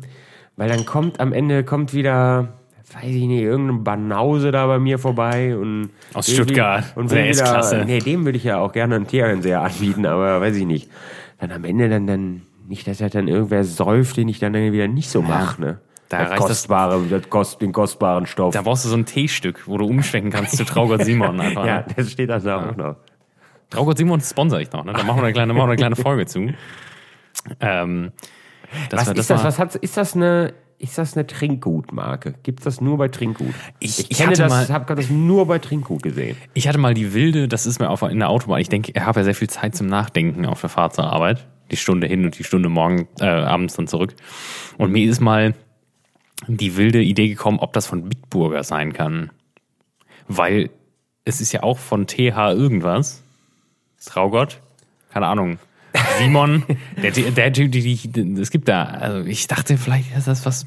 weil 0.57 0.69
dann 0.69 0.85
kommt 0.85 1.19
am 1.19 1.31
Ende 1.33 1.63
kommt 1.63 1.93
wieder 1.93 2.49
weiß 2.95 3.05
ich 3.09 3.25
nicht, 3.25 3.41
irgendein 3.41 3.83
Banause 3.83 4.51
da 4.51 4.67
bei 4.67 4.77
mir 4.77 4.99
vorbei 4.99 5.57
und 5.57 5.89
Aus 6.13 6.29
Stuttgart, 6.31 6.83
und 6.95 7.09
der 7.09 7.23
wieder, 7.23 7.29
S-Klasse. 7.29 7.83
nee, 7.87 7.97
dem 7.97 8.23
würde 8.23 8.37
ich 8.37 8.43
ja 8.43 8.59
auch 8.59 8.71
gerne 8.71 8.95
einen 8.97 9.07
Tierfernseher 9.07 9.61
anbieten, 9.61 10.05
aber 10.05 10.39
weiß 10.41 10.55
ich 10.57 10.65
nicht. 10.67 10.91
Dann 11.39 11.51
am 11.51 11.63
Ende 11.63 11.89
dann, 11.89 12.05
dann 12.05 12.41
nicht, 12.67 12.85
dass 12.87 13.01
er 13.01 13.09
dann 13.09 13.27
irgendwer 13.27 13.63
säuft, 13.63 14.17
den 14.17 14.27
ich 14.27 14.37
dann 14.37 14.53
wieder 14.53 14.87
nicht 14.87 15.09
so 15.09 15.23
mache, 15.23 15.59
ne? 15.59 15.79
Da 16.17 16.23
das 16.23 16.29
reicht 16.31 16.41
das- 16.43 16.47
kostbare, 16.49 17.01
das 17.09 17.29
kost, 17.29 17.61
den 17.61 17.71
kostbaren 17.71 18.25
Stoff. 18.25 18.53
Da 18.53 18.61
brauchst 18.61 18.85
du 18.85 18.89
so 18.89 18.95
ein 18.95 19.05
Teestück, 19.05 19.63
wo 19.67 19.77
du 19.77 19.85
umschwenken 19.85 20.31
kannst 20.31 20.57
zu 20.57 20.65
Traugott 20.65 21.03
Simon 21.03 21.39
einfach. 21.41 21.65
ja, 21.65 21.77
ne? 21.81 21.85
das 21.95 22.11
steht 22.11 22.29
da 22.29 22.39
da 22.39 22.69
auch 22.69 22.75
noch. 22.75 22.95
Traugott 23.69 23.97
Simon 23.97 24.21
sponsor 24.21 24.59
ich 24.59 24.71
noch, 24.71 24.83
ne? 24.85 24.93
Da 24.93 25.03
machen 25.03 25.17
wir 25.17 25.23
eine 25.23 25.33
kleine, 25.33 25.53
machen 25.53 25.67
wir 25.67 25.71
eine 25.71 25.75
kleine 25.77 25.95
Folge 25.95 26.25
zu. 26.25 26.49
Ähm, 27.59 28.11
Was 28.89 29.07
war- 29.07 29.15
ist 29.15 29.29
das? 29.29 29.37
war- 29.39 29.43
Was 29.45 29.59
hat, 29.59 29.75
ist 29.75 29.97
das 29.97 30.15
eine, 30.15 30.53
ist 30.79 30.97
das 30.97 31.15
eine 31.15 31.25
Trinkgutmarke? 31.27 32.35
Gibt 32.43 32.65
das 32.65 32.81
nur 32.81 32.97
bei 32.97 33.07
Trinkgut? 33.07 33.53
Ich- 33.79 34.11
ich 34.11 34.17
kenne 34.17 34.31
hatte 34.31 34.43
das, 34.43 34.69
habe 34.69 34.95
das 34.95 35.09
nur 35.09 35.47
bei 35.47 35.59
Trinkgut 35.59 36.03
gesehen. 36.03 36.37
Ich 36.53 36.67
hatte 36.67 36.77
mal 36.77 36.93
die 36.93 37.13
wilde, 37.13 37.47
das 37.47 37.65
ist 37.65 37.79
mir 37.79 37.89
auf, 37.89 38.01
in 38.03 38.19
der 38.19 38.29
Autobahn, 38.29 38.59
ich 38.59 38.69
denke, 38.69 38.91
ich 38.95 39.01
habe 39.01 39.19
ja 39.19 39.23
sehr 39.23 39.35
viel 39.35 39.49
Zeit 39.49 39.75
zum 39.75 39.87
Nachdenken 39.87 40.45
auf 40.45 40.61
der 40.61 40.69
Fahrt 40.69 40.93
zur 40.95 41.05
Arbeit. 41.05 41.47
Die 41.71 41.77
Stunde 41.77 42.07
hin 42.07 42.25
und 42.25 42.37
die 42.37 42.43
Stunde 42.43 42.69
morgen, 42.69 43.07
äh, 43.19 43.25
abends 43.25 43.75
dann 43.75 43.87
zurück. 43.87 44.13
Und 44.77 44.91
mir 44.91 45.09
ist 45.09 45.21
mal 45.21 45.55
die 46.47 46.75
wilde 46.75 47.01
Idee 47.01 47.29
gekommen, 47.29 47.59
ob 47.59 47.73
das 47.73 47.87
von 47.87 48.09
Bitburger 48.09 48.63
sein 48.63 48.93
kann. 48.93 49.31
Weil 50.27 50.69
es 51.25 51.41
ist 51.41 51.51
ja 51.51 51.63
auch 51.63 51.77
von 51.77 52.07
TH 52.07 52.51
irgendwas. 52.51 53.23
Traugott? 54.03 54.59
Keine 55.11 55.27
Ahnung. 55.27 55.59
Simon, 56.17 56.63
der, 57.01 57.11
der 57.11 57.49
die, 57.51 58.39
es 58.39 58.49
gibt 58.49 58.67
da, 58.67 58.83
also 58.83 59.27
ich 59.27 59.47
dachte, 59.47 59.77
vielleicht 59.77 60.15
ist 60.17 60.27
das 60.27 60.45
was, 60.45 60.65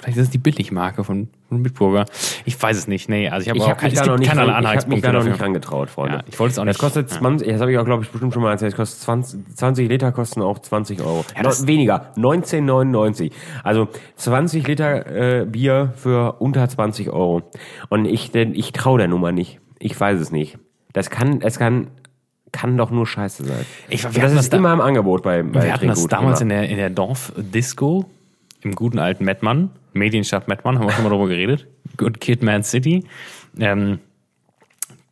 vielleicht 0.00 0.16
ist 0.18 0.24
das 0.26 0.30
die 0.30 0.38
Billigmarke 0.38 1.04
von, 1.04 1.28
von 1.48 1.62
Bitburger. 1.62 2.06
Ich 2.44 2.60
weiß 2.60 2.76
es 2.76 2.88
nicht, 2.88 3.08
nee, 3.08 3.28
also 3.28 3.42
ich 3.44 3.48
habe 3.50 3.58
Ich 3.58 3.64
auch 3.64 3.68
habe 3.70 3.80
kein, 3.80 3.90
mich 3.90 3.98
es 4.00 4.04
gibt 4.06 4.18
nicht, 4.18 4.28
keinerlei 4.30 4.52
dran- 4.52 4.62
ich 4.62 4.66
hab 4.68 4.88
mich 4.88 4.96
Anhaltspunkte 4.96 5.06
da 5.06 5.12
noch 5.12 5.18
dafür. 5.20 5.32
nicht 5.32 5.42
rangetraut, 5.42 5.90
Freunde. 5.90 6.16
Ja, 6.16 6.22
ich 6.26 6.38
wollte 6.38 6.52
es 6.52 6.58
auch 6.58 6.64
Das 6.64 6.74
nicht. 6.76 6.80
kostet 6.80 7.10
20, 7.10 7.48
das 7.48 7.60
habe 7.60 7.70
ich 7.72 7.78
auch, 7.78 7.84
glaube 7.84 8.02
ich, 8.04 8.10
bestimmt 8.10 8.32
schon 8.34 8.42
mal 8.42 8.50
erzählt, 8.52 8.72
das 8.72 8.76
kostet 8.76 9.00
20, 9.02 9.56
20 9.56 9.88
Liter 9.88 10.12
kosten 10.12 10.42
auch 10.42 10.58
20 10.58 11.00
Euro. 11.00 11.24
Ja, 11.36 11.42
das- 11.42 11.60
no, 11.62 11.66
weniger, 11.68 12.12
19,99. 12.16 13.32
Also 13.62 13.88
20 14.16 14.66
Liter 14.66 15.40
äh, 15.40 15.44
Bier 15.46 15.92
für 15.96 16.36
unter 16.40 16.68
20 16.68 17.10
Euro. 17.10 17.42
Und 17.88 18.04
ich, 18.06 18.30
denn 18.32 18.54
ich 18.54 18.72
traue 18.72 18.98
der 18.98 19.08
Nummer 19.08 19.32
nicht. 19.32 19.60
Ich 19.78 19.98
weiß 19.98 20.20
es 20.20 20.30
nicht. 20.30 20.58
Das 20.92 21.10
kann, 21.10 21.40
es 21.42 21.58
kann, 21.58 21.88
kann 22.52 22.76
doch 22.76 22.90
nur 22.90 23.06
scheiße 23.06 23.44
sein. 23.44 23.64
Ich- 23.88 24.02
das 24.02 24.14
das 24.14 24.32
ist 24.32 24.52
da- 24.52 24.56
immer 24.56 24.72
im 24.72 24.80
Angebot 24.80 25.22
bei, 25.22 25.42
bei 25.42 25.62
Wir 25.64 25.72
hatten 25.74 25.86
das 25.88 25.98
Trinkgut, 26.00 26.12
damals 26.12 26.40
in 26.40 26.50
immer. 26.50 26.60
der, 26.62 26.68
in 26.70 26.76
der 26.76 26.90
Dorfdisco 26.90 28.06
im 28.62 28.74
guten 28.74 28.98
alten 28.98 29.24
Mettmann, 29.24 29.70
Medienstadt 29.92 30.48
Mettmann, 30.48 30.78
haben 30.78 30.86
wir 30.86 30.92
schon 30.92 31.04
mal 31.04 31.10
drüber 31.10 31.28
geredet. 31.28 31.66
Good 31.96 32.20
Kid 32.20 32.42
Man 32.42 32.62
City. 32.62 33.04
Ähm, 33.58 33.98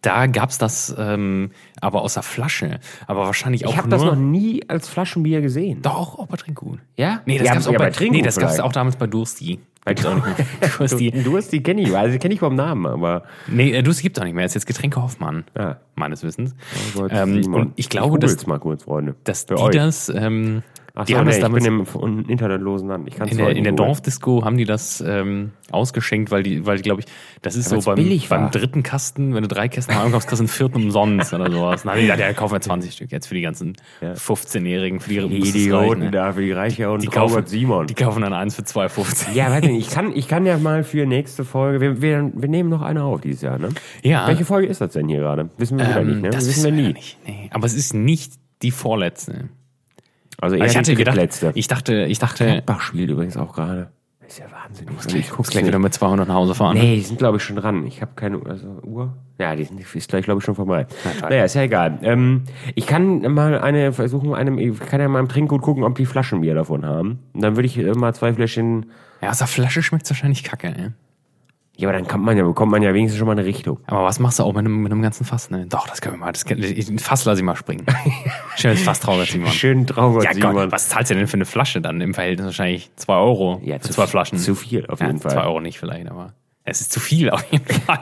da 0.00 0.26
gab's 0.26 0.58
das 0.58 0.94
ähm, 0.96 1.50
aber 1.80 2.02
aus 2.02 2.14
der 2.14 2.22
Flasche. 2.22 2.78
Aber 3.08 3.26
wahrscheinlich 3.26 3.66
auch 3.66 3.72
Ich 3.72 3.76
habe 3.78 3.88
das 3.88 4.02
noch 4.04 4.14
nie 4.14 4.62
als 4.68 4.88
Flaschenbier 4.88 5.40
gesehen. 5.40 5.82
doch, 5.82 6.18
auch, 6.18 6.26
bei 6.28 6.36
Trinkgut. 6.36 6.78
Ja? 6.96 7.20
Nee, 7.26 7.38
das 7.38 7.46
Ja, 7.48 7.54
gab's 7.54 7.66
ja, 7.66 7.72
auch 7.72 7.76
bei 7.76 7.84
bei, 7.86 7.90
Trinkgut 7.90 8.16
nee, 8.16 8.22
das 8.22 8.36
gab's 8.36 8.52
vielleicht. 8.54 8.64
auch 8.68 8.72
damals 8.72 8.96
bei 8.96 9.08
Dursti. 9.08 9.58
Bei 9.84 9.94
Dursti. 11.24 11.62
Kenne 11.62 11.82
ich, 11.82 11.96
also 11.96 12.18
kenne 12.18 12.34
ich 12.34 12.40
vom 12.40 12.54
Namen, 12.54 12.86
aber 12.86 13.24
Nee, 13.48 13.72
äh, 13.72 13.82
Dursti 13.82 14.04
gibt's 14.04 14.20
auch 14.20 14.24
nicht 14.24 14.34
mehr. 14.34 14.44
Das 14.44 14.52
ist 14.52 14.54
jetzt 14.62 14.66
Getränke 14.66 15.02
Hoffmann. 15.02 15.44
Ja. 15.56 15.78
Meines 15.96 16.22
Wissens. 16.22 16.54
Gott, 16.94 17.10
ähm, 17.12 17.52
und 17.54 17.72
ich 17.76 17.88
glaube, 17.88 18.10
googel's 18.14 18.36
dass, 18.36 18.46
mal 18.46 18.58
kurz, 18.60 18.84
Freunde. 18.84 19.16
dass 19.24 19.44
Für 19.44 19.56
die 19.56 19.62
euch. 19.62 19.74
das, 19.74 20.08
ähm, 20.10 20.62
Ach 21.00 21.06
die 21.06 21.12
so, 21.12 21.18
haben 21.18 21.26
nee, 21.26 21.30
das 21.30 21.36
ich 21.38 21.42
damals 21.42 21.64
bin 21.64 21.86
im, 22.02 22.18
im 22.20 22.28
internetlosen 22.28 22.88
Land. 22.88 23.06
Ich 23.08 23.14
kann's 23.16 23.30
In 23.30 23.38
der, 23.38 23.50
in 23.50 23.62
der. 23.64 23.72
Dorfdisco 23.72 24.44
haben 24.44 24.56
die 24.56 24.64
das 24.64 25.00
ähm, 25.06 25.52
ausgeschenkt, 25.70 26.30
weil 26.32 26.42
die, 26.42 26.66
weil 26.66 26.80
glaube 26.80 27.00
ich, 27.02 27.06
das 27.42 27.54
ist 27.54 27.70
weil's 27.70 27.84
so 27.84 27.94
beim, 27.94 28.20
beim 28.28 28.50
dritten 28.50 28.82
Kasten, 28.82 29.32
wenn 29.34 29.42
du 29.42 29.48
drei 29.48 29.68
Kästen 29.68 29.94
haben 29.94 30.10
kaufst, 30.10 30.28
kriegst 30.28 30.40
du 30.40 30.42
einen 30.44 30.48
vierten 30.48 30.76
umsonst 30.84 31.32
oder 31.32 31.50
sowas. 31.50 31.82
Dann 31.82 31.92
haben 31.92 31.98
die 31.98 32.02
gesagt, 32.06 32.20
ja, 32.20 32.32
kaufen 32.32 32.54
wir 32.54 32.60
20 32.60 32.92
Stück 32.92 33.12
jetzt 33.12 33.28
für 33.28 33.34
die 33.34 33.42
ganzen 33.42 33.76
15-Jährigen, 34.02 35.00
für 35.00 35.10
die, 35.10 35.28
Die 35.28 35.48
Idioten 35.48 36.00
ne? 36.00 36.10
da, 36.10 36.32
für 36.32 36.42
die 36.42 36.52
Reiche 36.52 36.90
und 36.90 37.02
die 37.02 37.06
kaufen, 37.06 37.34
Traugott 37.34 37.48
Simon. 37.48 37.86
die 37.86 37.94
kaufen 37.94 38.22
dann 38.22 38.32
eins 38.32 38.56
für 38.56 38.62
2,50. 38.62 39.32
ja, 39.34 39.50
weiß 39.50 39.62
nicht, 39.62 39.86
ich 39.88 39.90
kann, 39.94 40.12
ich 40.14 40.28
kann 40.28 40.46
ja 40.46 40.58
mal 40.58 40.82
für 40.84 41.06
nächste 41.06 41.44
Folge, 41.44 41.80
wir, 41.80 42.02
wir, 42.02 42.30
wir 42.34 42.48
nehmen 42.48 42.68
noch 42.70 42.82
eine 42.82 43.04
auf 43.04 43.20
dieses 43.20 43.42
Jahr, 43.42 43.58
ne? 43.58 43.68
Ja. 44.02 44.26
Welche 44.26 44.44
Folge 44.44 44.66
ist 44.66 44.80
das 44.80 44.92
denn 44.92 45.08
hier 45.08 45.20
gerade? 45.20 45.48
Wissen 45.58 45.78
wir 45.78 45.86
wieder 45.88 46.00
Ähm, 46.00 46.08
nicht, 46.08 46.22
ne? 46.22 46.30
das 46.30 46.48
wissen 46.48 46.64
wir 46.64 46.72
nie. 46.72 46.92
nicht. 46.92 47.18
Nee. 47.26 47.50
Aber 47.52 47.66
es 47.66 47.74
ist 47.74 47.94
nicht 47.94 48.32
die 48.62 48.70
vorletzte. 48.70 49.48
Also 50.40 50.56
eher 50.56 50.66
Ich 50.66 50.76
hatte 50.76 50.94
gedacht, 50.94 51.16
drittletzte. 51.16 51.52
ich 51.54 51.68
dachte, 51.68 52.04
ich 52.04 52.18
dachte, 52.18 52.62
Bach 52.64 52.80
spielt 52.80 53.10
übrigens 53.10 53.36
auch 53.36 53.54
gerade. 53.54 53.90
Ist 54.28 54.40
ja 54.40 54.44
wahnsinnig. 54.52 54.94
ich 54.98 55.14
ich 55.14 55.28
muss 55.28 55.36
guck's 55.36 55.50
gleich 55.50 55.66
wieder 55.66 55.78
mit 55.78 55.94
200 55.94 56.28
nach 56.28 56.34
Hause 56.34 56.54
fahren. 56.54 56.76
Nee, 56.76 56.96
die 56.96 57.00
sind, 57.00 57.18
glaube 57.18 57.38
ich, 57.38 57.42
schon 57.42 57.56
dran. 57.56 57.86
Ich 57.86 58.02
habe 58.02 58.12
keine 58.14 58.38
also, 58.44 58.78
Uhr. 58.82 59.14
Ja, 59.38 59.56
die 59.56 59.64
sind, 59.64 59.80
ist 59.80 60.08
gleich, 60.10 60.26
glaube 60.26 60.40
ich, 60.40 60.44
schon 60.44 60.54
vorbei. 60.54 60.84
toll. 61.18 61.30
naja, 61.30 61.44
ist 61.44 61.54
ja 61.54 61.62
egal. 61.62 61.98
Ähm, 62.02 62.42
ich 62.74 62.86
kann 62.86 63.20
mal 63.32 63.58
eine 63.58 63.92
versuchen, 63.94 64.34
einem, 64.34 64.58
ich 64.58 64.78
kann 64.80 65.00
ja 65.00 65.08
mal 65.08 65.20
im 65.20 65.28
Trinkgut 65.28 65.62
gucken, 65.62 65.82
ob 65.82 65.96
die 65.96 66.04
Flaschenbier 66.04 66.54
davon 66.54 66.84
haben. 66.84 67.20
Und 67.32 67.42
dann 67.42 67.56
würde 67.56 67.66
ich 67.66 67.78
äh, 67.78 67.92
mal 67.92 68.14
zwei 68.14 68.34
Fläschchen. 68.34 68.90
Ja, 69.22 69.30
aus 69.30 69.38
der 69.38 69.46
Flasche 69.46 69.82
schmeckt's 69.82 70.10
wahrscheinlich 70.10 70.44
kacke, 70.44 70.68
ey. 70.68 70.90
Ja, 71.80 71.88
aber 71.88 71.96
dann 71.96 72.08
kommt 72.08 72.24
man 72.24 72.36
ja, 72.36 72.42
bekommt 72.44 72.72
man 72.72 72.82
ja 72.82 72.92
wenigstens 72.92 73.18
schon 73.18 73.26
mal 73.28 73.32
eine 73.38 73.44
Richtung. 73.44 73.78
Aber 73.86 74.02
was 74.02 74.18
machst 74.18 74.40
du 74.40 74.42
auch 74.42 74.48
mit 74.52 74.58
einem, 74.64 74.82
mit 74.82 74.90
einem 74.90 75.00
ganzen 75.00 75.24
Fass? 75.24 75.48
Ne? 75.50 75.66
Doch, 75.68 75.86
das 75.86 76.00
können 76.00 76.16
wir 76.16 76.18
mal. 76.18 76.32
Das, 76.32 76.44
kann- 76.44 76.58
ich- 76.60 76.90
Fass 77.00 77.24
lasse 77.24 77.40
ich 77.40 77.44
mal 77.44 77.54
springen. 77.54 77.86
Schönes 78.56 78.82
Fass 78.82 78.98
traurig, 78.98 79.30
Simon. 79.30 79.48
Schön 79.52 79.86
Traugott, 79.86 80.24
Ja, 80.24 80.34
Simon. 80.34 80.54
Gott, 80.54 80.72
was 80.72 80.88
zahlst 80.88 81.12
du 81.12 81.14
denn 81.14 81.28
für 81.28 81.36
eine 81.36 81.44
Flasche 81.44 81.80
dann? 81.80 82.00
Im 82.00 82.14
Verhältnis 82.14 82.46
wahrscheinlich 82.46 82.90
2 82.96 83.14
Euro 83.14 83.60
Ja, 83.62 83.76
für 83.76 83.82
zu 83.82 83.92
zwei 83.92 84.08
Flaschen. 84.08 84.38
zu 84.38 84.56
viel, 84.56 84.86
auf 84.88 84.98
ja, 84.98 85.06
jeden 85.06 85.20
Fall. 85.20 85.30
2 85.30 85.42
Euro 85.44 85.60
nicht 85.60 85.78
vielleicht, 85.78 86.10
aber. 86.10 86.34
Es 86.64 86.80
ist 86.80 86.90
zu 86.92 86.98
viel 86.98 87.30
auf 87.30 87.44
jeden 87.52 87.64
Fall. 87.86 88.00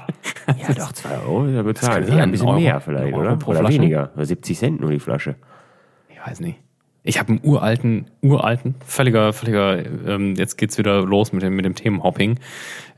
Ja, 0.58 0.72
doch, 0.72 0.92
2 0.92 1.10
Euro 1.26 1.46
ja 1.46 1.62
bezahlen. 1.62 2.00
Das 2.00 2.08
kann 2.08 2.18
Ja, 2.18 2.24
ein 2.24 2.30
bisschen 2.30 2.48
Euro- 2.48 2.58
mehr 2.58 2.80
vielleicht, 2.80 3.12
Euro 3.12 3.20
oder? 3.26 3.36
pro 3.36 3.50
Oder 3.50 3.60
Flasche? 3.60 3.74
weniger. 3.74 4.10
Oder 4.16 4.24
70 4.24 4.58
Cent 4.58 4.80
nur 4.80 4.90
die 4.90 5.00
Flasche. 5.00 5.36
Ich 6.08 6.26
weiß 6.26 6.40
nicht. 6.40 6.58
Ich 7.06 7.20
habe 7.20 7.28
einen 7.28 7.40
uralten, 7.44 8.06
uralten, 8.20 8.74
völliger, 8.84 9.32
völliger, 9.32 9.78
ähm, 10.06 10.34
jetzt 10.34 10.58
geht's 10.58 10.76
wieder 10.76 11.02
los 11.02 11.32
mit 11.32 11.40
dem, 11.40 11.54
mit 11.54 11.64
dem 11.64 11.76
Themenhopping. 11.76 12.40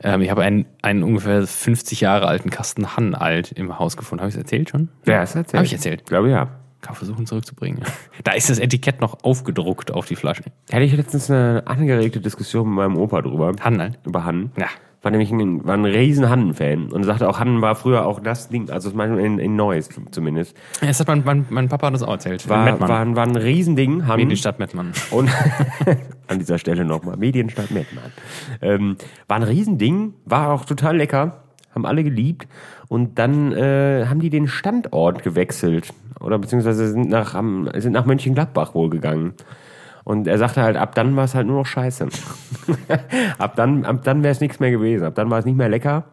Ähm, 0.03 0.21
ich 0.21 0.31
habe 0.31 0.41
einen, 0.41 0.65
einen 0.81 1.03
ungefähr 1.03 1.45
50 1.45 2.01
Jahre 2.01 2.27
alten 2.27 2.49
Kasten 2.49 2.97
Hann 2.97 3.13
alt 3.13 3.51
im 3.51 3.77
Haus 3.77 3.97
gefunden. 3.97 4.21
Habe 4.21 4.29
ich 4.29 4.35
es 4.35 4.41
erzählt 4.41 4.69
schon? 4.69 4.89
Ja, 5.05 5.17
du 5.17 5.19
erzählt. 5.21 5.53
Habe 5.53 5.65
ich 5.65 5.73
erzählt. 5.73 6.01
Ich 6.01 6.07
glaube, 6.07 6.31
ja. 6.31 6.49
Kann 6.81 6.95
versuchen 6.95 7.25
zurückzubringen. 7.25 7.83
Da 8.23 8.31
ist 8.31 8.49
das 8.49 8.57
Etikett 8.57 8.99
noch 8.99 9.23
aufgedruckt 9.23 9.91
auf 9.91 10.07
die 10.07 10.15
Flasche. 10.15 10.43
Da 10.67 10.75
hatte 10.75 10.85
ich 10.85 10.95
letztens 10.95 11.29
eine 11.29 11.63
angeregte 11.65 12.19
Diskussion 12.19 12.67
mit 12.67 12.77
meinem 12.77 12.97
Opa 12.97 13.21
drüber. 13.21 13.53
Alt. 13.61 13.99
Über 14.05 14.25
Hannen. 14.25 14.51
Ja. 14.57 14.67
War 15.01 15.11
nämlich 15.11 15.31
ein, 15.31 15.65
war 15.65 15.75
ein 15.75 15.85
riesen 15.85 16.29
Hannen-Fan. 16.29 16.91
Und 16.91 17.03
sagte 17.05 17.29
auch, 17.29 17.39
Hannen 17.39 17.61
war 17.61 17.75
früher 17.75 18.05
auch 18.05 18.19
das 18.19 18.49
Ding, 18.49 18.69
also 18.69 18.89
in, 18.91 19.39
in 19.39 19.55
Neues 19.55 19.89
zumindest. 20.11 20.57
Das 20.81 20.99
hat 20.99 21.07
mein, 21.07 21.23
mein, 21.25 21.45
mein 21.49 21.69
Papa 21.69 21.89
das 21.89 22.03
auch 22.03 22.11
erzählt. 22.11 22.49
War, 22.49 22.65
Mettmann. 22.65 22.89
war, 22.89 23.15
war 23.15 23.25
ein 23.25 23.35
Riesending, 23.37 24.07
Hannen. 24.07 24.17
Medienstadt 24.17 24.59
Mettmann. 24.59 24.91
Und 25.11 25.29
an 26.27 26.39
dieser 26.39 26.57
Stelle 26.57 26.83
nochmal, 26.83 27.15
Medienstadt 27.15 27.71
Mettmann. 27.71 28.11
Ähm, 28.61 28.97
war 29.29 29.37
ein 29.37 29.43
Riesending, 29.43 30.15
war 30.25 30.49
auch 30.51 30.65
total 30.65 30.97
lecker, 30.97 31.43
haben 31.73 31.85
alle 31.85 32.03
geliebt. 32.03 32.47
Und 32.89 33.19
dann 33.19 33.53
äh, 33.53 34.05
haben 34.09 34.19
die 34.19 34.29
den 34.29 34.47
Standort 34.49 35.23
gewechselt. 35.23 35.93
Oder 36.19 36.39
beziehungsweise 36.39 36.89
sind 36.91 37.07
nach, 37.09 37.35
am- 37.35 37.69
sind 37.77 37.93
nach 37.93 38.05
Mönchengladbach 38.05 38.75
wohl 38.75 38.89
gegangen. 38.89 39.33
Und 40.09 40.25
er 40.25 40.39
sagte 40.39 40.63
halt, 40.63 40.75
ab 40.75 40.95
dann 40.95 41.15
war 41.15 41.25
es 41.25 41.35
halt 41.35 41.45
nur 41.45 41.57
noch 41.59 41.67
scheiße. 41.67 42.07
ab 43.37 43.55
dann, 43.55 43.85
ab 43.85 43.99
dann 44.03 44.23
wäre 44.23 44.31
es 44.31 44.41
nichts 44.41 44.59
mehr 44.59 44.71
gewesen. 44.71 45.05
Ab 45.05 45.13
dann 45.13 45.29
war 45.29 45.37
es 45.37 45.45
nicht 45.45 45.55
mehr 45.55 45.69
lecker. 45.69 46.05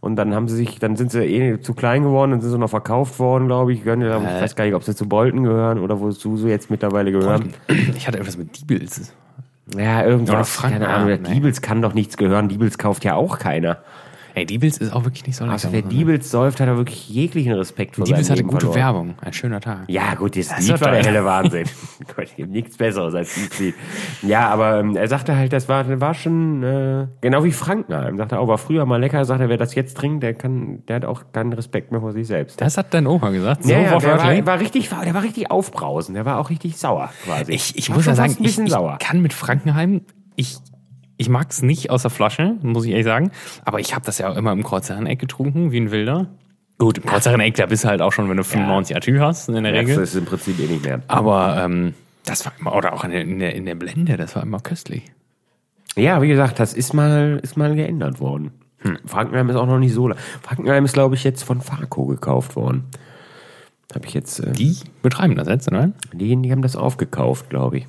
Und 0.00 0.16
dann 0.16 0.34
haben 0.34 0.48
sie 0.48 0.56
sich, 0.56 0.78
dann 0.78 0.96
sind 0.96 1.10
sie 1.10 1.18
eh 1.24 1.60
zu 1.60 1.74
klein 1.74 2.04
geworden, 2.04 2.30
dann 2.30 2.40
sind 2.40 2.52
sie 2.52 2.58
noch 2.58 2.70
verkauft 2.70 3.18
worden, 3.18 3.46
glaube 3.46 3.74
ich. 3.74 3.80
Ich 3.80 3.86
weiß 3.86 4.56
gar 4.56 4.64
nicht, 4.64 4.72
ob 4.72 4.82
sie 4.82 4.96
zu 4.96 5.06
Bolton 5.06 5.42
gehören 5.42 5.78
oder 5.78 6.00
wozu 6.00 6.38
sie 6.38 6.48
jetzt 6.48 6.70
mittlerweile 6.70 7.12
gehören. 7.12 7.52
Ich 7.94 8.06
hatte 8.08 8.16
irgendwas 8.16 8.38
mit 8.38 8.58
Diebels. 8.58 9.12
Ja, 9.76 9.98
Oder 9.98 10.06
irgendwas. 10.06 10.56
Frank- 10.56 10.72
keine 10.72 10.88
Ahnung. 10.88 11.10
ah. 11.12 11.16
Diebels 11.28 11.60
kann 11.60 11.82
doch 11.82 11.92
nichts 11.92 12.16
gehören. 12.16 12.48
Diebels 12.48 12.78
kauft 12.78 13.04
ja 13.04 13.14
auch 13.14 13.38
keiner. 13.38 13.76
Ey, 14.36 14.46
Diebels 14.46 14.78
ist 14.78 14.92
auch 14.92 15.04
wirklich 15.04 15.24
nicht 15.26 15.36
so 15.36 15.44
Also 15.44 15.68
lecker. 15.68 15.84
wer 15.84 15.90
Diebels 15.92 16.28
säuft, 16.30 16.58
hat 16.58 16.66
er 16.66 16.76
wirklich 16.76 17.08
jeglichen 17.08 17.52
Respekt 17.52 17.94
vor 17.94 18.04
Diebels 18.04 18.28
hatte 18.28 18.38
Leben 18.40 18.48
gute 18.48 18.66
verloren. 18.66 18.78
Werbung. 18.80 19.14
Ein 19.20 19.32
schöner 19.32 19.60
Tag. 19.60 19.84
Ja, 19.86 20.14
gut, 20.16 20.36
das, 20.36 20.48
Das 20.48 20.66
Lied 20.66 20.80
war 20.80 20.90
der 20.90 21.00
er. 21.00 21.06
helle 21.06 21.24
Wahnsinn. 21.24 21.66
Gott, 22.16 22.24
es 22.24 22.34
gibt 22.34 22.50
nichts 22.50 22.76
Besseres 22.76 23.14
als 23.14 23.32
dieses 23.32 23.58
Lied. 23.60 23.74
Ja, 24.22 24.48
aber 24.48 24.80
ähm, 24.80 24.96
er 24.96 25.06
sagte 25.06 25.36
halt, 25.36 25.52
das 25.52 25.68
war, 25.68 26.00
war 26.00 26.14
schon 26.14 26.64
äh, 26.64 27.06
genau 27.20 27.44
wie 27.44 27.52
Frankenheim. 27.52 28.16
Sagte 28.16 28.40
auch, 28.40 28.48
war 28.48 28.58
früher 28.58 28.84
mal 28.86 29.00
lecker. 29.00 29.24
Sagte, 29.24 29.48
wer 29.48 29.56
das 29.56 29.76
jetzt 29.76 29.96
trinkt, 29.96 30.24
der 30.24 30.34
kann, 30.34 30.84
der 30.88 30.96
hat 30.96 31.04
auch 31.04 31.22
keinen 31.32 31.52
Respekt 31.52 31.92
mehr 31.92 32.00
vor 32.00 32.12
sich 32.12 32.26
selbst. 32.26 32.60
Das 32.60 32.76
hat 32.76 32.92
dein 32.92 33.06
Opa 33.06 33.30
gesagt. 33.30 33.62
So 33.62 33.70
ja, 33.70 33.82
ja, 33.82 33.98
der 33.98 34.18
war, 34.18 34.46
war 34.46 34.60
richtig, 34.60 34.88
der 34.88 35.14
war 35.14 35.22
richtig 35.22 35.50
aufbrausend. 35.52 36.16
Der 36.16 36.24
war 36.24 36.40
auch 36.40 36.50
richtig 36.50 36.76
sauer, 36.76 37.10
quasi. 37.24 37.52
Ich, 37.52 37.78
ich 37.78 37.88
muss 37.88 38.04
ja 38.06 38.16
sagen, 38.16 38.36
ich, 38.40 38.58
ich 38.58 38.72
kann 38.98 39.22
mit 39.22 39.32
Frankenheim, 39.32 40.00
ich, 40.34 40.56
ich 41.16 41.28
mag 41.28 41.50
es 41.50 41.62
nicht 41.62 41.90
aus 41.90 42.02
der 42.02 42.10
Flasche, 42.10 42.56
muss 42.62 42.84
ich 42.84 42.90
ehrlich 42.90 43.04
sagen. 43.06 43.30
Aber 43.64 43.80
ich 43.80 43.94
habe 43.94 44.04
das 44.04 44.18
ja 44.18 44.28
auch 44.30 44.36
immer 44.36 44.52
im 44.52 44.62
Kreuzherreneck 44.62 45.18
getrunken, 45.18 45.72
wie 45.72 45.80
ein 45.80 45.90
Wilder. 45.90 46.26
Gut, 46.78 46.98
im 46.98 47.04
Kreuzherreneck, 47.06 47.54
da 47.54 47.66
bist 47.66 47.84
du 47.84 47.88
halt 47.88 48.02
auch 48.02 48.12
schon, 48.12 48.28
wenn 48.28 48.36
du 48.36 48.42
95 48.44 48.96
Atü 48.96 49.18
hast, 49.20 49.48
in 49.48 49.54
der 49.62 49.72
Das 49.72 49.72
Regel. 49.72 49.98
ist 50.02 50.14
im 50.16 50.24
Prinzip 50.24 50.58
eh 50.58 50.66
nicht 50.66 50.84
mehr. 50.84 51.02
Aber 51.06 51.62
ähm, 51.64 51.94
das 52.24 52.44
war 52.44 52.52
immer, 52.58 52.74
oder 52.74 52.92
auch 52.94 53.04
in 53.04 53.10
der, 53.12 53.20
in, 53.22 53.38
der, 53.38 53.54
in 53.54 53.64
der 53.64 53.76
Blende, 53.76 54.16
das 54.16 54.34
war 54.34 54.42
immer 54.42 54.58
köstlich. 54.58 55.04
Ja, 55.96 56.20
wie 56.20 56.28
gesagt, 56.28 56.58
das 56.58 56.72
ist 56.74 56.92
mal, 56.92 57.38
ist 57.42 57.56
mal 57.56 57.74
geändert 57.76 58.18
worden. 58.18 58.50
Hm. 58.78 58.98
Frankenheim 59.06 59.48
ist 59.50 59.56
auch 59.56 59.66
noch 59.66 59.78
nicht 59.78 59.94
so 59.94 60.08
lang. 60.08 60.18
Frankenheim 60.42 60.84
ist, 60.84 60.94
glaube 60.94 61.14
ich, 61.14 61.22
jetzt 61.22 61.44
von 61.44 61.60
Farco 61.60 62.06
gekauft 62.06 62.56
worden. 62.56 62.84
Habe 63.94 64.06
ich 64.08 64.14
jetzt. 64.14 64.40
Äh, 64.40 64.50
Die 64.52 64.76
betreiben 65.02 65.36
das 65.36 65.46
jetzt, 65.46 65.68
oder? 65.68 65.92
die, 66.12 66.34
die 66.34 66.50
haben 66.50 66.62
das 66.62 66.74
aufgekauft, 66.74 67.48
glaube 67.50 67.78
ich. 67.78 67.86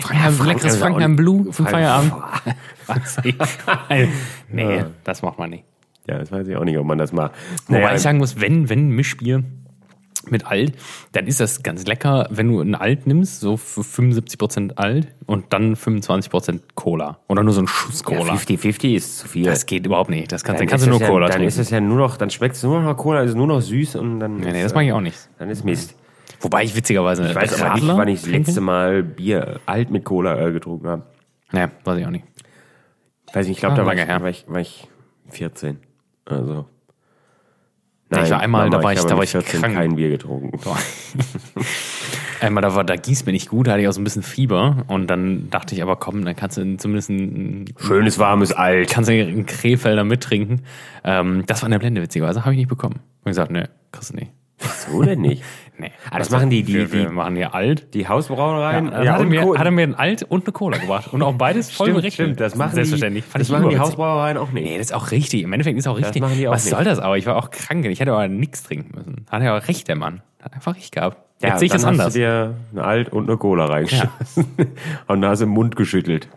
Frankenheim, 0.00 0.32
Frankenheim 0.32 0.46
leckeres 0.46 0.72
ist 0.74 0.78
auch 0.78 0.86
Frankenheim 0.86 1.16
Blue 1.16 1.50
zum 1.50 1.66
Feierabend. 1.66 2.12
Nee, 4.50 4.84
das 5.04 5.22
macht 5.22 5.38
man 5.38 5.50
nicht. 5.50 5.64
Ja, 6.06 6.18
das 6.18 6.30
weiß 6.30 6.46
ich 6.46 6.56
auch 6.56 6.64
nicht, 6.64 6.76
ob 6.78 6.86
man 6.86 6.98
das 6.98 7.12
macht. 7.12 7.32
Wobei 7.66 7.80
Naja, 7.80 7.94
ich 7.94 8.02
sagen 8.02 8.18
muss, 8.18 8.40
wenn, 8.40 8.68
wenn 8.68 8.90
Mischbier 8.90 9.42
mit 10.30 10.46
Alt, 10.46 10.74
dann 11.12 11.26
ist 11.26 11.40
das 11.40 11.62
ganz 11.62 11.86
lecker, 11.86 12.28
wenn 12.30 12.48
du 12.48 12.60
ein 12.60 12.74
Alt 12.74 13.06
nimmst, 13.06 13.40
so 13.40 13.56
für 13.56 13.80
75% 13.82 14.76
Alt 14.76 15.08
und 15.26 15.52
dann 15.52 15.76
25% 15.76 16.60
Cola. 16.74 17.18
Oder 17.28 17.42
nur 17.42 17.52
so 17.54 17.60
ein 17.62 17.66
Schuss 17.66 18.02
ja, 18.08 18.16
Cola. 18.18 18.34
50-50 18.34 18.94
ist 18.94 19.18
zu 19.18 19.28
viel. 19.28 19.44
das 19.44 19.66
geht 19.66 19.86
überhaupt 19.86 20.10
nicht. 20.10 20.30
Das 20.32 20.44
kannst, 20.44 20.60
dann 20.60 20.66
Dann 20.66 20.70
kannst 20.70 20.86
du 20.86 20.90
nur 20.90 21.00
ja, 21.00 21.06
Cola 21.08 21.26
Dann 21.26 21.36
trinken. 21.36 21.48
ist 21.48 21.58
es 21.58 21.70
ja 21.70 21.80
nur 21.80 21.98
noch, 21.98 22.16
dann 22.16 22.30
schmeckt 22.30 22.56
es 22.56 22.62
nur 22.62 22.80
noch 22.80 22.96
Cola, 22.96 23.22
ist 23.22 23.34
nur 23.34 23.46
noch 23.46 23.60
süß 23.60 23.96
und 23.96 24.20
dann. 24.20 24.38
nee, 24.38 24.52
nee, 24.52 24.62
das 24.62 24.74
mag 24.74 24.84
ich 24.84 24.92
auch 24.92 25.00
nicht. 25.00 25.18
Dann 25.38 25.50
ist 25.50 25.64
Mist. 25.64 25.94
Wobei 26.44 26.62
ich 26.64 26.76
witzigerweise 26.76 27.26
Ich 27.28 27.34
weiß 27.34 27.60
aber 27.60 27.74
nicht, 27.74 27.86
wann 27.88 28.08
ich 28.08 28.20
das 28.20 28.30
letzte 28.30 28.60
Mal 28.60 29.02
Bier 29.02 29.60
alt 29.66 29.90
mit 29.90 30.04
Cola 30.04 30.38
äh, 30.46 30.52
getrunken 30.52 30.86
habe. 30.88 31.02
Ja, 31.52 31.70
weiß 31.84 31.98
ich 31.98 32.06
auch 32.06 32.10
nicht. 32.10 32.24
Weiß 33.32 33.46
nicht, 33.46 33.56
ich 33.56 33.60
glaube, 33.60 33.74
Ah, 33.74 33.78
da 33.78 33.86
war 33.86 33.94
ich, 33.94 34.08
war, 34.08 34.28
ich, 34.30 34.44
war 34.48 34.60
ich 34.60 34.86
14. 35.30 35.78
Also. 36.26 36.66
ich 38.10 38.30
war 38.30 38.40
einmal, 38.40 38.70
da 38.70 38.82
war 38.82 38.92
ich- 38.92 38.98
habe 39.00 39.08
da 39.08 39.16
war 39.16 39.24
ich 39.24 39.32
krank. 39.32 39.74
kein 39.74 39.96
Bier 39.96 40.10
getrunken. 40.10 40.52
Einmal, 42.40 42.62
da, 42.62 42.74
war, 42.74 42.84
da 42.84 42.96
gießt 42.96 43.24
mir 43.26 43.32
nicht 43.32 43.48
gut, 43.48 43.66
da 43.66 43.72
hatte 43.72 43.82
ich 43.82 43.88
auch 43.88 43.92
so 43.92 44.00
ein 44.00 44.04
bisschen 44.04 44.22
Fieber 44.22 44.84
und 44.88 45.06
dann 45.06 45.48
dachte 45.50 45.74
ich 45.74 45.82
aber, 45.82 45.96
komm, 45.96 46.24
dann 46.26 46.36
kannst 46.36 46.58
du 46.58 46.76
zumindest 46.76 47.08
ein, 47.08 47.72
Schönes, 47.78 48.18
warmes 48.18 48.52
Alt. 48.52 48.90
kannst 48.90 49.08
du 49.08 49.14
einen 49.14 49.46
Krefelder 49.46 50.04
mittrinken. 50.04 50.62
Ähm, 51.04 51.44
das 51.46 51.62
war 51.62 51.68
eine 51.68 51.78
Blende, 51.78 52.02
witzigerweise, 52.02 52.40
habe 52.44 52.52
ich 52.52 52.58
nicht 52.58 52.68
bekommen. 52.68 52.96
Und 53.24 53.30
gesagt, 53.30 53.50
nee, 53.50 53.64
kriegst 53.92 54.10
du 54.12 54.16
nicht. 54.16 54.32
So 54.58 55.02
denn 55.02 55.20
nicht? 55.20 55.42
Nee. 55.76 55.90
Ah, 56.08 56.18
das 56.18 56.30
machen 56.30 56.50
die- 56.50 56.62
die- 56.62 56.72
wir, 56.72 56.92
wir 56.92 57.06
die- 57.08 57.12
machen 57.12 57.34
hier 57.34 57.52
alt. 57.52 57.92
Die 57.94 58.06
Hausbrauereien? 58.06 58.92
Ja, 58.92 59.14
hat, 59.14 59.18
er 59.22 59.24
mir, 59.26 59.58
hat 59.58 59.64
er 59.64 59.72
mir 59.72 59.82
ein 59.82 59.96
Alt 59.96 60.22
und 60.22 60.44
eine 60.44 60.52
Cola 60.52 60.78
gebracht. 60.78 61.12
Und 61.12 61.20
auch 61.20 61.34
beides 61.34 61.72
voll 61.72 61.86
stimmt, 61.88 61.96
berechnet. 61.96 62.12
stimmt, 62.28 62.40
das 62.40 62.54
machen 62.54 62.74
Selbstverständlich. 62.76 63.24
die, 63.24 63.30
Fand 63.32 63.40
das 63.42 63.48
machen 63.50 63.70
die. 63.70 63.78
Hausbrauereien 63.80 64.36
auch 64.36 64.52
nicht. 64.52 64.62
Nee, 64.66 64.78
das 64.78 64.86
ist 64.90 64.92
auch 64.94 65.10
richtig. 65.10 65.42
Im 65.42 65.52
Endeffekt 65.52 65.76
ist 65.76 65.88
auch 65.88 65.98
richtig. 65.98 66.22
machen 66.22 66.36
die 66.38 66.46
auch 66.46 66.52
Was 66.52 66.64
nicht. 66.64 66.74
soll 66.76 66.84
das 66.84 67.00
aber? 67.00 67.18
Ich 67.18 67.26
war 67.26 67.34
auch 67.34 67.50
krank. 67.50 67.84
Ich 67.86 67.98
hätte 67.98 68.12
aber 68.12 68.28
nichts 68.28 68.62
trinken 68.62 68.96
müssen. 68.96 69.26
Hat 69.28 69.42
er 69.42 69.56
auch 69.58 69.66
recht, 69.66 69.88
der 69.88 69.96
Mann. 69.96 70.22
Hat 70.40 70.52
einfach 70.54 70.76
recht 70.76 70.92
gehabt. 70.94 71.16
Ja, 71.42 71.48
Jetzt 71.48 71.58
sehe 71.58 71.66
ich 71.66 71.72
das 71.72 71.84
anders. 71.84 72.06
Hast 72.06 72.14
du 72.14 72.20
dir 72.20 72.54
eine 72.70 72.84
Alt 72.84 73.08
und 73.08 73.28
eine 73.28 73.36
Cola 73.36 73.64
reingeschossen. 73.64 74.46
und 75.08 75.22
da 75.22 75.30
hast 75.30 75.40
du 75.40 75.46
im 75.46 75.50
Mund 75.50 75.74
geschüttelt. 75.74 76.28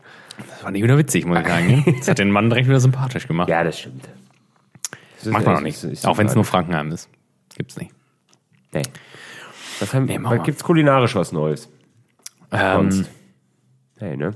Das 0.49 0.63
war 0.63 0.71
nicht 0.71 0.81
wieder 0.81 0.97
witzig, 0.97 1.25
muss 1.27 1.37
ich 1.41 1.47
sagen. 1.47 1.67
ne? 1.85 1.93
Das 1.99 2.07
hat 2.07 2.17
den 2.17 2.31
Mann 2.31 2.49
direkt 2.49 2.67
wieder 2.67 2.79
sympathisch 2.79 3.27
gemacht. 3.27 3.49
Ja, 3.49 3.63
das 3.63 3.77
stimmt. 3.77 4.09
Das 5.19 5.27
Macht 5.31 5.45
man 5.45 5.57
auch 5.57 5.61
nicht. 5.61 5.77
auch 6.07 6.17
wenn 6.17 6.25
es 6.25 6.33
nur. 6.33 6.43
Frankenheim 6.43 6.91
ist. 6.91 7.07
Gibt's 7.55 7.77
nicht. 7.77 7.91
Nee. 8.77 8.83
Was, 9.79 9.93
haben, 9.93 10.05
Nee, 10.05 10.19
gibt's 10.43 10.63
kulinarisch 10.63 11.15
was 11.15 11.31
Neues? 11.31 11.69
Ähm, 12.51 12.91
Sonst? 12.91 13.09
Nee, 13.99 14.15
ne? 14.15 14.31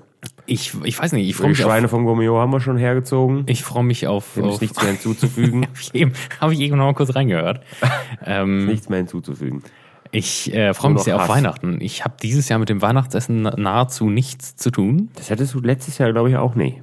ich, 0.46 0.74
ich 0.84 1.00
weiß 1.00 1.14
nicht, 1.14 1.28
ich 1.30 1.36
freue 1.36 1.48
Die 1.48 1.52
mich, 1.52 1.64
auf, 1.64 1.72
Schweine 1.72 1.88
vom 1.88 2.06
Gomeo 2.06 2.38
haben 2.38 2.52
wir 2.52 2.60
schon 2.60 2.78
hergezogen. 2.78 3.44
ich 3.48 3.64
freu 3.64 3.84
mich 3.84 4.08
auf. 4.08 4.34
Dem 4.36 4.46
auf 4.46 4.62
nichts 4.62 4.82
mehr 4.82 4.92
hinzuzufügen. 4.92 5.64
Habe 5.68 5.78
ich 5.80 5.96
eben, 5.96 6.14
hab 6.40 6.52
ich 6.52 6.60
eben 6.60 6.78
noch 6.78 6.86
mal 6.86 6.94
kurz 6.94 7.16
reingehört. 7.16 7.64
ähm, 8.26 8.66
nichts 8.68 8.90
mehr 8.90 9.00
hinzuzufügen. 9.00 9.64
ich 10.12 10.54
äh, 10.54 10.74
freue 10.74 10.92
mich 10.92 11.04
sehr 11.04 11.16
auf 11.16 11.24
Hass. 11.24 11.30
Weihnachten. 11.30 11.80
Ich 11.82 12.04
habe 12.04 12.16
dieses 12.22 12.50
Jahr 12.50 12.60
mit 12.60 12.70
dem 12.70 12.82
Weihnachtsessen 12.82 13.44
na- 13.44 13.56
nahezu 13.58 14.10
nichts 14.10 14.56
zu 14.56 14.70
tun. 14.72 15.10
Das 15.16 15.30
hättest 15.30 15.54
du 15.54 15.60
letztes 15.62 15.98
Jahr, 15.98 16.12
glaube 16.12 16.30
ich, 16.30 16.36
auch 16.38 16.56
nicht. 16.56 16.82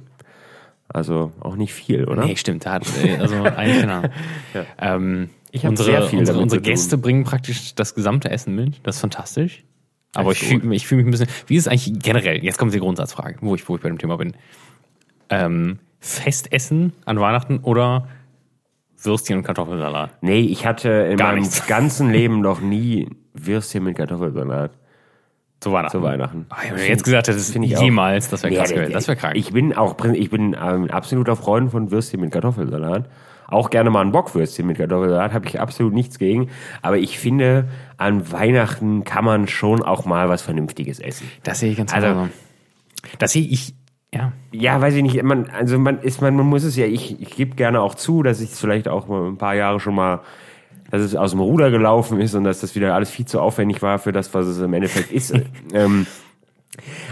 Also 0.91 1.31
auch 1.39 1.55
nicht 1.55 1.73
viel, 1.73 2.05
oder? 2.05 2.25
Nee, 2.25 2.35
stimmt. 2.35 2.65
Hat, 2.65 2.83
äh, 3.03 3.17
also 3.17 3.43
eigentlich 3.43 3.81
genau. 3.81 4.01
ähm, 4.79 5.29
Ich 5.51 5.63
hab 5.65 5.71
unsere 5.71 5.91
sehr 5.91 6.01
viel 6.03 6.19
unsere, 6.19 6.39
unsere. 6.39 6.61
Gäste 6.61 6.97
bringen 6.97 7.23
praktisch 7.23 7.73
das 7.75 7.95
gesamte 7.95 8.29
Essen 8.29 8.55
mit. 8.55 8.79
Das 8.83 8.95
ist 8.95 9.01
fantastisch. 9.01 9.63
Aber 10.15 10.31
ich 10.31 10.39
fühle 10.39 10.75
ich 10.75 10.87
fühl 10.87 10.97
mich 10.97 11.07
ein 11.07 11.11
bisschen. 11.11 11.27
Wie 11.47 11.55
ist 11.55 11.67
es 11.67 11.67
eigentlich 11.67 11.99
generell? 12.01 12.43
Jetzt 12.43 12.57
kommt 12.57 12.73
die 12.73 12.79
Grundsatzfrage, 12.79 13.37
wo 13.41 13.55
ich, 13.55 13.67
wo 13.69 13.75
ich 13.75 13.81
bei 13.81 13.89
dem 13.89 13.97
Thema 13.97 14.17
bin. 14.17 14.33
Ähm, 15.29 15.79
Festessen 15.99 16.93
an 17.05 17.19
Weihnachten 17.19 17.59
oder 17.59 18.07
Würstchen 19.01 19.37
und 19.37 19.43
Kartoffelsalat? 19.43 20.11
Nee, 20.21 20.39
ich 20.41 20.65
hatte 20.65 20.89
in 20.89 21.17
Gar 21.17 21.29
meinem 21.33 21.41
nichts. 21.41 21.65
ganzen 21.67 22.09
Leben 22.11 22.41
noch 22.41 22.59
nie 22.61 23.07
Würstchen 23.33 23.83
mit 23.83 23.97
Kartoffelsalat 23.97 24.71
Zu 25.59 25.71
Weihnachten. 25.71 25.97
zu 25.97 26.03
Weihnachten. 26.03 26.45
Ah, 26.49 26.57
wenn 26.69 26.77
du 26.77 26.87
jetzt 26.87 27.03
gesagt 27.03 27.27
hättest, 27.27 27.51
Finde 27.53 27.67
ich 27.67 27.77
auch. 27.77 27.83
jemals, 27.83 28.29
das 28.29 28.43
wäre 28.43 28.55
krass 28.55 28.71
Ja. 28.71 28.89
Das 28.89 29.07
wäre 29.07 29.17
krank. 29.17 29.35
Ich 29.37 29.51
bin 29.53 29.73
auch, 29.75 29.95
ich 30.05 30.29
bin 30.29 30.53
ähm, 30.53 30.83
ein 30.85 30.89
absoluter 30.91 31.35
Freund 31.35 31.71
von 31.71 31.91
Würstchen 31.91 32.19
mit 32.21 32.31
Kartoffelsalat. 32.31 33.09
Auch 33.51 33.69
gerne 33.69 33.89
mal 33.89 34.01
ein 34.01 34.11
Bockwürstchen 34.11 34.67
mit 34.67 34.77
Kartoffelsalat, 34.77 35.33
habe 35.33 35.47
ich 35.47 35.59
absolut 35.59 35.93
nichts 35.93 36.19
gegen. 36.19 36.49
Aber 36.81 36.97
ich 36.97 37.17
finde, 37.19 37.67
an 37.97 38.31
Weihnachten 38.31 39.03
kann 39.03 39.25
man 39.25 39.47
schon 39.47 39.81
auch 39.81 40.05
mal 40.05 40.29
was 40.29 40.41
Vernünftiges 40.41 40.99
essen. 40.99 41.27
das 41.43 41.59
sehe 41.59 41.71
ich 41.71 41.77
ganz 41.77 41.93
Also- 41.93 42.07
genauso. 42.07 42.29
Das 43.17 43.31
sehe 43.31 43.43
ich, 43.43 43.73
ja. 44.13 44.33
Ja, 44.51 44.81
weiß 44.81 44.93
ich 44.95 45.03
nicht. 45.03 45.23
Man, 45.23 45.49
also 45.49 45.79
man 45.79 45.99
ist, 46.01 46.21
man, 46.21 46.35
man 46.35 46.45
muss 46.45 46.63
es 46.63 46.75
ja, 46.75 46.85
ich, 46.85 47.21
ich 47.21 47.29
gebe 47.31 47.55
gerne 47.55 47.79
auch 47.81 47.95
zu, 47.95 48.23
dass 48.23 48.41
ich 48.41 48.51
es 48.51 48.59
vielleicht 48.59 48.87
auch 48.87 49.07
mal 49.07 49.27
ein 49.27 49.37
paar 49.37 49.55
Jahre 49.55 49.79
schon 49.79 49.95
mal, 49.95 50.21
dass 50.91 51.01
es 51.01 51.15
aus 51.15 51.31
dem 51.31 51.39
Ruder 51.39 51.71
gelaufen 51.71 52.19
ist 52.19 52.35
und 52.35 52.43
dass 52.43 52.59
das 52.61 52.75
wieder 52.75 52.93
alles 52.95 53.09
viel 53.09 53.25
zu 53.25 53.39
aufwendig 53.39 53.81
war 53.81 53.99
für 53.99 54.11
das, 54.11 54.33
was 54.33 54.47
es 54.47 54.59
im 54.59 54.73
Endeffekt 54.73 55.11
ist. 55.11 55.33
ähm, 55.73 56.05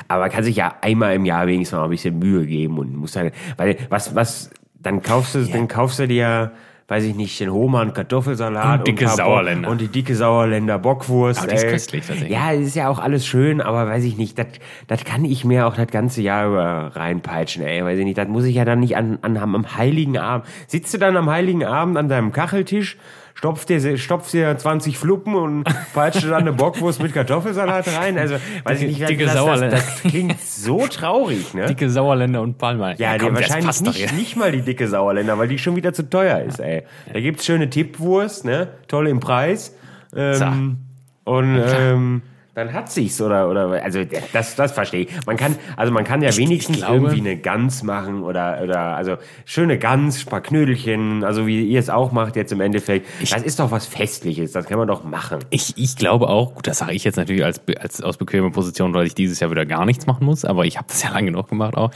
aber 0.08 0.24
man 0.24 0.32
kann 0.32 0.44
sich 0.44 0.56
ja 0.56 0.76
einmal 0.82 1.16
im 1.16 1.26
Jahr 1.26 1.48
wenigstens 1.48 1.78
mal 1.78 1.86
ein 1.86 1.90
bisschen 1.90 2.20
Mühe 2.20 2.46
geben 2.46 2.78
und 2.78 2.96
muss 2.96 3.16
halt, 3.16 3.34
weil 3.58 3.78
was, 3.90 4.16
was 4.16 4.50
dann 4.82 5.02
kaufst 5.02 5.36
du, 5.36 5.44
dann 5.46 5.68
kaufst 5.68 6.00
du 6.00 6.08
dir, 6.08 6.52
weiß 6.88 7.04
ich 7.04 7.16
nicht, 7.16 7.40
den 7.40 7.52
Hohmann 7.52 7.94
Kartoffelsalat 7.94 8.80
Und 8.80 8.88
dicke 8.88 9.06
Bock- 9.06 9.16
Sauerländer. 9.16 9.70
und 9.70 9.82
die 9.82 9.88
dicke 9.90 10.16
Sauerländer 10.16 10.80
Bockwurst. 10.80 11.40
Aber 11.40 11.50
die 11.50 11.56
ist 11.56 11.64
ey. 11.64 11.72
köstlich, 11.72 12.06
tatsächlich. 12.06 12.32
Ja, 12.32 12.54
es 12.54 12.68
ist 12.68 12.76
ja 12.76 12.88
auch 12.90 13.00
alles 13.00 13.26
schön, 13.26 13.60
aber 13.62 13.88
weiß 13.88 14.04
ich 14.06 14.18
nicht, 14.18 14.38
das, 14.40 14.48
das 14.88 15.04
kann 15.04 15.26
ich 15.26 15.44
mir 15.44 15.68
auch 15.68 15.76
das 15.76 15.88
ganze 15.88 16.22
Jahr 16.22 16.48
über 16.48 16.92
reinpeitschen, 16.96 17.64
ey, 17.64 17.84
weiß 17.84 18.00
ich 18.00 18.06
nicht, 18.06 18.18
das 18.18 18.28
muss 18.28 18.46
ich 18.46 18.56
ja 18.56 18.64
dann 18.66 18.80
nicht 18.80 18.96
an, 18.96 19.20
an 19.22 19.36
am 19.38 19.76
heiligen 19.78 20.18
Abend. 20.18 20.46
Sitzt 20.68 20.94
du 20.94 20.98
dann 20.98 21.18
am 21.18 21.30
heiligen 21.30 21.66
Abend 21.66 21.98
an 21.98 22.08
deinem 22.08 22.32
Kacheltisch, 22.32 22.98
stopfst 23.38 23.68
dir, 23.70 23.98
stopfst 23.98 24.34
dir 24.34 24.58
20 24.58 24.98
Fluppen 24.98 25.36
und 25.36 25.64
peitscht 25.94 26.24
dir 26.24 26.30
dann 26.30 26.42
eine 26.42 26.54
Bockwurst 26.54 27.02
mit 27.02 27.14
Kartoffelsalat 27.14 27.88
rein, 27.96 28.18
also, 28.18 28.36
weiß 28.64 28.82
ich 28.82 28.88
nicht, 28.88 29.02
das, 29.02 29.10
Dicke 29.10 29.26
das, 29.26 29.34
das, 29.34 29.44
Sauerländer. 29.44 29.76
das 29.78 30.02
klingt 30.02 30.42
so 30.42 30.88
traurig, 30.88 31.54
ne? 31.54 31.68
Dicke 31.68 31.90
Sauerländer 31.90 32.42
und 32.42 32.58
Palma. 32.58 32.94
Ja, 32.94 33.18
komm, 33.18 33.34
nee, 33.34 33.42
das 33.42 33.50
wahrscheinlich 33.52 33.82
nicht, 33.82 34.14
nicht 34.14 34.36
mal 34.38 34.52
die 34.52 34.62
dicke 34.62 34.88
Sauerländer, 34.88 35.38
weil 35.38 35.48
die 35.48 35.60
schon 35.60 35.76
wieder 35.76 35.94
zu 35.94 36.10
teuer 36.10 36.40
ist, 36.42 36.60
ey. 36.60 36.84
Da 37.14 37.20
gibt's 37.20 37.46
schöne 37.46 37.70
Tippwurst, 37.70 38.46
ne? 38.46 38.70
Toll 38.88 39.08
im 39.08 39.20
Preis. 39.20 39.76
Ähm, 40.16 40.78
und 41.26 41.62
ähm, 41.62 42.22
dann 42.58 42.74
hat 42.74 42.92
sich's 42.92 43.22
oder 43.22 43.50
oder 43.50 43.84
also 43.84 44.02
das 44.34 44.56
das 44.56 44.72
verstehe 44.72 45.02
ich. 45.02 45.26
Man 45.28 45.38
kann 45.38 45.56
also 45.76 45.94
man 45.94 46.04
kann 46.04 46.24
ja 46.24 46.36
wenigstens 46.36 46.78
ich 46.78 46.82
glaube- 46.84 46.96
irgendwie 47.08 47.20
eine 47.20 47.38
Gans 47.38 47.84
machen 47.84 48.24
oder 48.24 48.62
oder 48.64 48.96
also 48.98 49.18
schöne 49.46 49.78
Gans, 49.78 50.26
paar 50.26 50.42
Knödelchen, 50.42 51.24
also 51.24 51.46
wie 51.46 51.64
ihr 51.68 51.80
es 51.80 51.92
auch 51.92 52.12
macht 52.12 52.36
jetzt 52.36 52.52
im 52.52 52.60
Endeffekt. 52.62 53.06
das 53.32 53.44
ist 53.44 53.60
doch 53.60 53.70
was 53.70 53.86
festliches, 53.86 54.54
das 54.54 54.66
kann 54.66 54.80
man 54.80 54.88
doch 54.88 55.04
machen. 55.04 55.38
Ich, 55.52 55.78
ich 55.78 55.96
glaube 55.98 56.30
auch, 56.30 56.56
gut, 56.56 56.66
das 56.66 56.80
sage 56.80 56.94
ich 56.94 57.04
jetzt 57.04 57.18
natürlich 57.18 57.46
als, 57.46 57.62
als 57.80 58.02
aus 58.02 58.18
bequemer 58.18 58.50
Position, 58.50 58.92
weil 58.96 59.06
ich 59.06 59.14
dieses 59.14 59.40
Jahr 59.40 59.52
wieder 59.52 59.68
gar 59.68 59.86
nichts 59.86 60.08
machen 60.08 60.26
muss, 60.26 60.44
aber 60.44 60.66
ich 60.66 60.78
habe 60.78 60.88
das 60.88 61.04
ja 61.04 61.12
lange 61.12 61.28
genug 61.28 61.50
gemacht 61.50 61.78
auch. 61.78 61.92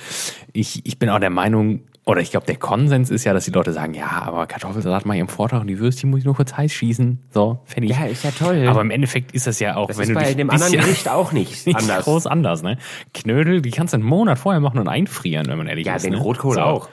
Ich, 0.53 0.85
ich 0.85 0.99
bin 0.99 1.09
auch 1.09 1.19
der 1.19 1.31
Meinung, 1.31 1.81
oder 2.05 2.19
ich 2.21 2.31
glaube, 2.31 2.47
der 2.47 2.55
Konsens 2.55 3.09
ist 3.11 3.23
ja, 3.25 3.33
dass 3.33 3.45
die 3.45 3.51
Leute 3.51 3.73
sagen, 3.73 3.93
ja, 3.93 4.07
aber 4.25 4.47
Kartoffelsalat 4.47 5.05
mache 5.05 5.17
ich 5.17 5.21
im 5.21 5.27
Vortag 5.27 5.61
und 5.61 5.67
die 5.67 5.77
Würstchen 5.79 6.09
muss 6.09 6.19
ich 6.19 6.25
nur 6.25 6.35
kurz 6.35 6.53
heiß 6.57 6.71
schießen. 6.71 7.19
So, 7.29 7.59
fertig. 7.65 7.91
Ja, 7.91 8.05
ist 8.05 8.23
ja 8.23 8.31
toll. 8.31 8.65
Aber 8.67 8.81
im 8.81 8.89
Endeffekt 8.89 9.33
ist 9.33 9.45
das 9.45 9.59
ja 9.59 9.75
auch, 9.75 9.87
Das 9.87 9.97
wenn 9.97 10.03
ist 10.03 10.09
du 10.09 10.13
bei 10.15 10.23
dich 10.25 10.35
dem 10.35 10.49
anderen 10.49 10.73
Gericht 10.73 11.07
auch 11.09 11.31
nicht 11.31 11.67
nicht 11.67 11.77
anders. 11.77 12.05
groß 12.05 12.25
anders, 12.25 12.63
ne? 12.63 12.77
Knödel, 13.13 13.61
die 13.61 13.69
kannst 13.71 13.93
du 13.93 13.97
einen 13.97 14.05
Monat 14.05 14.39
vorher 14.39 14.59
machen 14.61 14.79
und 14.79 14.87
einfrieren, 14.87 15.47
wenn 15.47 15.57
man 15.59 15.67
ehrlich 15.67 15.85
Ja, 15.85 15.95
ist. 15.95 16.03
den 16.05 16.13
ne? 16.13 16.19
Rotkohl 16.19 16.55
So. 16.55 16.61
auch. 16.61 16.89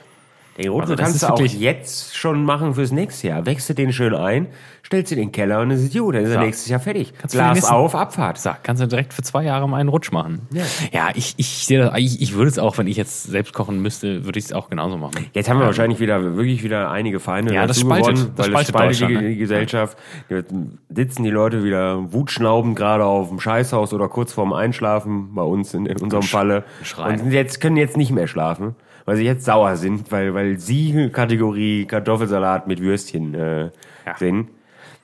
Den 0.57 0.69
Rotkohl 0.69 0.91
Also 0.91 1.03
kannst 1.03 1.23
du 1.23 1.27
auch 1.27 1.39
jetzt 1.39 2.15
schon 2.15 2.43
machen 2.43 2.75
fürs 2.75 2.91
nächste 2.91 3.29
Jahr. 3.29 3.45
Wächst 3.45 3.67
du 3.69 3.73
den 3.73 3.91
schön 3.93 4.13
ein, 4.13 4.47
stellst 4.89 5.11
in 5.11 5.19
den 5.19 5.31
Keller 5.31 5.61
und 5.61 5.69
dann 5.69 5.77
ist 5.77 5.93
gut, 5.95 6.15
dann 6.15 6.23
ist 6.23 6.29
er 6.31 6.39
So. 6.39 6.39
nächstes 6.41 6.67
Jahr 6.67 6.79
fertig. 6.79 7.13
Kannst 7.15 7.35
Glas 7.35 7.63
auf, 7.65 7.93
Abfahrt. 7.93 8.39
So, 8.39 8.49
kannst 8.63 8.81
du 8.81 8.87
direkt 8.87 9.13
für 9.13 9.21
zwei 9.21 9.43
Jahre 9.43 9.69
mal 9.69 9.77
einen 9.77 9.89
Rutsch 9.89 10.11
machen. 10.11 10.47
Ja. 10.51 10.63
ja 10.91 11.07
ich, 11.13 11.35
ich 11.37 11.67
sehe 11.67 11.77
das, 11.77 11.93
ich, 11.97 12.19
ich 12.23 12.33
würde 12.33 12.49
es 12.49 12.57
auch, 12.57 12.79
wenn 12.79 12.87
ich 12.87 12.97
jetzt 12.97 13.23
selbst 13.25 13.53
kochen 13.53 13.83
müsste, 13.83 14.25
würde 14.25 14.39
ich 14.39 14.45
es 14.45 14.51
auch 14.53 14.67
genauso 14.67 14.97
machen. 14.97 15.27
Jetzt 15.33 15.47
haben 15.47 15.59
wir 15.59 15.67
wahrscheinlich 15.67 15.99
wieder 15.99 16.35
wirklich 16.35 16.63
wieder 16.63 16.89
einige 16.89 17.19
Feinde 17.19 17.53
Ja, 17.53 17.67
das 17.67 17.79
spaltet- 17.79 18.15
gewonnen, 18.15 18.31
das 18.35 18.47
weil 18.47 18.51
spaltet 18.65 18.69
spaltet 18.69 18.95
die, 18.97 19.01
Deutschland, 19.03 19.23
ne? 19.23 19.29
die 19.29 19.37
Gesellschaft. 19.37 19.97
Jetzt 20.27 20.53
sitzen 20.89 21.23
die 21.23 21.29
Leute 21.29 21.63
wieder 21.63 22.11
wutschnaubend 22.11 22.75
gerade 22.75 23.05
auf 23.05 23.29
dem 23.29 23.39
Scheißhaus 23.39 23.93
oder 23.93 24.07
kurz 24.09 24.33
vorm 24.33 24.53
Einschlafen, 24.53 25.35
bei 25.35 25.43
uns 25.43 25.75
in, 25.75 25.85
in 25.85 25.97
unserem 26.01 26.23
Falle. 26.23 26.63
schreien. 26.81 27.21
Und 27.21 27.31
jetzt 27.31 27.61
können 27.61 27.77
jetzt 27.77 27.95
nicht 27.95 28.09
mehr 28.11 28.25
schlafen, 28.25 28.73
weil 29.05 29.17
sie 29.17 29.23
jetzt 29.23 29.45
sauer 29.45 29.75
sind, 29.75 30.11
weil, 30.11 30.33
weil 30.33 30.57
sie 30.57 31.09
Kategorie 31.13 31.85
Kartoffelsalat 31.85 32.65
mit 32.67 32.81
Würstchen 32.81 33.35
äh, 33.35 33.63
Ja. 34.05 34.17
sind. 34.17 34.47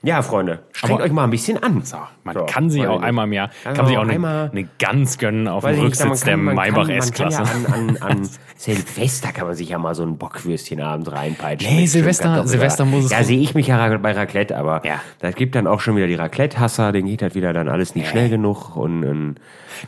Ja, 0.06 0.22
Freunde, 0.22 0.60
strengt 0.72 1.00
euch 1.00 1.10
mal 1.10 1.24
ein 1.24 1.30
bisschen 1.30 1.60
an. 1.62 1.82
So, 1.82 1.96
man 2.22 2.34
So, 2.34 2.46
kann 2.46 2.70
sich 2.70 2.86
auch 2.86 3.00
ich 3.00 3.04
einmal 3.04 3.26
im 3.26 3.32
Jahr, 3.32 3.50
Kann 3.64 3.74
kann, 3.74 3.86
sich 3.86 3.98
auch 3.98 4.02
eine, 4.02 4.12
einmal- 4.12 4.50
eine 4.52 4.68
Gans 4.78 5.18
gönnen 5.18 5.48
auf 5.48 5.64
dem 5.64 5.74
ich 5.74 5.80
Rücksitz 5.82 6.20
der 6.20 6.36
man 6.36 6.54
Maybach 6.54 6.86
kann, 6.86 6.90
S-Klasse. 6.96 7.42
Kann 7.42 7.62
ja 7.64 7.68
an, 7.74 7.96
an, 7.96 7.96
an 8.18 8.28
Silvester 8.56 9.32
kann 9.32 9.46
man 9.48 9.56
sich 9.56 9.68
ja 9.68 9.78
mal 9.78 9.94
so 9.94 10.04
ein 10.04 10.16
Bockwürstchenabend 10.16 11.10
reinpeitschen. 11.10 11.74
Nee, 11.76 11.86
Silvester-. 11.86 12.46
Silvester 12.46 12.84
muss 12.84 13.06
es 13.06 13.10
Ja, 13.10 13.18
rum- 13.18 13.26
sehe 13.26 13.38
ich 13.40 13.54
mich 13.54 13.66
ja 13.66 13.96
bei 13.98 14.12
Raclette, 14.12 14.56
aber 14.56 14.82
Ja. 14.86 15.00
das 15.18 15.34
gibt 15.34 15.54
dann 15.56 15.66
auch 15.66 15.80
schon 15.80 15.96
wieder 15.96 16.06
die 16.06 16.14
Raclette-Hasser, 16.14 16.92
denen 16.92 17.08
geht 17.08 17.22
halt 17.22 17.34
wieder 17.34 17.52
dann 17.52 17.68
alles 17.68 17.94
nicht 17.94 18.08
schnell 18.08 18.28
genug 18.30 18.76
und, 18.76 19.04
und 19.04 19.34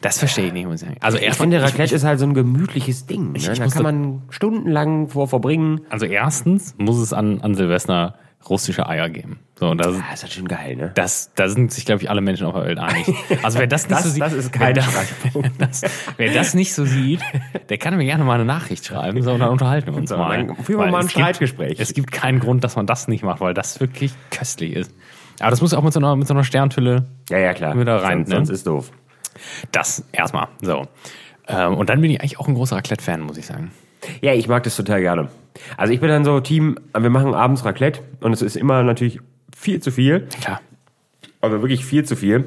Das 0.01 0.19
verstehe 0.19 0.49
ich 0.49 0.53
nicht, 0.53 0.67
muss 0.67 0.83
ich 0.83 0.89
sagen. 0.89 0.97
Also 1.01 1.17
ich 1.19 1.25
erstmal, 1.25 1.45
finde, 1.49 1.63
Raclette 1.63 1.95
ist 1.95 2.05
halt 2.05 2.19
so 2.19 2.27
ein 2.27 2.35
gemütliches 2.35 3.07
Ding. 3.07 3.33
Ne? 3.33 3.39
ich 3.39 3.47
Da 3.47 3.55
kann 3.55 3.71
da- 3.75 3.83
man 3.83 4.23
stundenlang 4.31 5.09
vor 5.09 5.29
verbringen. 5.29 5.81
also 5.91 6.07
erstens 6.07 6.75
muss 6.77 6.99
es 6.99 7.13
an, 7.13 7.41
an 7.41 7.55
Silvester 7.55 8.15
russische 8.49 8.87
Eier 8.89 9.09
geben. 9.09 9.41
So, 9.59 9.69
und 9.71 9.79
das, 9.79 9.97
Ja, 9.97 10.13
ist 10.15 10.23
halt 10.23 10.33
schon 10.33 10.49
geil, 10.49 10.77
ne? 10.77 10.91
das, 10.95 11.33
da 11.35 11.49
sind 11.49 11.73
sich, 11.73 11.85
glaube 11.85 12.01
ich, 12.03 12.09
alle 12.09 12.21
Menschen 12.21 12.47
auf 12.47 12.55
der 12.55 12.65
Welt 12.65 12.79
einig. 12.79 13.07
Also 13.43 13.59
wer 13.59 13.67
das 13.67 13.83
nicht 13.89 13.93
Das- 13.99 14.05
so 14.05 14.11
sieht, 14.11 14.23
das 14.23 14.33
ist 14.33 14.53
kein 14.53 14.77
wer, 14.77 14.85
das, 15.59 15.83
wer 16.17 16.33
das 16.33 16.55
nicht 16.55 16.73
so 16.75 16.85
sieht, 16.85 17.21
der 17.69 17.77
kann 17.79 17.97
mir 17.97 18.05
gerne 18.05 18.25
mal 18.25 18.35
eine 18.35 18.45
Nachricht 18.45 18.87
schreiben, 18.87 19.23
so, 19.23 19.33
und 19.33 19.41
dann 19.41 19.51
unterhalten 19.51 19.89
wir 19.89 19.95
uns 19.99 20.09
So, 20.11 20.17
mal. 20.17 20.47
dann 20.47 20.57
führen 20.57 20.79
wir 20.81 20.87
mal 20.87 20.99
ein 21.01 21.07
es 21.07 21.13
gibt- 21.13 21.21
Streitgespräch. 21.21 21.81
Es 21.81 21.93
gibt 21.93 22.13
keinen 22.13 22.39
Grund, 22.41 22.63
dass 22.65 22.77
man 22.77 22.87
das 22.87 23.09
nicht 23.09 23.25
macht, 23.25 23.41
weil 23.41 23.55
das 23.55 23.81
wirklich 23.81 24.13
köstlich 24.31 24.73
ist. 24.75 24.95
Aber 25.41 25.51
das 25.51 25.61
muss 25.61 25.75
auch 25.75 25.83
mit 25.83 25.93
so 25.93 26.01
einer, 26.01 26.15
mit 26.17 26.27
so 26.29 26.35
einer 26.35 26.45
Sterntülle 26.45 27.07
Ja, 27.29 27.39
ja, 27.39 27.55
klar. 27.55 27.79
Wieder 27.79 28.03
rein, 28.03 28.19
sonst, 28.19 28.29
ne? 28.29 28.35
sonst 28.37 28.51
ist 28.51 28.67
doof. 28.67 28.91
Das 29.73 30.05
erstmal. 30.13 30.49
So. 30.63 30.87
Ähm, 31.49 31.75
und 31.75 31.89
dann 31.91 32.01
bin 32.01 32.11
ich 32.11 32.21
eigentlich 32.21 32.39
auch 32.39 32.49
ein 32.49 32.55
großer 32.55 32.77
Raclette-Fan, 32.77 33.21
muss 33.21 33.37
ich 33.39 33.47
sagen. 33.47 33.71
Ja, 34.21 34.33
ich 34.35 34.49
mag 34.49 34.63
das 34.63 34.77
total 34.77 35.01
gerne. 35.01 35.29
Also 35.77 35.93
ich 35.93 36.01
bin 36.01 36.09
dann 36.09 36.25
so 36.25 36.41
Team, 36.41 36.79
wir 36.97 37.11
machen 37.11 37.35
abends 37.35 37.65
Raclette 37.65 38.01
und 38.21 38.33
es 38.33 38.43
ist 38.43 38.57
immer 38.57 38.83
natürlich 38.83 39.21
viel 39.57 39.81
zu 39.81 39.91
viel. 39.91 40.29
Klar. 40.41 40.61
Also 41.41 41.61
wirklich 41.61 41.85
viel 41.85 42.05
zu 42.05 42.17
viel. 42.17 42.45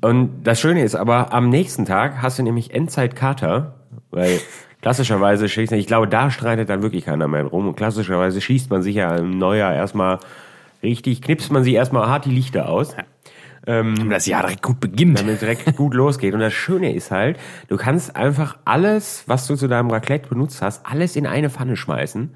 Und 0.00 0.44
das 0.44 0.60
Schöne 0.60 0.82
ist 0.82 0.94
aber, 0.94 1.32
am 1.32 1.48
nächsten 1.48 1.84
Tag 1.84 2.22
hast 2.22 2.38
du 2.38 2.42
nämlich 2.42 2.74
Endzeitkater, 2.74 3.74
weil 4.10 4.40
klassischerweise 4.82 5.48
schießt, 5.48 5.72
ich 5.72 5.86
glaube, 5.86 6.08
da 6.08 6.30
streitet 6.30 6.68
dann 6.68 6.82
wirklich 6.82 7.04
keiner 7.04 7.28
mehr 7.28 7.44
rum. 7.44 7.68
Und 7.68 7.76
klassischerweise 7.76 8.40
schießt 8.40 8.70
man 8.70 8.82
sich 8.82 8.96
ja 8.96 9.16
im 9.16 9.38
Neujahr 9.38 9.74
erstmal 9.74 10.18
richtig, 10.82 11.22
knipst 11.22 11.52
man 11.52 11.64
sich 11.64 11.74
erstmal 11.74 12.08
hart 12.08 12.24
die 12.24 12.30
Lichter 12.30 12.68
aus. 12.68 12.96
Und 13.66 14.10
das 14.10 14.26
Jahr 14.26 14.42
direkt 14.42 14.62
gut 14.62 14.80
beginnt. 14.80 15.18
damit 15.18 15.34
es 15.34 15.40
direkt 15.40 15.76
gut 15.76 15.94
losgeht. 15.94 16.34
Und 16.34 16.40
das 16.40 16.52
Schöne 16.52 16.94
ist 16.94 17.10
halt, 17.10 17.38
du 17.68 17.76
kannst 17.76 18.14
einfach 18.14 18.56
alles, 18.64 19.24
was 19.26 19.46
du 19.46 19.56
zu 19.56 19.66
deinem 19.68 19.90
Raclette 19.90 20.28
benutzt 20.28 20.62
hast, 20.62 20.86
alles 20.86 21.16
in 21.16 21.26
eine 21.26 21.50
Pfanne 21.50 21.76
schmeißen. 21.76 22.30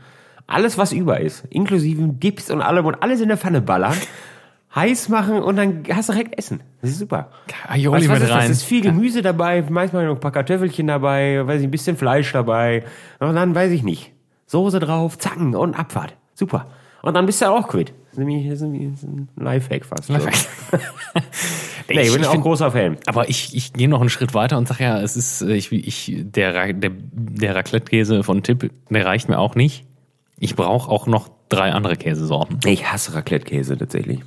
Alles, 0.47 0.77
was 0.79 0.93
über 0.93 1.21
ist, 1.21 1.45
inklusive 1.51 2.03
Dips 2.03 2.51
und 2.51 2.61
allem 2.61 2.85
und 2.85 3.03
alles 3.03 3.21
in 3.21 3.29
der 3.29 3.37
Pfanne 3.37 3.61
ballern, 3.61 3.95
heiß 4.75 5.09
machen 5.09 5.41
und 5.43 5.57
dann 5.57 5.85
hast 5.93 6.09
du 6.09 6.13
direkt 6.13 6.37
Essen. 6.37 6.61
Das 6.81 6.91
ist 6.91 6.99
super. 6.99 7.31
Aioli 7.69 7.99
Weißt 7.99 8.07
du, 8.07 8.11
was 8.11 8.19
mit 8.19 8.23
ist 8.25 8.31
das? 8.31 8.39
rein. 8.39 8.51
Es 8.51 8.57
ist 8.59 8.65
viel 8.65 8.81
Gemüse 8.83 9.23
dabei, 9.23 9.65
manchmal 9.69 10.07
noch 10.07 10.15
ein 10.15 10.21
paar 10.21 10.33
Kartoffelchen 10.33 10.89
dabei, 10.89 11.47
weiß 11.47 11.61
ich, 11.61 11.67
ein 11.69 11.71
bisschen 11.71 11.97
Fleisch 11.97 12.33
dabei. 12.33 12.85
Und 13.21 13.35
dann 13.37 13.55
weiß 13.55 13.71
ich 13.71 13.83
nicht. 13.85 14.13
Soße 14.47 14.81
drauf, 14.81 15.19
zacken 15.19 15.55
und 15.55 15.77
Abfahrt. 15.79 16.15
Super. 16.35 16.67
Und 17.03 17.15
dann 17.15 17.27
bist 17.27 17.41
du 17.43 17.47
auch 17.47 17.69
quitt. 17.69 17.93
Das 18.11 18.19
ist 18.19 18.19
nämlich 18.19 18.45
das 18.49 18.55
ist 18.57 18.63
nämlich 18.63 18.83
ein 19.03 19.29
Lifehack 19.37 19.85
fast. 19.85 20.05
so. 20.05 20.15
Nee, 21.89 22.03
ich 22.03 22.13
bin 22.13 22.23
auch 22.25 22.29
ein 22.29 22.33
find- 22.35 22.43
großer 22.45 22.71
Fan. 22.71 22.99
aber 23.07 23.29
ich, 23.29 23.57
ich 23.57 23.73
gehe 23.73 23.89
noch 23.89 24.01
einen 24.01 24.11
Schritt 24.11 24.33
weiter 24.33 24.57
und 24.59 24.69
sage 24.69 24.85
ja, 24.85 25.01
es 25.01 25.17
ist, 25.17 25.43
äh, 25.43 25.55
ich, 25.55 25.73
ich, 25.73 26.13
der, 26.21 26.73
der, 26.73 26.91
der 27.13 27.55
Raclette-Käse 27.57 28.23
von 28.23 28.45
Tipp, 28.45 28.71
der 28.91 29.07
reicht 29.07 29.29
mir 29.29 29.41
auch 29.41 29.57
nicht. 29.57 29.85
Ich 30.39 30.55
brauche 30.55 30.89
auch 30.89 31.09
noch 31.09 31.31
drei 31.49 31.73
andere 31.73 31.97
Käsesorten. 31.97 32.61
Ich 32.65 32.91
hasse 32.93 33.13
Raclette-Käse 33.15 33.77
tatsächlich. 33.77 34.21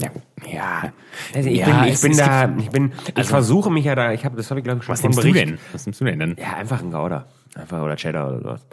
Ja. 0.00 0.08
ja. 0.50 0.92
Also 1.34 1.50
ich 1.50 1.58
Ja, 1.58 1.66
bin, 1.80 1.88
ich 1.88 1.94
es- 1.94 2.00
bin 2.00 2.12
es 2.12 2.16
da, 2.18 2.54
ich 2.58 2.70
bin, 2.70 2.92
ich 3.08 3.16
Also- 3.16 3.28
versuche 3.30 3.70
mich 3.70 3.84
ja 3.84 3.94
da, 3.94 4.12
ich 4.14 4.24
habe, 4.24 4.36
das 4.38 4.48
habe 4.50 4.60
ich 4.60 4.64
glaube 4.64 4.78
ich 4.78 4.84
schon 4.86 4.94
Was 4.94 5.02
nimmst 5.02 5.22
du 5.22 5.32
denn? 5.32 5.58
Was 5.72 5.84
nimmst 5.84 6.00
du 6.00 6.06
denn 6.06 6.18
denn? 6.18 6.36
Ja, 6.40 6.54
einfach 6.56 6.80
ein 6.82 6.90
Gouda. 6.90 7.26
Einfach 7.54 7.82
oder 7.82 7.96
Cheddar 7.96 8.28
oder 8.28 8.38
sowas. 8.40 8.66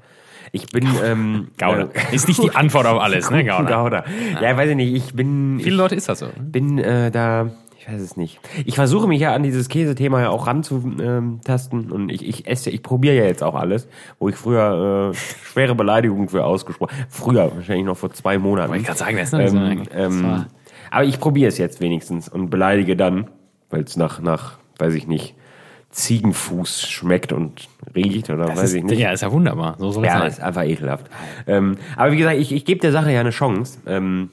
Ich 0.56 0.68
bin, 0.68 0.88
ähm, 1.04 1.47
äh, 1.60 1.88
Ist 2.12 2.28
nicht 2.28 2.41
die 2.43 2.51
Antwort 2.51 2.86
auf 2.86 3.01
alles, 3.01 3.32
ne? 3.32 3.43
Gouda. 3.43 3.82
Gouda. 3.84 4.06
Ja, 4.39 4.56
weiß 4.56 4.70
ich 4.70 4.76
nicht, 4.76 4.93
ich 4.93 5.16
bin, 5.16 5.60
Viele 5.60 5.76
Leute 5.76 5.95
ist 5.95 6.08
das 6.08 6.20
so. 6.20 6.28
bin 6.39 6.78
äh, 6.78 7.10
da, 7.10 7.49
ich 7.80 7.91
weiß 7.91 7.99
es 7.99 8.18
nicht. 8.18 8.39
Ich 8.64 8.76
versuche 8.76 9.08
mich 9.08 9.20
ja 9.20 9.34
an 9.34 9.41
dieses 9.41 9.68
Käsethema 9.68 10.22
ja 10.22 10.30
auch 10.30 10.45
ranzutasten 10.45 11.91
und 11.91 12.10
ich, 12.10 12.24
ich 12.24 12.47
esse, 12.47 12.70
ich 12.70 12.84
probiere 12.84 13.16
ja 13.16 13.24
jetzt 13.24 13.41
auch 13.41 13.56
alles, 13.56 13.88
wo 14.20 14.30
ich 14.30 14.36
früher 14.36 15.12
äh, 15.12 15.16
schwere 15.16 15.74
Beleidigungen 15.74 16.30
für 16.30 16.45
ausgesprochen, 16.45 16.93
früher, 17.10 17.51
wahrscheinlich 17.56 17.88
noch 17.88 17.97
vor 17.97 18.14
zwei 18.14 18.38
Monaten. 18.38 18.70
Wollte 18.70 18.82
ich 18.82 18.86
gerade 18.88 18.99
sagen, 18.99 19.18
das 19.18 19.34
ist 19.34 19.54
noch 19.54 19.70
nicht 19.70 19.91
so 19.91 19.97
Ähm, 19.97 20.24
ähm, 20.24 20.45
aber 20.91 21.06
ich 21.06 21.20
probiere 21.20 21.49
es 21.49 21.58
jetzt 21.58 21.82
wenigstens 21.82 22.30
und 22.30 22.51
beleidige 22.51 22.95
dann, 22.95 23.28
weil 23.72 23.82
es 23.82 23.97
nach, 23.97 24.22
nach, 24.22 24.60
weiß 24.78 24.93
ich 24.93 25.08
nicht, 25.08 25.34
Ziegenfuß 25.93 26.89
schmeckt 26.89 27.31
und 27.31 27.67
riecht 27.95 28.29
oder 28.29 28.45
Das 28.47 28.57
weiß 28.57 28.63
ist, 28.69 28.73
ich 28.73 28.83
nicht. 28.83 28.99
Ja, 28.99 29.11
ist 29.11 29.21
ja 29.21 29.31
wunderbar. 29.31 29.75
So 29.77 29.91
soll 29.91 30.05
Ja, 30.05 30.19
sein. 30.19 30.27
ist 30.27 30.41
einfach 30.41 30.63
ekelhaft. 30.63 31.05
Ähm, 31.47 31.77
aber 31.95 32.11
wie 32.11 32.17
gesagt, 32.17 32.37
ich, 32.39 32.51
ich 32.51 32.65
gebe 32.65 32.81
der 32.81 32.91
Sache 32.91 33.11
ja 33.11 33.19
eine 33.19 33.29
Chance. 33.29 33.77
Ähm, 33.85 34.31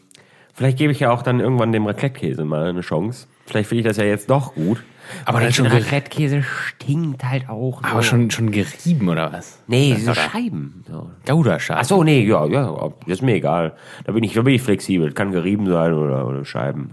vielleicht 0.55 0.79
gebe 0.79 0.91
ich 0.93 1.01
ja 1.01 1.11
auch 1.11 1.23
dann 1.23 1.39
irgendwann 1.39 1.71
dem 1.73 1.87
Raclette-Käse 1.87 2.45
mal 2.45 2.69
eine 2.71 2.81
Chance. 2.81 3.27
Vielleicht 3.47 3.69
finde 3.69 3.81
ich 3.83 3.87
das 3.87 3.99
ja 3.99 4.05
jetzt 4.05 4.31
doch 4.31 4.55
gut. 4.55 4.83
Aber 5.27 5.41
dann 5.41 5.53
schon 5.53 5.67
Raclette-Käse 5.67 6.43
stinkt 6.45 7.25
halt 7.25 7.49
auch. 7.51 7.83
Aber 7.83 8.01
so. 8.03 8.09
schon, 8.11 8.31
schon 8.31 8.53
gerieben 8.53 9.09
oder 9.09 9.31
was? 9.33 9.59
Nee, 9.67 9.95
diese 9.97 10.13
doch- 10.13 10.17
Scheiben. 10.17 10.85
So. 10.89 11.11
Gouda-Scheibe. 11.27 11.81
Ach 11.81 11.85
so, 11.85 12.03
nee, 12.05 12.25
ja, 12.25 12.47
ja, 12.47 12.91
ist 13.07 13.21
mir 13.21 13.35
egal. 13.35 13.75
Da 14.05 14.13
bin 14.13 14.25
ich, 14.25 14.33
da 14.35 14.43
bin 14.43 14.55
ich 14.55 14.63
flexibel. 14.63 15.13
Kann 15.13 15.33
gerieben 15.33 15.67
sein 15.67 15.93
oder, 15.93 16.27
oder 16.27 16.45
Scheiben. 16.45 16.91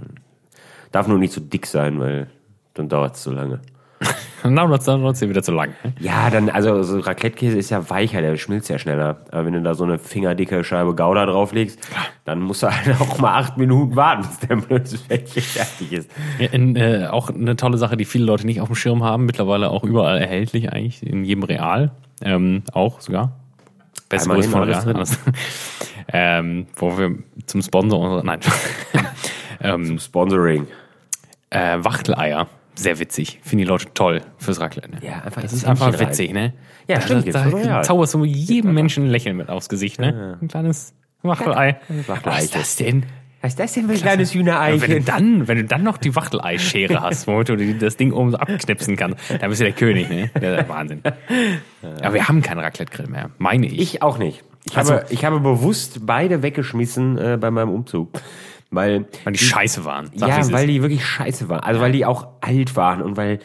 Darf 0.92 1.08
nur 1.08 1.20
nicht 1.20 1.32
zu 1.32 1.40
dick 1.40 1.68
sein, 1.68 2.00
weil 2.00 2.28
dann 2.74 2.90
dauert 2.90 3.16
es 3.16 3.22
zu 3.24 3.32
lange. 3.32 3.62
Dann 4.44 4.56
dauert 4.56 4.88
es 4.88 5.22
wieder 5.22 5.42
zu 5.44 5.52
lang. 5.52 5.70
ne? 5.84 5.94
Ja, 6.00 6.30
dann, 6.30 6.50
also 6.50 6.84
so 6.84 7.00
Raclette-Käse 7.00 7.58
ist 7.58 7.70
ja 7.72 7.90
weicher, 7.90 8.22
der 8.22 8.38
schmilzt 8.38 8.70
ja 8.70 8.78
schneller. 8.78 9.18
Aber 9.32 9.46
wenn 9.46 9.54
du 9.54 9.62
da 9.62 9.74
so 9.74 9.84
eine 9.84 9.98
fingerdicke 10.00 10.64
Scheibe 10.64 10.96
Gouda 10.96 11.26
drauflegst, 11.26 11.80
dann 12.26 12.40
musst 12.42 12.64
du 12.64 12.68
halt 12.68 12.96
auch 13.02 13.18
mal 13.20 13.40
acht 13.40 13.58
Minuten 13.58 13.96
warten, 13.96 14.24
bis 14.28 14.40
der 14.48 14.56
blöde 14.58 14.86
Fettchen 14.98 15.42
fertig 15.42 15.92
ist. 15.92 16.12
Ja, 16.40 16.48
in, 16.52 16.76
äh, 16.76 17.08
auch 17.10 17.30
eine 17.30 17.56
tolle 17.56 17.78
Sache, 17.78 17.98
die 17.98 18.06
viele 18.06 18.26
Leute 18.26 18.46
nicht 18.46 18.62
auf 18.62 18.68
dem 18.68 18.76
Schirm 18.76 19.04
haben, 19.04 19.26
mittlerweile 19.26 19.70
auch 19.70 19.84
überall 19.84 20.20
erhältlich 20.20 20.72
eigentlich, 20.72 21.02
in 21.06 21.24
jedem 21.24 21.44
Real, 21.44 21.92
ähm, 22.22 22.64
auch 22.74 23.02
sogar. 23.02 23.32
Grüße 24.10 24.50
von 24.50 24.64
Real. 24.64 25.04
ähm, 26.14 26.68
wo 26.78 26.98
wir 26.98 27.16
zum 27.48 27.62
Sponsor, 27.62 28.00
unserer- 28.00 28.24
nein, 28.24 28.40
ähm, 29.62 30.00
Sponsoring. 30.00 30.68
äh, 31.50 31.78
Wachteleier, 31.82 32.48
sehr 32.78 33.00
witzig, 33.00 33.40
finden 33.44 33.60
die 33.66 33.70
Leute 33.70 33.88
toll 33.94 34.22
fürs 34.38 34.60
Raclette. 34.60 34.90
Ne? 34.90 34.98
Ja, 35.02 35.22
einfach 35.24 35.42
das 35.42 35.54
ist 35.54 35.66
einfach 35.66 35.88
Händchen 35.88 36.02
rein. 36.06 36.10
witzig, 36.12 36.34
ne? 36.34 36.54
Ja, 36.88 36.96
da, 36.96 37.02
stimmt, 37.02 37.34
Da, 37.36 37.50
da 37.50 37.82
zauberst 37.82 38.14
du 38.14 38.24
jedem 38.24 38.74
Menschen 38.74 39.06
ein 39.06 39.10
Lächeln 39.10 39.36
mit 39.36 39.50
aufs 39.50 39.68
Gesicht, 39.70 40.00
ne? 40.00 40.38
Ein 40.42 40.48
kleines 40.48 40.94
Wachtelei. 41.24 41.80
Was 42.24 42.44
ist 42.46 42.56
das 42.56 42.76
denn? 42.78 43.04
Was 43.42 43.52
ist 43.54 43.60
das 43.60 43.74
denn 43.74 43.86
für 43.86 43.94
ein 43.94 44.00
kleines 44.00 44.36
Und 44.36 44.46
wenn 44.48 44.90
du 44.92 45.02
dann, 45.02 45.48
wenn 45.48 45.58
du 45.58 45.64
dann 45.66 45.84
noch 45.84 45.98
die 45.98 46.16
Wachteleischere 46.16 47.02
hast, 47.02 47.28
womit 47.28 47.50
du 47.50 47.74
das 47.76 47.96
Ding 47.98 48.12
oben 48.12 48.32
so 48.32 48.38
abknipsen 48.38 48.96
kannst, 48.96 49.20
dann 49.40 49.50
bist 49.50 49.62
du 49.62 49.66
der 49.66 49.74
König, 49.74 50.10
ne? 50.10 50.32
Der 50.42 50.60
ist 50.62 50.70
Wahnsinn. 50.70 51.02
Aber 52.02 52.14
wir 52.14 52.28
haben 52.28 52.42
keinen 52.42 52.60
Raclette-Grill 52.60 53.08
mehr, 53.08 53.30
meine 53.38 53.68
ich. 53.68 53.80
Ich 53.80 54.02
auch 54.02 54.18
nicht. 54.18 54.44
Ich, 54.66 54.78
Also- 54.78 54.96
habe, 54.96 55.06
ich 55.10 55.24
habe 55.24 55.40
bewusst 55.40 56.06
beide 56.06 56.42
weggeschmissen 56.44 57.18
äh, 57.18 57.38
bei 57.40 57.52
meinem 57.52 57.70
Umzug. 57.70 58.10
Weil, 58.70 59.06
weil 59.24 59.34
die 59.34 59.40
scheiße 59.40 59.86
waren. 59.86 60.10
Ja, 60.14 60.52
weil 60.52 60.68
die 60.68 60.82
wirklich 60.82 61.06
scheiße 61.06 61.48
waren. 61.50 61.62
Also 61.62 61.80
weil 61.80 61.92
die 61.94 62.06
auch 62.06 62.28
alt 62.42 62.76
waren 62.76 63.02
und 63.02 63.16
weil, 63.16 63.40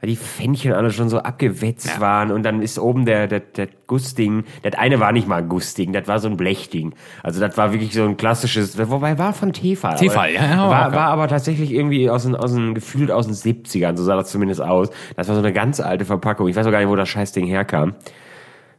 weil 0.00 0.10
die 0.10 0.16
Fännchen 0.16 0.74
alle 0.74 0.90
schon 0.90 1.08
so 1.08 1.18
abgewetzt 1.20 1.86
Ja. 1.94 2.00
waren 2.00 2.30
und 2.30 2.42
dann 2.42 2.60
ist 2.60 2.78
oben 2.78 3.06
der, 3.06 3.26
der, 3.26 3.40
der 3.40 3.68
Gussding, 3.86 4.44
das 4.62 4.74
eine 4.74 5.00
war 5.00 5.12
nicht 5.12 5.26
mal 5.26 5.36
ein 5.36 5.48
Gussding, 5.48 5.94
das 5.94 6.06
war 6.08 6.18
so 6.18 6.28
ein 6.28 6.36
Blechding. 6.36 6.94
Also 7.22 7.40
das 7.40 7.56
war 7.56 7.72
wirklich 7.72 7.94
so 7.94 8.04
ein 8.04 8.18
klassisches, 8.18 8.76
wobei 8.90 9.16
war 9.18 9.32
von 9.32 9.54
Tefal. 9.54 9.96
Tefal, 9.96 10.34
ja, 10.34 10.44
ja, 10.44 10.68
War, 10.68 10.92
war 10.92 11.06
aber 11.08 11.28
tatsächlich 11.28 11.72
irgendwie 11.72 12.10
aus 12.10 12.24
den, 12.24 12.36
aus 12.36 12.52
den, 12.52 12.74
gefühlt 12.74 13.10
aus 13.10 13.26
den 13.26 13.34
70ern, 13.34 13.96
so 13.96 14.04
sah 14.04 14.16
das 14.16 14.30
zumindest 14.30 14.60
aus. 14.60 14.90
Das 15.16 15.28
war 15.28 15.34
so 15.34 15.40
eine 15.40 15.54
ganz 15.54 15.80
alte 15.80 16.04
Verpackung. 16.04 16.48
Ich 16.48 16.56
weiß 16.56 16.66
auch 16.66 16.70
gar 16.70 16.80
nicht, 16.80 16.88
wo 16.90 16.96
das 16.96 17.08
Scheißding 17.08 17.46
herkam. 17.46 17.94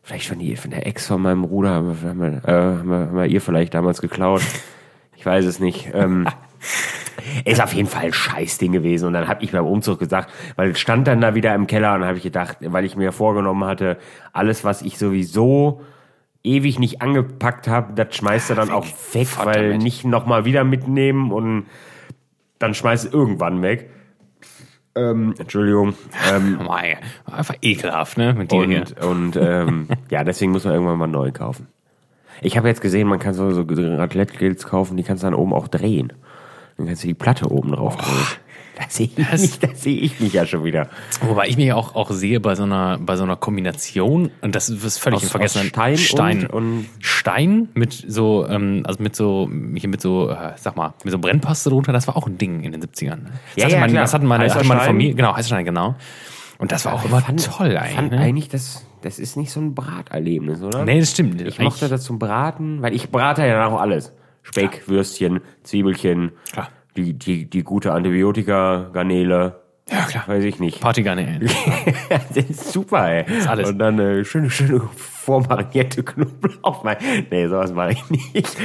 Vielleicht 0.03 0.27
von, 0.29 0.37
die, 0.37 0.55
von 0.55 0.69
der 0.69 0.85
Ex 0.85 1.07
von 1.07 1.21
meinem 1.23 1.41
Bruder, 1.41 1.71
haben 1.71 2.01
wir, 2.01 2.09
haben 2.09 2.21
wir, 2.21 2.27
äh, 2.47 2.51
haben 2.77 2.87
wir, 2.89 2.97
haben 2.97 3.15
wir 3.17 3.25
ihr 3.25 3.41
vielleicht 3.41 3.73
damals 3.73 3.99
geklaut. 3.99 4.41
Ich 5.27 5.33
weiß 5.33 5.45
es 5.45 5.59
nicht. 5.59 5.89
Ähm, 5.93 6.25
ist 7.45 7.61
auf 7.61 7.73
jeden 7.73 7.89
Fall 7.89 8.05
ein 8.05 8.13
Scheißding 8.13 8.71
gewesen. 8.71 9.07
Und 9.07 9.13
dann 9.13 9.27
habe 9.27 9.43
ich 9.43 9.51
beim 9.51 9.65
Umzug 9.65 9.99
gesagt, 9.99 10.31
weil 10.55 10.71
es 10.71 10.79
stand 10.79 11.05
dann 11.05 11.19
da 11.19 11.35
wieder 11.35 11.53
im 11.53 11.67
Keller 11.67 11.95
und 11.95 12.05
habe 12.05 12.15
ich 12.15 12.23
gedacht, 12.23 12.59
weil 12.61 12.85
ich 12.85 12.95
mir 12.95 13.11
vorgenommen 13.11 13.65
hatte, 13.65 13.97
alles, 14.31 14.63
was 14.63 14.81
ich 14.81 14.97
sowieso 14.97 15.81
ewig 16.45 16.79
nicht 16.79 17.01
angepackt 17.01 17.67
habe, 17.67 17.93
das 17.93 18.15
schmeißt 18.15 18.51
er 18.51 18.55
dann 18.55 18.69
auch 18.69 18.85
weg, 19.11 19.27
Fort 19.27 19.47
weil 19.47 19.71
damit. 19.71 19.83
nicht 19.83 20.05
nochmal 20.05 20.45
wieder 20.45 20.63
mitnehmen 20.63 21.33
und 21.33 21.65
dann 22.57 22.73
schmeißt 22.73 23.07
er 23.07 23.13
irgendwann 23.13 23.61
weg. 23.61 23.89
Ähm, 24.95 25.35
Entschuldigung. 25.37 25.95
Ähm, 26.31 26.57
einfach 27.25 27.55
ekelhaft, 27.61 28.17
ne? 28.17 28.33
Mit 28.33 28.53
dir 28.53 28.65
hier. 28.65 28.85
und 29.01 29.35
und 29.35 29.35
ähm, 29.35 29.87
ja, 30.09 30.23
deswegen 30.23 30.53
muss 30.53 30.63
man 30.63 30.73
irgendwann 30.73 30.97
mal 30.97 31.07
neu 31.07 31.33
kaufen. 31.33 31.67
Ich 32.41 32.57
habe 32.57 32.67
jetzt 32.67 32.81
gesehen, 32.81 33.07
man 33.07 33.19
kann 33.19 33.33
so, 33.33 33.51
so 33.51 33.63
Raclette-Grills 33.67 34.65
kaufen, 34.65 34.97
die 34.97 35.03
kannst 35.03 35.23
du 35.23 35.27
dann 35.27 35.33
oben 35.35 35.53
auch 35.53 35.67
drehen. 35.67 36.13
Dann 36.77 36.87
kannst 36.87 37.03
du 37.03 37.07
die 37.07 37.13
Platte 37.13 37.49
oben 37.51 37.71
drauf 37.71 37.95
drehen. 37.97 38.15
Das 38.79 38.95
sehe 38.95 39.07
ich, 39.07 39.17
nicht, 39.41 39.63
das 39.63 39.81
sehe 39.81 39.97
ich 39.99 40.19
nicht 40.19 40.33
ja 40.35 40.45
schon 40.45 40.63
wieder. 40.63 40.87
Wobei 41.21 41.47
ich 41.47 41.57
mich 41.57 41.73
auch, 41.73 41.95
auch 41.95 42.11
sehe 42.11 42.39
bei 42.39 42.53
so 42.53 42.61
einer, 42.61 42.99
bei 42.99 43.15
so 43.15 43.23
einer 43.23 43.35
Kombination, 43.35 44.29
und 44.41 44.53
das 44.53 44.69
ist 44.69 44.99
völlig 44.99 45.17
Aus- 45.17 45.23
in 45.23 45.29
Vergessen. 45.29 45.63
Stein 45.69 45.97
Stein, 45.97 46.39
und- 46.41 46.53
und- 46.53 46.85
Stein 46.99 47.69
mit 47.73 47.91
so, 48.07 48.45
ähm, 48.47 48.83
also 48.85 49.01
mit 49.01 49.15
so, 49.15 49.49
hier 49.73 49.89
mit 49.89 49.99
so, 49.99 50.29
äh, 50.29 50.51
sag 50.57 50.75
mal, 50.75 50.93
mit 51.03 51.11
so 51.11 51.17
Brennpaste 51.17 51.71
drunter, 51.71 51.91
das 51.91 52.05
war 52.07 52.15
auch 52.17 52.27
ein 52.27 52.37
Ding 52.37 52.61
in 52.61 52.71
den 52.71 52.81
70ern. 52.81 53.21
Das 53.23 53.33
Ja, 53.55 53.63
hatte 53.65 53.73
ja, 53.73 53.79
meine, 53.79 53.93
das 53.93 54.13
hatten 54.13 54.27
meine, 54.27 54.53
hatte 54.53 54.63
meine. 54.67 54.81
Familie, 54.81 55.15
genau, 55.15 55.35
heißer 55.35 55.47
Stein, 55.47 55.65
genau. 55.65 55.95
Und 56.59 56.71
das 56.71 56.85
war 56.85 56.93
auch 56.93 57.03
immer 57.05 57.21
fand, 57.21 57.43
toll 57.45 57.75
eigentlich. 57.75 57.95
fand 57.95 58.11
ne? 58.11 58.19
eigentlich, 58.19 58.49
das, 58.49 58.85
das 59.07 59.19
ist 59.19 59.37
nicht 59.37 59.51
so 59.51 59.61
ein 59.61 59.73
Braterlebnis, 59.73 60.61
oder? 60.61 60.83
Nee, 60.83 60.99
das 60.99 61.11
stimmt. 61.11 61.41
Ich 61.41 61.59
mochte 61.59 61.87
das 61.87 62.03
zum 62.03 62.19
Braten, 62.19 62.81
weil 62.81 62.93
ich 62.93 63.09
brate 63.09 63.47
ja 63.47 63.65
auch 63.67 63.79
alles. 63.79 64.11
Speck, 64.43 64.83
Würstchen, 64.87 65.39
Zwiebelchen, 65.63 66.31
Klar. 66.51 66.67
die, 66.97 67.13
die, 67.13 67.49
die 67.49 67.63
gute 67.63 67.93
Antibiotika, 67.93 68.89
Garnele, 68.91 69.61
Ja, 69.89 70.03
klar. 70.05 70.23
weiß 70.27 70.43
ich 70.43 70.59
nicht. 70.59 70.81
Partygarne. 70.81 71.39
das 72.33 72.37
ist 72.49 72.73
super, 72.73 73.09
ey. 73.09 73.25
ist 73.37 73.47
alles. 73.47 73.69
Und 73.69 73.79
dann 73.79 73.97
äh, 73.99 74.25
schöne, 74.25 74.49
schöne 74.49 74.81
vormarinierte 74.95 76.03
Knoblauch. 76.03 76.85
Nee, 77.31 77.47
sowas 77.47 77.73
mache 77.73 77.91
ich 77.93 78.09
nicht. 78.09 78.57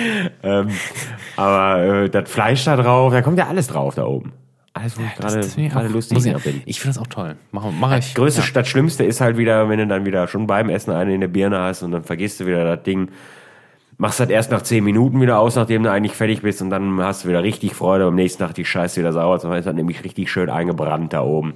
Ähm, 0.42 0.68
aber 1.36 1.82
äh, 1.82 2.10
das 2.10 2.28
Fleisch 2.30 2.64
da 2.64 2.76
drauf, 2.76 3.12
da 3.12 3.22
kommt 3.22 3.38
ja 3.38 3.46
alles 3.46 3.68
drauf 3.68 3.94
da 3.94 4.04
oben. 4.06 4.32
Alles, 4.74 4.98
wo 4.98 5.02
ich 5.02 5.14
gerade 5.14 5.36
Das 5.36 5.54
finde 5.54 5.66
ich 5.68 5.72
gerade 5.74 5.88
lustig 5.88 6.14
muss 6.16 6.24
ich, 6.26 6.34
bin. 6.44 6.62
ich 6.64 6.80
finde 6.80 6.94
das 6.96 7.02
auch 7.02 7.06
toll. 7.08 7.36
Mach, 7.50 7.64
mach 7.78 7.96
ich. 7.98 8.14
Größte, 8.14 8.40
ja. 8.40 8.46
das 8.54 8.68
Schlimmste 8.68 9.04
ist 9.04 9.20
halt 9.20 9.36
wieder, 9.36 9.68
wenn 9.68 9.78
du 9.78 9.86
dann 9.86 10.04
wieder 10.06 10.28
schon 10.28 10.46
beim 10.46 10.70
Essen 10.70 10.92
eine 10.92 11.14
in 11.14 11.20
der 11.20 11.28
Birne 11.28 11.58
hast 11.60 11.82
und 11.82 11.92
dann 11.92 12.04
vergisst 12.04 12.40
du 12.40 12.46
wieder 12.46 12.64
das 12.64 12.82
Ding. 12.84 13.10
Machst 13.98 14.18
das 14.18 14.30
erst 14.30 14.50
nach 14.50 14.62
10 14.62 14.82
Minuten 14.82 15.20
wieder 15.20 15.38
aus, 15.38 15.54
nachdem 15.54 15.82
du 15.82 15.90
eigentlich 15.92 16.14
fertig 16.14 16.40
bist 16.40 16.60
und 16.62 16.70
dann 16.70 16.98
hast 17.02 17.22
du 17.24 17.28
wieder 17.28 17.42
richtig 17.42 17.74
Freude. 17.74 18.06
Am 18.06 18.14
nächsten 18.14 18.42
Tag 18.42 18.54
die 18.54 18.64
Scheiße 18.64 18.98
wieder 18.98 19.12
sauer. 19.12 19.38
Dann 19.38 19.52
ist 19.52 19.66
das 19.66 19.74
nämlich 19.74 20.02
richtig 20.02 20.32
schön 20.32 20.48
eingebrannt 20.50 21.12
da 21.12 21.20
oben. 21.22 21.52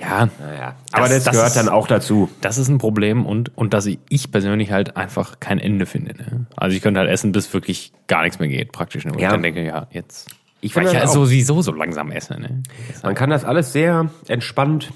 Ja, 0.00 0.28
Naja. 0.40 0.74
Aber 0.92 1.08
das, 1.08 1.22
das 1.24 1.32
gehört 1.32 1.46
ist- 1.50 1.56
dann 1.56 1.68
auch 1.68 1.86
dazu. 1.86 2.28
Das 2.40 2.58
ist 2.58 2.68
ein 2.68 2.78
Problem 2.78 3.24
und, 3.24 3.56
und 3.56 3.72
dass 3.72 3.86
ich 3.86 4.30
persönlich 4.32 4.72
halt 4.72 4.96
einfach 4.96 5.38
kein 5.40 5.58
Ende 5.60 5.86
finde. 5.86 6.16
Ne? 6.16 6.46
Also 6.56 6.76
ich 6.76 6.82
könnte 6.82 6.98
halt 7.00 7.08
essen, 7.08 7.30
bis 7.32 7.54
wirklich 7.54 7.92
gar 8.08 8.22
nichts 8.24 8.40
mehr 8.40 8.48
geht, 8.48 8.72
praktisch. 8.72 9.04
Ne? 9.06 9.12
Und 9.12 9.20
Ja. 9.20 9.28
ich 9.28 9.32
dann 9.32 9.42
denke, 9.44 9.64
ja, 9.64 9.86
jetzt. 9.92 10.28
Ich 10.60 10.74
Weil 10.74 10.86
ich 10.86 10.92
ja 10.92 11.06
sowieso 11.06 11.62
so 11.62 11.72
langsam 11.72 12.10
esse. 12.10 12.40
Ne? 12.40 12.62
Man 13.02 13.14
kann 13.14 13.30
das 13.30 13.44
alles 13.44 13.72
sehr 13.72 14.10
entspannt 14.26 14.92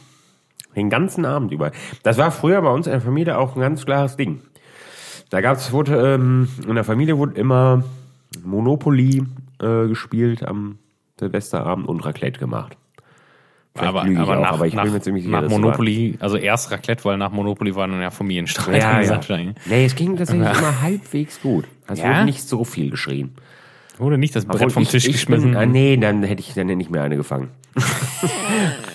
den 0.76 0.90
ganzen 0.90 1.24
Abend 1.24 1.52
über. 1.52 1.72
Das 2.02 2.16
war 2.18 2.30
früher 2.30 2.62
bei 2.62 2.70
uns 2.70 2.86
in 2.86 2.92
der 2.92 3.00
Familie 3.00 3.38
auch 3.38 3.56
ein 3.56 3.60
ganz 3.60 3.84
klares 3.84 4.16
Ding. 4.16 4.40
Da 5.28 5.40
gab's 5.40 5.72
wurde 5.72 6.14
ähm, 6.14 6.48
in 6.66 6.74
der 6.74 6.84
Familie 6.84 7.18
wurde 7.18 7.38
immer 7.38 7.84
Monopoly 8.44 9.24
äh, 9.60 9.86
gespielt 9.86 10.44
am 10.44 10.78
Silvesterabend 11.18 11.86
und 11.86 12.04
Raclette 12.04 12.40
gemacht. 12.40 12.76
Vielleicht 13.74 13.88
Aber, 13.88 14.02
aber, 14.02 14.38
auch, 14.38 14.42
nach, 14.42 14.52
aber 14.52 14.66
ich 14.66 14.74
nach, 14.74 14.84
nach 14.84 15.42
es 15.42 15.50
Monopoly, 15.50 16.16
also 16.18 16.36
erst 16.36 16.72
Raclette, 16.72 17.04
weil 17.04 17.16
nach 17.16 17.30
Monopoly 17.30 17.76
war 17.76 17.86
dann 17.86 18.00
ja 18.00 18.10
Familienstreit. 18.10 18.82
Ja, 18.82 19.00
ja. 19.00 19.20
Nee, 19.66 19.84
es 19.84 19.94
ging 19.94 20.16
tatsächlich 20.16 20.48
immer 20.58 20.82
halbweils 20.82 21.40
gut. 21.40 21.66
Es 21.86 22.00
Ja? 22.00 22.08
wurde 22.08 22.24
nicht 22.24 22.42
so 22.42 22.64
viel 22.64 22.90
geschrien. 22.90 23.32
Wurde 24.00 24.18
nicht 24.18 24.34
das 24.34 24.44
Brett 24.46 24.56
Obwohl 24.56 24.70
vom 24.70 24.82
ich- 24.84 24.88
Tisch 24.88 25.06
ich 25.06 25.12
geschmissen. 25.12 25.50
Bin, 25.50 25.56
ah, 25.56 25.66
nee, 25.66 25.96
dann 25.96 26.22
hätte 26.22 26.40
ich 26.40 26.54
dann 26.54 26.68
hätte 26.68 26.80
ich 26.80 26.90
mir 26.90 27.02
eine 27.02 27.16
gefangen. 27.16 27.48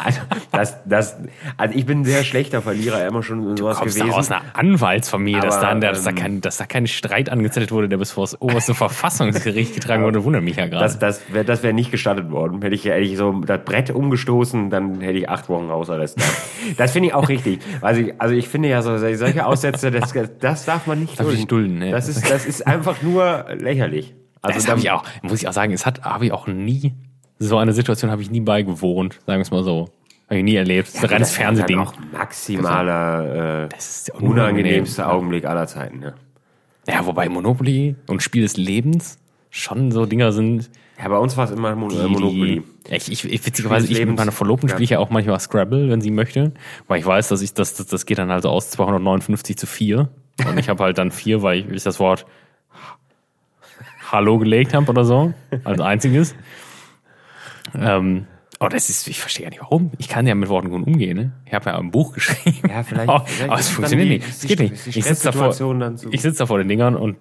also, 0.04 0.20
das, 0.52 0.78
das, 0.86 1.16
also 1.56 1.76
ich 1.78 1.86
bin 1.86 2.02
ein 2.02 2.06
sehr 2.06 2.24
schlechter 2.24 2.62
Verlierer, 2.62 3.06
immer 3.08 3.24
schon 3.24 3.52
in 3.52 3.58
sowas 3.58 3.78
kommst 3.78 3.96
gewesen. 3.96 4.12
du 4.12 4.18
aus 4.18 4.30
einer 4.32 4.42
Anwaltsfamilie, 4.54 5.40
dass, 5.40 5.56
Aber, 5.58 5.80
da, 5.80 5.92
dass, 5.92 6.04
da 6.04 6.10
ähm, 6.10 6.16
kein, 6.16 6.42
dass 6.42 6.58
da 6.58 6.66
kein 6.66 6.86
Streit 6.88 7.30
angezettelt 7.30 7.72
wurde, 7.72 7.88
der 7.88 7.98
bis 7.98 8.12
vor 8.12 8.24
das 8.24 8.42
oberste 8.42 8.74
Verfassungsgericht 8.76 9.76
getragen 9.76 10.04
wurde, 10.04 10.24
wundert 10.24 10.44
mich 10.44 10.58
ja 10.58 10.68
gerade. 10.68 10.84
Das, 10.84 11.00
das 11.00 11.22
wäre 11.32 11.46
das 11.46 11.64
wär 11.64 11.72
nicht 11.72 11.92
gestattet 11.92 12.32
worden. 12.32 12.62
Hätte 12.62 12.76
ich, 12.76 12.86
hätte 12.86 13.00
ich 13.00 13.16
so 13.16 13.32
das 13.42 13.64
Brett 13.64 13.92
umgestoßen, 13.92 14.70
dann 14.70 15.00
hätte 15.02 15.20
ich 15.20 15.30
acht 15.30 15.48
Wochen 15.50 15.70
Hausarrest. 15.70 16.20
Das 16.78 16.94
finde 16.94 17.10
ich 17.10 17.14
auch 17.14 17.30
richtig. 17.30 17.60
Also 17.82 18.02
ich, 18.02 18.20
also 18.20 18.34
ich 18.34 18.48
finde 18.48 18.70
ja 18.70 18.82
so 18.82 18.98
solche 18.98 19.46
Aussätze, 19.46 19.92
das, 19.92 20.14
das 20.40 20.66
darf 20.66 20.88
man 20.88 21.00
nicht 21.00 21.20
Darf 21.20 21.32
nicht 21.32 21.52
dulden, 21.52 21.78
ne? 21.78 21.92
Das 21.92 22.08
ist, 22.08 22.28
das 22.30 22.48
ist 22.48 22.66
einfach 22.66 23.04
nur 23.04 23.46
lächerlich. 23.56 24.16
Also 24.46 24.60
das 24.60 24.68
habe 24.70 24.80
ich 24.80 24.92
auch, 24.92 25.04
muss 25.22 25.42
ich 25.42 25.48
auch 25.48 25.54
sagen, 25.54 25.74
es 25.74 25.86
hat, 25.86 26.04
habe 26.04 26.26
ich 26.28 26.32
auch 26.32 26.48
nie, 26.48 26.94
so 27.40 27.58
eine 27.58 27.74
Situation 27.74 28.12
habe 28.12 28.22
ich 28.22 28.30
nie 28.32 28.42
beigewohnt, 28.42 29.16
sagen 29.26 29.40
wir 29.40 29.42
es 29.42 29.52
mal 29.52 29.64
so. 29.64 29.90
Habe 30.28 30.38
ich 30.40 30.44
nie 30.44 30.56
erlebt. 30.56 30.88
Das 30.88 30.96
ist 30.96 31.04
ein 31.04 31.10
reines 31.10 31.28
Das 31.30 31.38
Fernsehen. 31.38 31.68
dann 31.68 31.80
auch 31.80 31.94
maximaler, 32.12 33.64
äh, 33.66 33.70
Das 33.70 33.90
ist 33.90 34.10
unangenehmste 34.12 35.02
unangenehm. 35.02 35.18
Augenblick 35.18 35.46
aller 35.46 35.68
Zeiten. 35.68 36.00
Ne? 36.00 36.14
Ja, 36.88 37.06
wobei 37.06 37.30
Monopoly 37.30 37.96
und 38.08 38.24
Spiel 38.24 38.42
des 38.44 38.58
Lebens 38.58 39.20
schon 39.50 39.92
so 39.92 40.06
Dinger 40.06 40.32
sind. 40.32 40.70
Ja, 41.02 41.10
bei 41.10 41.18
uns 41.18 41.36
war 41.38 41.46
es 41.46 41.52
immer 41.52 41.76
Mon 41.76 41.90
die- 41.90 41.98
äh, 41.98 42.08
Monopoly. 42.08 42.64
Die, 42.90 42.94
ich, 42.96 43.12
ich, 43.12 43.26
ich, 43.26 43.46
witzigerweise, 43.46 43.92
ich 43.92 44.06
mit 44.06 44.18
meiner 44.18 44.32
Verlobten 44.32 44.70
Ja. 44.70 44.76
spiele 44.76 44.84
ich 44.84 44.90
ja 44.92 45.00
auch 45.00 45.10
manchmal 45.10 45.40
Scrabble, 45.40 45.90
wenn 45.90 46.02
sie 46.02 46.12
möchte. 46.12 46.54
Weil 46.88 47.00
ich 47.00 47.06
weiß, 47.06 47.28
dass 47.28 47.42
ich, 47.42 47.54
das, 47.54 47.74
das, 47.76 47.88
das 47.88 48.06
geht 48.06 48.18
dann 48.18 48.32
also 48.32 48.50
aus 48.50 48.70
259 48.72 49.58
zu 49.58 49.68
4. 49.68 50.10
Und 50.48 50.58
ich 50.58 50.70
habe 50.70 50.84
halt 50.84 50.98
dann 50.98 51.12
4, 51.12 51.42
weil 51.42 51.60
ich, 51.60 51.70
ich 51.70 51.84
das 51.84 52.00
Wort 52.00 52.26
Hallo 54.12 54.38
gelegt 54.38 54.74
habe 54.74 54.90
oder 54.90 55.06
so. 55.06 55.34
Als 55.64 55.80
einziges. 55.82 56.36
Ähm, 57.74 58.28
oh, 58.60 58.68
das 58.68 58.90
ist, 58.90 59.08
ich 59.08 59.20
verstehe 59.20 59.46
ja 59.46 59.50
nicht 59.50 59.62
warum. 59.62 59.92
Ich 59.98 60.08
kann 60.08 60.28
ja 60.28 60.36
mit 60.36 60.50
Worten 60.50 60.70
gut 60.70 60.86
umgehen, 60.86 61.18
ne? 61.18 61.32
Ich 61.46 61.54
habe 61.54 61.70
ja 61.70 61.78
ein 61.78 61.92
Buch 61.92 62.14
geschrieben. 62.14 62.70
Ja, 62.70 62.84
vielleicht- 62.84 63.10
Aber, 63.10 63.26
vielleicht 63.26 63.50
aber 63.52 63.60
es 63.60 63.70
Oh, 63.70 63.74
funktioniert 63.74 64.10
die- 64.10 64.14
nicht. 64.18 64.30
Es 64.30 64.42
geht 64.48 64.60
nicht. 64.60 64.88
Ich 64.88 65.04
sitze 65.06 65.32
davor, 65.32 65.50
ich 66.12 66.22
sitz 66.22 66.38
da 66.38 66.46
vor 66.46 66.58
den 66.58 66.68
Dingern 66.68 66.96
und 66.96 67.18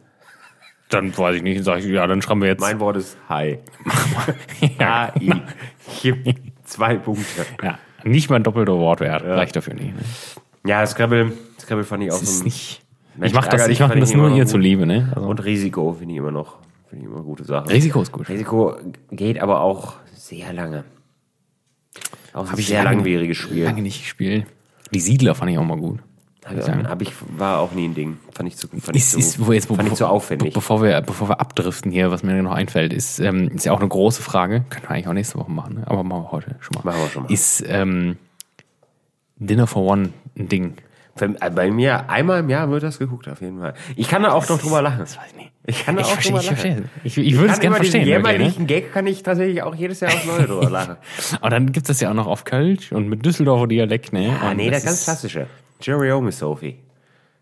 dann 0.91 1.16
weiß 1.16 1.37
ich 1.37 1.43
nicht, 1.43 1.64
sage 1.64 1.80
ich, 1.80 1.87
ja, 1.87 2.07
dann 2.07 2.22
schreiben 2.22 2.43
wir 2.43 2.49
jetzt. 2.49 2.61
Mein 2.61 2.78
Wort 2.78 2.97
ist 2.99 3.16
Hi. 3.28 3.59
ja, 4.78 5.09
H-I. 5.14 5.32
Ich 5.93 6.03
gebe 6.03 6.35
zwei 6.64 6.97
Punkte. 6.97 7.24
ja, 7.62 7.78
Nicht 8.05 8.28
mal 8.30 8.37
ein 8.37 8.43
doppelter 8.43 8.74
Wortwert. 8.78 9.24
Reicht 9.24 9.57
dafür 9.57 9.74
nicht. 9.74 9.95
Ne? 9.97 10.03
Ja, 10.66 10.87
Scrabble, 10.87 11.32
Scrabble 11.61 11.85
fand 11.85 12.05
ich 12.05 12.11
auch 12.12 12.18
Das 12.20 12.28
ist 12.28 12.39
so. 12.39 12.45
nicht. 12.45 12.82
Ich 13.22 13.32
mache 13.32 13.49
das, 13.49 13.68
ich 13.68 13.80
mach 13.80 13.95
das 13.95 14.12
nur 14.14 14.30
ihr 14.37 14.45
zuliebe, 14.47 14.87
ne? 14.87 15.12
Also, 15.14 15.28
Und 15.28 15.45
Risiko 15.45 15.93
finde 15.95 16.14
ich 16.14 16.18
immer 16.18 16.32
noch, 16.32 16.57
finde 16.95 17.07
ich 17.09 17.12
immer 17.12 17.22
gute 17.24 17.45
Sache. 17.45 17.68
Risiko 17.70 18.03
ist 18.03 18.12
gut. 18.12 18.28
Risiko 18.28 18.76
geht 19.11 19.40
aber 19.40 19.61
auch 19.61 19.95
sehr 20.14 20.53
lange. 20.53 20.84
Auch 22.32 22.51
ein 22.53 22.59
ich 22.59 22.66
sehr 22.68 22.82
lange- 22.84 22.97
langwieriges 22.99 23.36
Spiel. 23.36 23.64
Lange 23.64 23.82
nicht 23.82 24.01
gespielt. 24.03 24.47
Die 24.92 25.01
Siedler 25.01 25.34
fand 25.34 25.51
ich 25.51 25.59
auch 25.59 25.64
mal 25.64 25.76
gut. 25.78 26.01
Hab 26.45 26.59
ich, 26.59 26.68
hab 26.68 27.01
ich, 27.03 27.12
war 27.38 27.59
auch 27.61 27.72
nie 27.72 27.88
ein 27.88 27.95
Ding. 27.95 28.18
Fand 28.32 28.49
ich 28.49 28.57
zu, 28.57 28.68
fand 28.68 28.90
ich 28.97 29.03
Ist, 29.03 29.12
zu, 29.12 29.18
ist, 29.18 29.47
wo 29.47 29.53
jetzt, 29.53 29.70
wo, 29.70 29.76
fand 29.76 29.88
ich 29.88 29.95
zu 29.95 30.07
aufwendig. 30.07 30.51
be- 30.53 30.55
Bevor 30.59 30.82
wir, 30.82 31.01
bevor 31.01 31.30
wir 31.30 31.40
abdriften 31.40 31.90
hier, 31.90 32.11
was 32.11 32.22
mir 32.22 32.40
noch 32.42 32.53
einfällt, 32.53 32.92
ist, 32.92 33.18
ähm, 33.18 33.49
ist 33.49 33.64
ja 33.64 33.72
auch 33.72 33.80
eine 33.80 33.88
große 33.88 34.20
Frage. 34.22 34.62
Können 34.68 34.82
wir 34.82 34.90
eigentlich 34.90 35.09
auch 35.09 35.14
nächste 35.14 35.38
Woche 35.38 35.51
machen, 35.51 35.76
ne? 35.76 35.82
aber 35.86 36.05
machen 36.05 36.24
wir 36.24 36.32
heute 36.32 36.55
schon 36.61 36.74
mal. 36.76 36.90
Machen 36.92 37.03
wir 37.03 37.09
schon 37.09 37.22
mal. 37.22 37.32
Ist 37.32 37.64
ähm, 37.66 38.18
Dinner 39.36 39.66
for 39.66 39.82
One 39.84 40.11
ein 40.38 40.49
Ding? 40.49 40.74
Äh, 41.20 41.50
Bei 41.50 41.70
mir 41.70 42.08
einmal 42.10 42.40
im 42.40 42.50
Jahr 42.50 42.70
wird 42.70 42.82
das 42.82 42.98
geguckt, 42.98 43.28
auf 43.28 43.40
jeden 43.40 43.60
Fall. 43.60 43.74
Ich 43.96 44.08
kann 44.08 44.22
da 44.22 44.32
auch 44.32 44.48
noch 44.48 44.58
drüber 44.60 44.82
lachen. 44.82 44.98
Das 45.00 45.16
weiß 45.16 45.24
ich 45.30 45.36
nicht. 45.36 45.50
Ich 45.66 45.84
kann 45.86 45.96
da 45.96 46.02
Ich 46.02 46.08
auch 46.08 46.12
verstehe, 46.12 46.32
drüber 46.32 46.40
ich, 46.42 46.50
lachen. 46.50 46.56
verstehe. 46.58 46.84
ich, 47.04 47.18
ich 47.18 47.38
würde 47.38 47.52
es 47.54 47.60
gerne 47.60 47.76
über 47.76 47.84
diesen 47.84 48.00
verstehen. 48.00 48.06
Wirklich, 48.06 48.24
ne? 48.24 48.32
jämmerlichen 48.32 48.66
Gag 48.66 48.92
kann 48.92 49.06
ich 49.06 49.22
tatsächlich 49.22 49.62
auch 49.62 49.74
jedes 49.74 50.00
Jahr 50.00 50.12
aufs 50.12 50.26
Neue 50.26 50.46
drüber 50.46 50.70
lachen. 50.70 50.96
Aber 51.40 51.50
dann 51.50 51.66
gibt 51.72 51.86
es 51.86 51.88
das 51.88 52.00
ja 52.00 52.10
auch 52.10 52.14
noch 52.14 52.26
auf 52.26 52.44
Kölsch 52.44 52.92
und 52.92 53.08
mit 53.08 53.24
Düsseldorfer 53.24 53.66
Dialekt, 53.66 54.12
ne? 54.12 54.36
Ah, 54.42 54.50
Und 54.50 54.56
nee, 54.58 54.68
das 54.70 54.82
das 54.82 54.90
ganz 54.90 55.04
klassische. 55.04 55.46
Jerry 55.80 56.10
Sophie. 56.32 56.76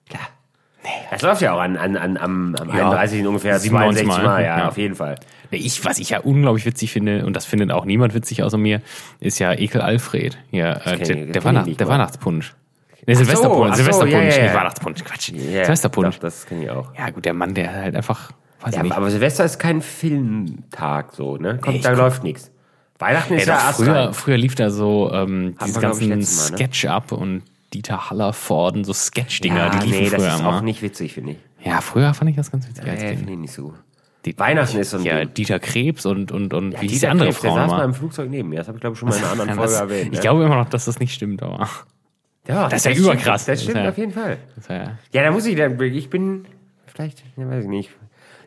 Klar. 0.08 0.28
Das 1.10 1.22
läuft 1.22 1.42
ja 1.42 1.52
auch 1.52 1.60
an, 1.60 1.76
an, 1.76 1.96
an, 1.96 2.16
am, 2.16 2.56
am 2.56 2.68
Ja, 2.68 2.90
31. 2.90 3.26
ungefähr 3.26 3.58
97 3.58 4.00
67 4.00 4.06
Mal, 4.06 4.24
Mal, 4.24 4.42
ja, 4.42 4.58
ja. 4.58 4.68
auf 4.68 4.76
jeden 4.78 4.94
Fall. 4.96 5.14
Nee, 5.50 5.58
Ich, 5.58 5.84
was 5.84 5.98
ich 5.98 6.10
ja 6.10 6.20
unglaublich 6.20 6.64
witzig 6.66 6.90
finde, 6.92 7.24
und 7.24 7.34
das 7.36 7.44
findet 7.44 7.70
auch 7.70 7.84
niemand 7.84 8.14
witzig 8.14 8.42
außer 8.42 8.58
mir, 8.58 8.82
ist 9.20 9.38
ja 9.38 9.52
Ekel 9.52 9.80
Alfred. 9.80 10.38
Ja, 10.50 10.72
äh, 10.84 10.98
der, 10.98 11.26
der, 11.26 11.44
Weihnacht, 11.44 11.78
der. 11.78 11.88
Weihnachtspunsch. 11.88 12.54
Nee, 13.06 13.14
Silvesterpunsch, 13.14 13.70
so, 13.70 13.76
Silvesterpunsch, 13.76 14.12
ja, 14.14 14.20
ja, 14.30 14.36
ja. 14.36 14.42
nicht 14.44 14.54
Weihnachtspunsch, 14.54 15.04
Quatsch. 15.04 15.28
Ja, 15.30 15.40
Silvesterpunsch. 15.64 16.14
Doch, 16.16 16.20
das 16.22 16.46
kenne 16.46 16.64
ich 16.64 16.70
auch. 16.70 16.94
Ja, 16.96 17.10
gut, 17.10 17.24
der 17.24 17.34
Mann, 17.34 17.52
der 17.54 17.72
halt 17.74 17.96
einfach, 17.96 18.30
weiß 18.60 18.74
Ja, 18.74 18.78
ich 18.78 18.82
nicht. 18.84 18.92
aber 18.96 19.10
Silvester 19.10 19.44
ist 19.44 19.58
kein 19.58 19.82
Filmtag 19.82 21.12
so, 21.14 21.36
ne? 21.36 21.58
Kommt, 21.60 21.76
ich 21.76 21.82
da 21.82 21.90
guck- 21.90 21.98
läuft 21.98 22.22
nichts. 22.24 22.50
Weihnachten 22.98 23.34
ist 23.34 23.42
Ey, 23.42 23.48
ja 23.48 23.54
erst 23.66 23.76
früher, 23.82 24.12
früher 24.14 24.36
lief 24.36 24.54
da 24.54 24.70
so 24.70 25.10
ähm, 25.12 25.56
diese 25.64 25.78
ich, 25.78 25.82
ganzen 25.82 26.08
letztes 26.10 26.50
Mal, 26.50 26.50
ne? 26.50 26.56
Sketch-Up 26.56 27.10
und 27.12 27.42
Dieter 27.74 28.10
Hallervorden, 28.10 28.84
so 28.84 28.92
Sketch-Dinger, 28.92 29.56
Ja, 29.56 29.68
die 29.70 29.86
liefen 29.88 30.02
nee, 30.04 30.10
das 30.10 30.22
früher 30.22 30.34
ist 30.34 30.40
immer. 30.40 30.56
auch 30.56 30.60
nicht 30.60 30.82
witzig, 30.82 31.14
finde 31.14 31.32
ich. 31.32 31.38
Ja, 31.66 31.80
früher 31.80 32.14
fand 32.14 32.30
ich 32.30 32.36
das 32.36 32.52
ganz 32.52 32.68
witzig. 32.68 32.84
als 32.88 33.02
Nee, 33.02 33.16
finde 33.16 33.32
ich 33.32 33.38
nicht 33.38 33.52
so. 33.52 33.74
Die- 34.24 34.38
Weihnachten 34.38 34.78
ist 34.78 34.90
so 34.90 34.98
ein 34.98 35.04
Ja. 35.04 35.24
Dieter 35.24 35.58
Krebs 35.58 36.06
und, 36.06 36.30
und, 36.30 36.54
und 36.54 36.80
wie 36.80 36.86
hieß 36.86 37.00
die 37.00 37.08
andere 37.08 37.30
Krebs, 37.30 37.40
Frau 37.40 37.54
Der 37.56 37.64
saß 37.64 37.70
mal 37.72 37.84
im 37.84 37.94
Flugzeug 37.94 38.30
neben 38.30 38.50
mir. 38.50 38.58
Das 38.58 38.68
habe 38.68 38.76
ich, 38.78 38.80
glaube 38.82 38.94
ich, 38.94 39.00
schon 39.00 39.08
mal 39.08 39.16
in 39.16 39.22
einer 39.22 39.32
anderen 39.32 39.48
Ja, 39.48 39.54
Folge 39.56 39.72
das, 39.72 39.80
erwähnt. 39.80 40.04
ich 40.06 40.12
ne? 40.12 40.20
glaube 40.20 40.44
immer 40.44 40.54
noch, 40.56 40.68
dass 40.68 40.84
das 40.84 41.00
nicht 41.00 41.12
stimmt, 41.12 41.42
aber 41.42 41.68
ja, 42.48 42.68
das 42.68 42.84
ist 42.86 42.96
ja 42.96 43.04
überkrass. 43.04 43.44
Das 43.46 43.62
stimmt 43.62 43.78
Das 43.78 43.88
auf 43.88 43.98
jeden 43.98 44.12
Fall. 44.12 44.38
ja, 44.68 44.98
Ja, 45.12 45.22
da 45.22 45.30
muss 45.30 45.46
ich, 45.46 45.56
da, 45.56 45.66
ich 45.68 46.10
bin, 46.10 46.44
vielleicht, 46.86 47.22
ja, 47.36 47.48
weiß 47.48 47.64
ich 47.64 47.70
nicht. 47.70 47.90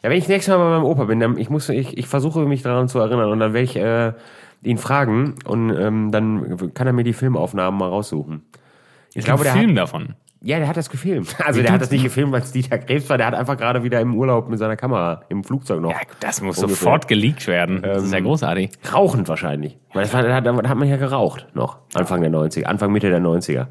Ja, 0.03 0.09
wenn 0.09 0.17
ich 0.17 0.27
nächstes 0.27 0.53
Mal 0.55 0.57
bei 0.63 0.69
meinem 0.69 0.83
Opa 0.83 1.05
bin, 1.05 1.19
dann, 1.19 1.37
ich 1.37 1.49
muss, 1.49 1.67
ich, 1.69 1.97
ich 1.97 2.07
versuche 2.07 2.41
mich 2.45 2.61
daran 2.61 2.87
zu 2.87 2.99
erinnern 2.99 3.31
und 3.31 3.39
dann 3.39 3.53
werde 3.53 3.63
ich 3.63 3.75
äh, 3.75 4.13
ihn 4.63 4.77
fragen 4.77 5.35
und 5.45 5.69
ähm, 5.75 6.11
dann 6.11 6.73
kann 6.73 6.87
er 6.87 6.93
mir 6.93 7.03
die 7.03 7.13
Filmaufnahmen 7.13 7.79
mal 7.79 7.89
raussuchen. 7.89 8.43
Ich 9.13 9.25
glaube, 9.25 9.43
der 9.43 9.53
Film 9.53 9.71
hat, 9.71 9.77
davon. 9.77 10.15
ja, 10.41 10.59
der 10.59 10.67
hat 10.67 10.75
das 10.77 10.89
gefilmt. 10.89 11.35
Also 11.45 11.59
Wie 11.59 11.63
der 11.63 11.71
hat 11.71 11.81
das 11.81 11.89
nicht 11.89 12.03
gefilmt, 12.03 12.33
weil 12.33 12.41
es 12.41 12.51
Dieter 12.51 12.77
Krebs 12.77 13.09
war. 13.09 13.17
Der 13.17 13.27
hat 13.27 13.33
einfach 13.33 13.55
gerade 13.57 13.81
wieder 13.83 14.01
im 14.01 14.13
Urlaub 14.15 14.49
mit 14.49 14.59
seiner 14.59 14.75
Kamera 14.75 15.21
im 15.29 15.43
Flugzeug 15.43 15.79
noch. 15.81 15.91
Ja, 15.91 15.97
das 16.19 16.41
muss 16.41 16.57
Ungefähr. 16.59 16.75
sofort 16.75 17.07
geleakt 17.07 17.47
werden. 17.47 17.81
Das 17.81 18.03
ist 18.03 18.11
ja 18.11 18.17
Ähm, 18.19 18.25
großartig. 18.25 18.71
Rauchend 18.93 19.27
wahrscheinlich. 19.29 19.77
Weil 19.93 20.03
das 20.03 20.13
war, 20.13 20.21
da, 20.21 20.35
hat, 20.35 20.45
da 20.45 20.55
hat 20.55 20.77
man 20.77 20.87
ja 20.89 20.97
geraucht 20.97 21.47
noch. 21.53 21.77
Anfang 21.93 22.21
der 22.21 22.29
90er, 22.31 22.65
Anfang 22.65 22.91
Mitte 22.91 23.09
der 23.09 23.21
90er. 23.21 23.67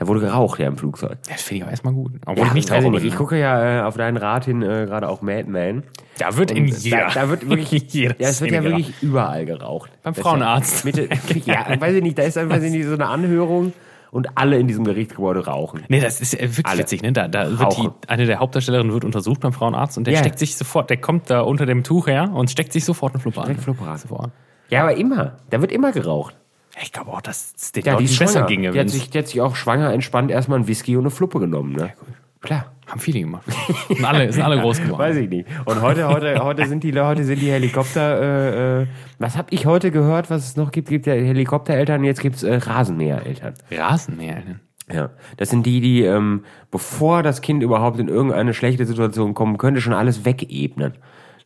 Da 0.00 0.08
wurde 0.08 0.20
geraucht 0.20 0.58
ja 0.58 0.66
im 0.66 0.78
Flugzeug. 0.78 1.18
Das 1.28 1.42
finde 1.42 1.58
ich 1.58 1.64
auch 1.66 1.70
erstmal 1.70 1.92
gut. 1.92 2.12
Obwohl 2.24 2.38
Ja, 2.38 2.46
ich 2.48 2.54
nicht 2.54 2.70
ich 2.70 2.74
rauche 2.74 2.90
bin. 2.90 3.04
Ich 3.06 3.14
gucke 3.16 3.38
ja 3.38 3.80
äh, 3.80 3.82
auf 3.82 3.98
deinen 3.98 4.16
Rat 4.16 4.46
hin 4.46 4.62
äh, 4.62 4.86
gerade 4.86 5.06
auch 5.08 5.20
Mad 5.20 5.44
Men. 5.48 5.82
Da 6.18 6.36
wird 6.38 6.50
in 6.52 6.66
jeder. 6.66 7.08
Da, 7.08 7.20
da 7.22 7.28
wird 7.28 7.48
wirklich, 7.48 7.70
jeder 7.92 8.14
ja, 8.18 8.28
es 8.30 8.40
wird 8.40 8.50
ja 8.50 8.60
Szene 8.62 8.76
wirklich 8.76 8.94
überall 9.02 9.44
geraucht. 9.44 9.90
Beim 10.02 10.14
Das 10.14 10.22
Frauenarzt. 10.22 10.84
Ja, 10.84 10.86
Mitte, 10.86 11.08
ja, 11.44 11.80
weiß 11.80 11.94
ich 11.96 12.02
nicht, 12.02 12.18
da 12.18 12.22
ist 12.22 12.38
ich 12.38 12.46
nicht, 12.72 12.86
so 12.86 12.94
eine 12.94 13.06
Anhörung 13.08 13.74
und 14.10 14.38
alle 14.38 14.58
in 14.58 14.66
diesem 14.68 14.84
Gerichtsgebäude 14.84 15.44
rauchen. 15.44 15.84
Nee, 15.88 16.00
das 16.00 16.20
ist 16.22 16.32
äh, 16.34 16.48
wirklich 16.48 16.66
Alle. 16.66 16.78
witzig, 16.78 17.02
ne? 17.02 17.12
Da, 17.12 17.28
da 17.28 17.58
wird 17.58 17.76
die, 17.76 17.88
eine 18.08 18.24
der 18.24 18.38
Hauptdarstellerinnen 18.38 18.94
wird 18.94 19.04
untersucht 19.04 19.40
beim 19.40 19.52
Frauenarzt 19.52 19.98
und 19.98 20.06
der 20.06 20.14
Ja. 20.14 20.20
steckt 20.20 20.38
sich 20.38 20.56
sofort, 20.56 20.88
der 20.88 20.96
kommt 20.96 21.28
da 21.28 21.42
unter 21.42 21.66
dem 21.66 21.84
Tuch 21.84 22.06
her 22.06 22.30
und 22.32 22.50
steckt 22.50 22.72
sich 22.72 22.86
sofort 22.86 23.12
eine 23.12 23.20
Fluppe 23.20 23.42
an. 23.42 23.56
Fluppe. 23.58 23.84
Sofort. 23.98 24.30
Ja, 24.70 24.80
aber 24.82 24.96
immer. 24.96 25.36
Da 25.50 25.60
wird 25.60 25.72
immer 25.72 25.92
geraucht. 25.92 26.36
Ich 26.82 26.92
glaube 26.92 27.10
auch, 27.12 27.20
dass 27.20 27.52
es 27.56 27.72
den 27.72 27.84
Ja, 27.84 27.98
ist 27.98 28.18
besser 28.18 28.44
ginge. 28.46 28.70
Die 28.70 28.80
hat, 28.80 28.88
sich, 28.88 29.10
die 29.10 29.18
hat 29.18 29.26
sich 29.26 29.40
auch 29.40 29.56
schwanger 29.56 29.92
entspannt 29.92 30.30
erstmal 30.30 30.58
ein 30.58 30.66
Whisky 30.66 30.96
und 30.96 31.02
eine 31.02 31.10
Fluppe 31.10 31.38
genommen, 31.40 31.72
ne? 31.72 31.92
Klar. 32.40 32.72
Haben 32.86 33.00
viele 33.00 33.20
gemacht. 33.20 33.44
sind, 33.88 34.04
alle, 34.04 34.32
sind 34.32 34.42
alle 34.42 34.60
groß 34.60 34.80
geworden. 34.80 34.98
Weiß 34.98 35.16
ich 35.16 35.28
nicht. 35.28 35.46
Und 35.64 35.80
heute, 35.80 36.08
heute, 36.08 36.42
heute 36.42 36.66
sind 36.66 36.82
die 36.82 36.98
heute 36.98 37.22
sind 37.22 37.40
die 37.40 37.50
Helikopter. 37.52 38.20
Äh, 38.20 38.82
äh, 38.82 38.86
was 39.20 39.36
habe 39.36 39.48
ich 39.50 39.66
heute 39.66 39.92
gehört, 39.92 40.28
was 40.28 40.44
es 40.44 40.56
noch 40.56 40.72
gibt? 40.72 40.88
Gibt 40.88 41.06
ja 41.06 41.12
Helikoptereltern, 41.12 42.02
jetzt 42.02 42.20
gibt's 42.20 42.42
äh, 42.42 42.54
Rasenmähereltern. 42.54 43.54
Rasenmäher. 43.70 44.36
ne? 44.36 44.60
Ja, 44.92 45.10
das 45.36 45.50
sind 45.50 45.66
die, 45.66 45.80
die, 45.80 46.02
ähm, 46.02 46.44
bevor 46.72 47.22
das 47.22 47.42
Kind 47.42 47.62
überhaupt 47.62 48.00
in 48.00 48.08
irgendeine 48.08 48.54
schlechte 48.54 48.84
Situation 48.86 49.34
kommen 49.34 49.56
könnte, 49.56 49.80
schon 49.80 49.92
alles 49.92 50.24
wegebnen. 50.24 50.94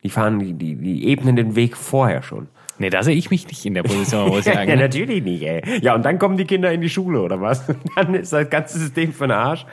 Die 0.02 0.08
fahren, 0.08 0.38
die, 0.38 0.54
die, 0.54 0.76
die 0.76 1.08
ebnen 1.08 1.36
den 1.36 1.56
Weg 1.56 1.76
vorher 1.76 2.22
schon. 2.22 2.48
Nee, 2.78 2.90
da 2.90 3.02
sehe 3.02 3.14
ich 3.14 3.30
mich 3.30 3.46
nicht 3.46 3.64
in 3.64 3.74
der 3.74 3.82
Position, 3.82 4.30
wo 4.30 4.38
ich 4.38 4.44
sagen. 4.44 4.68
ja, 4.68 4.76
natürlich 4.76 5.22
nicht, 5.22 5.42
ey. 5.42 5.62
Ja, 5.80 5.94
und 5.94 6.04
dann 6.04 6.18
kommen 6.18 6.36
die 6.36 6.44
Kinder 6.44 6.72
in 6.72 6.80
die 6.80 6.88
Schule, 6.88 7.20
oder 7.20 7.40
was? 7.40 7.68
Und 7.68 7.78
dann 7.96 8.14
ist 8.14 8.32
das 8.32 8.48
ganze 8.50 8.78
System 8.78 9.12
für 9.12 9.26
den 9.26 9.32
Arsch. 9.32 9.64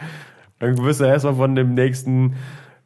Dann 0.60 0.78
wirst 0.78 1.02
du 1.02 1.06
erstmal 1.06 1.36
von 1.36 1.56
dem 1.56 1.74
nächsten 1.74 2.36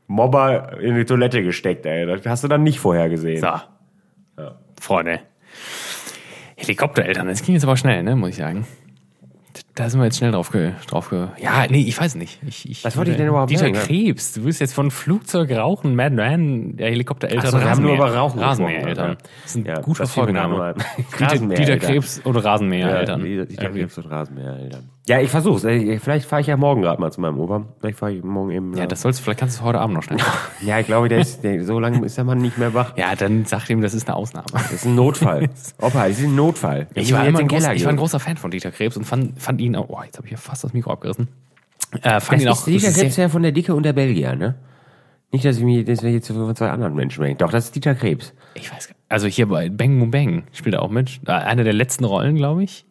Mobber 0.08 0.80
in 0.80 0.96
die 0.96 1.06
Toilette 1.06 1.44
gesteckt, 1.44 1.86
ey. 1.86 2.06
Das 2.06 2.26
hast 2.26 2.44
du 2.44 2.48
dann 2.48 2.64
nicht 2.64 2.80
vorher 2.80 3.10
gesehen. 3.10 3.42
So. 3.42 3.50
Freunde. 4.80 5.22
Helikoptereltern, 6.58 7.28
das 7.28 7.44
ging 7.44 7.56
jetzt 7.56 7.64
aber 7.64 7.76
schnell, 7.78 8.04
ne, 8.04 8.16
muss 8.16 8.30
ich 8.30 8.36
sagen. 8.38 8.66
Da 9.76 9.90
sind 9.90 10.00
wir 10.00 10.06
jetzt 10.06 10.18
schnell 10.18 10.32
drauf 10.32 10.52
ge, 10.52 10.72
drauf 10.88 11.10
ge 11.10 11.28
Ja, 11.38 11.66
nee, 11.70 11.82
ich 11.82 12.00
weiß 12.00 12.16
nicht. 12.16 12.40
Ich, 12.48 12.70
ich, 12.70 12.86
Was 12.86 12.96
wollte 12.96 13.12
ich 13.12 13.18
denn 13.18 13.28
überhaupt 13.28 13.52
Dieter 13.52 13.66
sagen? 13.66 13.74
Krebs, 13.74 14.32
du 14.32 14.46
willst 14.46 14.62
jetzt 14.62 14.74
von 14.74 14.90
Flugzeug 14.90 15.52
rauchen, 15.52 15.96
Mad 15.96 16.16
Man, 16.16 16.78
der 16.78 16.92
Helikoptereltern, 16.92 17.52
so, 17.52 17.60
wir 17.60 17.70
haben 17.70 17.82
nur 17.82 17.96
über 17.96 18.14
Rauchen 18.16 18.40
Rasenmähereltern. 18.40 19.18
gesprochen, 19.18 19.32
Das 19.44 19.52
ist 19.52 19.56
ein 19.58 19.66
Ja, 19.66 19.82
guter 19.82 20.08
Folgename. 20.08 20.76
Dieter. 21.58 21.78
Krebs 21.78 22.20
und 22.24 22.38
Rasenmähereltern. 22.38 23.26
Ja, 23.26 23.44
Dieter. 23.46 23.70
Krebs 23.70 23.98
und 23.98 24.06
Rasenmähereltern. 24.10 24.90
Ja, 25.08 25.20
ich 25.20 25.30
versuch's. 25.30 25.62
Vielleicht 25.62 26.26
fahre 26.26 26.42
ich 26.42 26.48
ja 26.48 26.58
morgen 26.58 26.82
gerade 26.82 27.00
mal 27.00 27.12
zu 27.12 27.22
meinem 27.22 27.40
Opa. 27.40 27.64
Vielleicht 27.80 28.00
fahre 28.00 28.14
ich 28.14 28.24
morgen 28.24 28.50
eben. 28.50 28.76
Ja, 28.76 28.88
das 28.88 29.02
sollst 29.02 29.20
du, 29.20 29.24
vielleicht 29.24 29.40
kannst 29.40 29.58
du 29.58 29.62
es 29.62 29.66
heute 29.66 29.80
Abend 29.80 29.96
noch 29.96 30.02
schnell. 30.02 30.18
ja, 30.66 30.80
ich 30.80 30.88
glaube, 30.88 31.10
der 31.10 31.20
ist, 31.20 31.44
der, 31.44 31.64
so 31.64 31.80
lange 31.80 32.04
ist 32.04 32.18
der 32.18 32.24
Mann 32.24 32.40
nicht 32.40 32.58
mehr 32.58 32.74
wach. 32.74 32.98
ja, 32.98 33.14
dann 33.16 33.46
sag 33.46 33.70
ihm, 33.70 33.82
das 33.82 33.94
ist 33.94 34.08
eine 34.08 34.16
Ausnahme. 34.16 34.48
Das 34.52 34.72
ist 34.72 34.86
ein 34.86 34.96
Notfall. 34.96 35.48
Opa, 35.80 36.08
das 36.08 36.18
ist 36.18 36.26
ein 36.26 36.36
Notfall. 36.36 36.88
Ich 36.96 37.14
war, 37.14 37.20
muss 37.20 37.28
immer 37.28 37.38
ein 37.38 37.42
in 37.44 37.48
den 37.48 37.48
groß, 37.50 37.64
Keller 37.64 37.76
ich 37.76 37.84
war 37.86 37.92
ein 37.92 37.98
großer 37.98 38.20
Fan 38.20 38.38
von 38.38 38.50
Dieter 38.50 38.72
Krebs 38.72 38.98
und 38.98 39.04
fand, 39.04 39.40
fand 39.40 39.62
ihn 39.62 39.65
auch, 39.74 39.90
oh, 39.90 40.02
jetzt 40.04 40.18
habe 40.18 40.28
ich 40.28 40.32
ja 40.32 40.38
fast 40.38 40.64
das 40.64 40.74
Mikro 40.74 40.92
abgerissen. 40.92 41.30
Äh, 42.02 42.20
fand 42.20 42.42
ihn 42.42 42.48
Das 42.48 42.58
auch 42.64 42.68
ist 42.68 42.84
Dieter 42.84 42.92
Krebs 42.92 43.16
ja 43.16 43.30
von 43.30 43.42
der 43.42 43.52
Dicke 43.54 43.74
und 43.74 43.84
der 43.84 43.94
Belgier, 43.94 44.36
ne? 44.36 44.56
Nicht, 45.32 45.46
dass 45.46 45.58
ich 45.58 45.64
mich, 45.64 45.86
dass 45.86 46.04
wir 46.04 46.12
jetzt 46.12 46.28
von 46.28 46.56
zwei 46.56 46.70
anderen 46.70 46.94
Menschen 46.94 47.16
sprechen. 47.16 47.38
Doch, 47.38 47.52
das 47.52 47.66
ist 47.66 47.76
Dieter 47.76 47.96
Krebs. 47.96 48.34
Ich 48.54 48.72
weiß 48.72 48.88
gar 48.88 48.94
nicht. 48.96 49.06
Also 49.10 49.28
hier 49.28 49.48
bei 49.48 49.70
Bang 49.70 49.98
Boom 50.00 50.12
Bang 50.12 50.44
spielt 50.52 50.76
er 50.76 50.82
auch 50.82 50.90
mit. 50.90 51.20
Äh, 51.26 51.32
Eine 51.32 51.64
der 51.64 51.74
letzten 51.74 52.04
Rollen, 52.06 52.36
glaube 52.36 52.64
ich. 52.64 52.86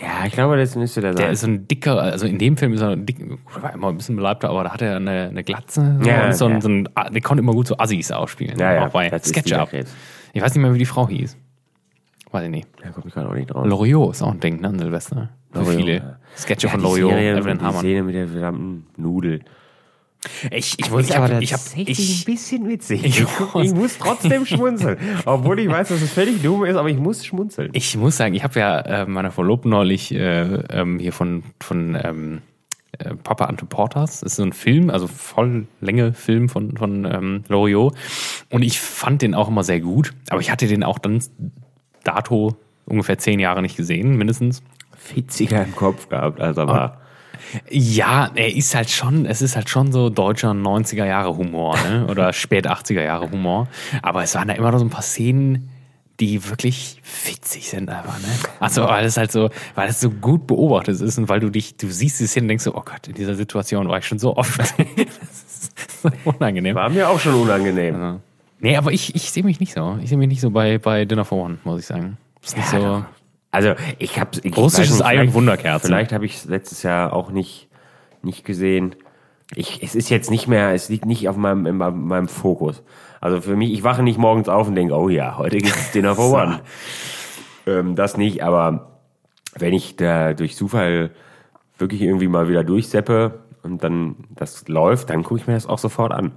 Ja, 0.00 0.26
ich 0.26 0.32
glaube, 0.32 0.56
das 0.56 0.74
müsste 0.74 1.00
der 1.00 1.12
sein. 1.12 1.22
Der 1.22 1.30
ist 1.32 1.40
so 1.42 1.46
ein 1.46 1.68
dicker, 1.68 2.00
also 2.00 2.26
in 2.26 2.38
dem 2.38 2.56
Film 2.56 2.72
ist 2.72 2.80
er 2.80 2.90
ein 2.90 3.06
dick, 3.06 3.18
war 3.60 3.72
immer 3.72 3.88
ein 3.88 3.96
bisschen 3.96 4.16
beleibter, 4.16 4.50
aber 4.50 4.64
da 4.64 4.72
hat 4.72 4.82
er 4.82 4.96
eine, 4.96 5.28
eine 5.28 5.44
Glatze. 5.44 5.98
So, 6.02 6.08
Ja, 6.08 6.26
und 6.26 6.34
so, 6.34 6.46
ein, 6.46 6.52
ja. 6.54 6.60
so 6.60 6.68
ein, 6.68 6.88
der 7.12 7.20
konnte 7.20 7.42
immer 7.42 7.52
gut 7.52 7.68
so 7.68 7.78
Assis 7.78 8.10
auch 8.10 8.26
spielen. 8.28 8.58
Ja, 8.58 8.72
ja, 8.74 8.86
auch 8.86 8.90
bei 8.92 9.10
das 9.10 9.22
ist 9.22 9.28
Sketch 9.28 9.44
Dieter 9.44 9.60
Up. 9.62 9.70
Krebs. 9.70 9.94
Ich 10.32 10.42
weiß 10.42 10.54
nicht 10.54 10.62
mehr, 10.62 10.74
wie 10.74 10.78
die 10.78 10.86
Frau 10.86 11.08
hieß. 11.08 11.36
Weiß 12.32 12.44
ich 12.44 12.50
nicht. 12.50 12.68
da 12.82 12.90
komme 12.90 13.06
ich 13.08 13.14
gerade 13.14 13.28
auch 13.28 13.34
nicht 13.34 13.50
drauf. 13.50 13.66
Loriot 13.66 14.12
ist 14.12 14.22
auch 14.22 14.32
ein 14.32 14.40
Ding, 14.40 14.60
ne, 14.60 14.68
an 14.68 14.78
Silvester. 14.78 15.28
Für 15.52 15.66
viele 15.66 15.96
ja. 15.96 16.16
Sketche 16.36 16.66
Ja, 16.66 16.70
von 16.72 16.80
die 16.80 16.86
Loriot, 16.86 17.10
Serie, 17.10 17.36
Evelyn 17.36 17.58
die 17.58 17.64
Hamann. 17.64 17.80
Szene 17.80 18.02
mit 18.02 18.14
der 18.14 18.28
verdammten 18.28 18.86
Nudel. 18.96 19.40
Ich, 20.52 20.78
ich, 20.78 20.88
Ist 20.88 21.10
ich, 21.10 21.16
aber 21.16 21.34
hab, 21.34 21.42
ich, 21.42 21.52
hab, 21.52 21.60
ich, 21.74 22.22
ein 22.22 22.32
bisschen 22.32 22.68
witzig. 22.68 23.04
Ich 23.04 23.20
Ich, 23.20 23.74
muss- 23.74 23.98
trotzdem 23.98 24.46
schmunzeln. 24.46 24.96
Obwohl 25.26 25.58
ich 25.58 25.68
weiß, 25.68 25.88
dass 25.88 26.00
es 26.00 26.12
völlig 26.12 26.40
dumm 26.42 26.64
ist, 26.64 26.76
aber 26.76 26.88
ich 26.88 26.96
muss 26.96 27.24
schmunzeln. 27.26 27.70
Ich 27.72 27.96
muss 27.96 28.16
sagen, 28.18 28.34
ich 28.34 28.44
habe 28.44 28.58
ja 28.58 28.78
äh, 28.80 29.06
meiner 29.06 29.32
Verlobten 29.32 29.70
neulich 29.72 30.14
äh, 30.14 30.42
ähm, 30.70 31.00
hier 31.00 31.12
von, 31.12 31.42
von 31.60 31.98
ähm, 32.00 32.42
äh, 32.98 33.16
Papa 33.16 33.46
Ante 33.46 33.66
Portas. 33.66 34.20
Das 34.20 34.32
ist 34.34 34.36
so 34.36 34.44
ein 34.44 34.52
Film, 34.52 34.90
also 34.90 35.08
Volllänge 35.08 36.14
Film 36.14 36.48
von, 36.48 36.76
von 36.76 37.04
ähm, 37.04 37.42
Loriot. 37.48 37.94
Und 38.48 38.62
ich 38.62 38.78
fand 38.80 39.22
den 39.22 39.34
auch 39.34 39.48
immer 39.48 39.64
sehr 39.64 39.80
gut. 39.80 40.14
Aber 40.30 40.40
ich 40.40 40.52
hatte 40.52 40.68
den 40.68 40.84
auch 40.84 41.00
dann 41.00 41.20
dato 42.02 42.56
ungefähr 42.84 43.18
zehn 43.18 43.40
Jahre 43.40 43.62
nicht 43.62 43.76
gesehen, 43.76 44.16
mindestens. 44.16 44.62
Witziger 45.14 45.64
im 45.64 45.74
Kopf 45.74 46.08
gehabt, 46.08 46.40
als 46.40 46.56
er 46.56 46.68
war. 46.68 47.00
Ja, 47.68 48.30
er 48.34 48.54
ist 48.54 48.74
halt 48.74 48.90
schon, 48.90 49.26
es 49.26 49.42
ist 49.42 49.56
halt 49.56 49.68
schon 49.68 49.92
so 49.92 50.10
deutscher 50.10 50.52
90er 50.52 51.04
Jahre 51.04 51.36
Humor, 51.36 51.76
ne? 51.88 52.06
Oder 52.10 52.32
spät 52.32 52.68
80er 52.68 53.02
Jahre 53.02 53.30
Humor. 53.30 53.68
Aber 54.00 54.22
es 54.22 54.34
waren 54.34 54.48
da 54.48 54.54
immer 54.54 54.70
noch 54.70 54.78
so 54.78 54.84
ein 54.84 54.90
paar 54.90 55.02
Szenen, 55.02 55.68
die 56.20 56.48
wirklich 56.48 57.02
witzig 57.26 57.68
sind 57.68 57.90
einfach, 57.90 58.18
ne? 58.20 58.28
Also, 58.60 58.84
weil 58.84 59.04
es 59.04 59.16
halt 59.16 59.32
so, 59.32 59.50
weil 59.74 59.88
es 59.88 60.00
so 60.00 60.10
gut 60.10 60.46
beobachtet 60.46 61.00
ist 61.00 61.18
und 61.18 61.28
weil 61.28 61.40
du 61.40 61.50
dich, 61.50 61.76
du 61.76 61.88
siehst 61.88 62.20
es 62.20 62.32
hin 62.32 62.44
und 62.44 62.48
denkst 62.48 62.64
so, 62.64 62.74
oh 62.74 62.82
Gott, 62.84 63.08
in 63.08 63.14
dieser 63.14 63.34
Situation 63.34 63.88
war 63.88 63.98
ich 63.98 64.06
schon 64.06 64.18
so 64.18 64.36
oft. 64.36 64.60
das 64.60 64.70
ist 64.78 66.02
so 66.02 66.10
unangenehm. 66.24 66.76
War 66.76 66.90
mir 66.90 67.08
auch 67.08 67.18
schon 67.18 67.34
unangenehm. 67.34 68.20
Nee, 68.62 68.76
aber 68.76 68.92
ich, 68.92 69.14
ich 69.16 69.30
sehe 69.32 69.42
mich 69.42 69.58
nicht 69.58 69.74
so. 69.74 69.98
Ich 70.00 70.08
sehe 70.08 70.16
mich 70.16 70.28
nicht 70.28 70.40
so 70.40 70.50
bei, 70.50 70.78
bei 70.78 71.04
Dinner 71.04 71.24
for 71.24 71.44
One, 71.44 71.58
muss 71.64 71.80
ich 71.80 71.86
sagen. 71.86 72.16
Ist 72.42 72.56
nicht 72.56 72.68
so. 72.68 73.04
Also 73.50 73.74
ich 73.98 74.18
habe 74.18 74.30
Russisches 74.56 75.02
Ei 75.02 75.14
und 75.14 75.18
vielleicht- 75.18 75.34
Wunderkerzen. 75.34 75.88
Vielleicht 75.88 76.12
habe 76.12 76.24
ich 76.24 76.36
es 76.36 76.44
letztes 76.46 76.82
Jahr 76.84 77.12
auch 77.12 77.30
nicht, 77.30 77.68
nicht 78.22 78.44
gesehen. 78.44 78.94
Ich, 79.54 79.82
es 79.82 79.94
ist 79.96 80.08
jetzt 80.10 80.30
nicht 80.30 80.46
mehr, 80.46 80.72
es 80.72 80.88
liegt 80.88 81.04
nicht 81.04 81.28
auf 81.28 81.36
meinem, 81.36 81.66
in 81.66 81.76
meinem, 81.76 82.28
Fokus. 82.28 82.82
Also 83.20 83.40
für 83.40 83.56
mich, 83.56 83.72
ich 83.72 83.82
wache 83.82 84.02
nicht 84.02 84.18
morgens 84.18 84.48
auf 84.48 84.68
und 84.68 84.76
denke, 84.76 84.94
oh 84.94 85.08
ja, 85.08 85.36
heute 85.36 85.58
gibt's 85.58 85.90
Dinner 85.92 86.14
for 86.14 86.32
One. 86.32 86.60
ähm, 87.66 87.96
das 87.96 88.16
nicht, 88.16 88.42
aber 88.44 89.00
wenn 89.58 89.74
ich 89.74 89.96
da 89.96 90.32
durch 90.34 90.56
Zufall 90.56 91.10
wirklich 91.78 92.00
irgendwie 92.00 92.28
mal 92.28 92.48
wieder 92.48 92.64
durchseppe 92.64 93.40
und 93.62 93.82
dann 93.84 94.14
das 94.30 94.68
läuft, 94.68 95.10
dann 95.10 95.24
gucke 95.24 95.40
ich 95.40 95.46
mir 95.48 95.54
das 95.54 95.66
auch 95.66 95.78
sofort 95.78 96.12
an. 96.12 96.32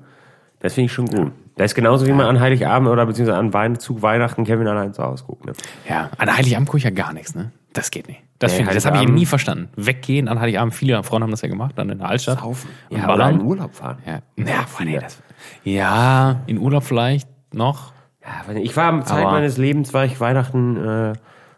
Das 0.59 0.73
finde 0.73 0.87
ich 0.87 0.91
schon 0.91 1.05
gut. 1.07 1.31
Das 1.57 1.71
ist 1.71 1.75
genauso 1.75 2.05
wie 2.05 2.11
man 2.11 2.25
an 2.25 2.39
Heiligabend 2.41 2.89
oder 2.89 3.05
beziehungsweise 3.05 3.37
an 3.39 3.53
Wein, 3.53 3.79
zu 3.79 4.01
Weihnachten 4.01 4.43
Kevin 4.43 4.67
allein 4.67 4.93
zu 4.93 5.03
Hause 5.03 5.23
guckt. 5.25 5.45
Ne? 5.45 5.53
Ja, 5.87 6.09
an 6.17 6.35
Heiligabend 6.35 6.67
gucke 6.67 6.79
ich 6.79 6.83
ja 6.83 6.89
gar 6.89 7.13
nichts, 7.13 7.33
ne? 7.33 7.51
Das 7.71 7.91
geht 7.91 8.07
nicht. 8.07 8.21
Das, 8.39 8.51
Nee, 8.51 8.57
finde 8.57 8.71
ich- 8.71 8.75
das 8.75 8.85
habe 8.85 8.97
ich 9.03 9.07
nie 9.09 9.25
verstanden. 9.25 9.69
Weggehen 9.77 10.27
an 10.27 10.39
Heiligabend, 10.41 10.73
viele 10.73 11.01
Frauen 11.03 11.23
haben 11.23 11.31
das 11.31 11.41
ja 11.41 11.47
gemacht, 11.49 11.73
dann 11.77 11.89
in 11.89 11.99
der 11.99 12.09
Altstadt. 12.09 12.39
Saufen. 12.39 12.69
Ja, 12.89 13.13
oder 13.13 13.29
in 13.29 13.41
Urlaub 13.41 13.73
fahren. 13.75 13.97
Ja, 14.05 14.13
ja, 14.37 14.65
nee, 14.83 14.99
das, 14.99 15.21
ja, 15.63 16.41
in 16.47 16.57
Urlaub 16.57 16.83
vielleicht 16.83 17.27
noch. 17.53 17.93
Ja, 18.23 18.47
weiß 18.47 18.55
nicht. 18.55 18.65
ich 18.65 18.75
war 18.77 18.85
am 18.85 19.05
Zeit 19.05 19.23
meines 19.23 19.57
Lebens, 19.57 19.93
war 19.93 20.03
ich 20.05 20.19
Weihnachten 20.19 20.77
äh, 20.77 21.13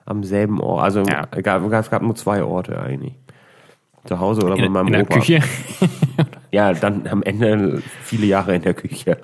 am 0.06 0.24
selben 0.24 0.60
Ort. 0.62 0.84
Also 0.84 1.04
Ja. 1.04 1.26
gab, 1.26 1.64
es 1.72 1.89
gab 1.89 2.02
nur 2.02 2.16
zwei 2.16 2.43
Orte 2.43 2.80
eigentlich. 2.80 3.16
Zu 4.06 4.20
Hause 4.20 4.41
oder 4.45 4.56
bei 4.56 4.64
In, 4.66 4.72
meinem 4.72 4.88
in 4.88 4.93
der 4.93 5.02
Opa. 5.04 5.16
Küche. 5.16 5.39
Ja, 6.50 6.72
dann 6.74 7.06
am 7.08 7.22
Ende 7.24 7.84
viele 8.04 8.26
Jahre 8.26 8.56
in 8.56 8.62
der 8.62 8.74
Küche. 8.74 9.18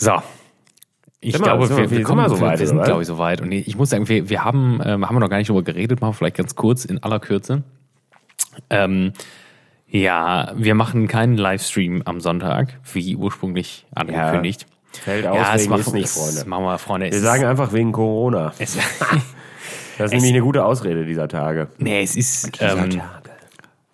So. 0.00 0.12
Ich 1.22 1.32
Sind 1.32 1.42
wir- 1.42 1.48
glaube, 1.52 1.66
sind 1.66 1.76
wir, 1.76 1.90
wir- 1.90 2.02
kommen, 2.02 2.26
so 2.30 2.40
weit, 2.40 2.58
wir 2.60 2.66
sind, 2.66 2.82
glaube 2.82 3.02
ich, 3.02 3.06
so 3.06 3.18
weit. 3.18 3.42
Und 3.42 3.52
ich 3.52 3.76
muss 3.76 3.90
sagen, 3.90 4.08
wir, 4.08 4.30
wir 4.30 4.42
haben, 4.42 4.80
ähm, 4.84 5.06
haben 5.06 5.14
wir 5.16 5.20
noch 5.20 5.28
gar 5.28 5.36
nicht 5.36 5.50
drüber 5.50 5.62
geredet, 5.62 6.00
machen 6.00 6.10
wir 6.10 6.14
vielleicht 6.14 6.36
ganz 6.36 6.54
kurz 6.54 6.84
in 6.86 7.02
aller 7.02 7.20
Kürze. 7.20 7.62
Ähm, 8.70 9.12
ja, 9.88 10.52
wir 10.56 10.74
machen 10.74 11.08
keinen 11.08 11.36
Livestream 11.36 12.02
am 12.06 12.20
Sonntag, 12.20 12.78
wie 12.92 13.16
ursprünglich 13.16 13.86
angekündigt. 13.94 14.66
Fällt 14.92 15.26
aus, 15.26 15.36
Ja, 15.36 15.52
das 15.52 15.62
wegen 15.62 15.70
machen, 15.70 15.92
nicht, 15.92 16.04
das 16.04 16.14
Freunde. 16.34 16.48
machen 16.50 16.64
wir, 16.64 16.78
Freunde. 16.78 17.06
Es 17.08 17.12
Wir 17.14 17.20
sagen 17.20 17.44
einfach 17.44 17.72
wegen 17.72 17.92
Corona. 17.92 18.52
es, 18.58 18.76
Das 19.98 20.06
ist 20.06 20.12
nämlich 20.12 20.32
eine 20.32 20.40
gute 20.42 20.64
Ausrede 20.64 21.04
dieser 21.04 21.28
Tage. 21.28 21.68
nee, 21.78 22.02
es 22.02 22.16
ist, 22.16 22.54
Dieser 22.58 22.78
ähm, 22.78 23.02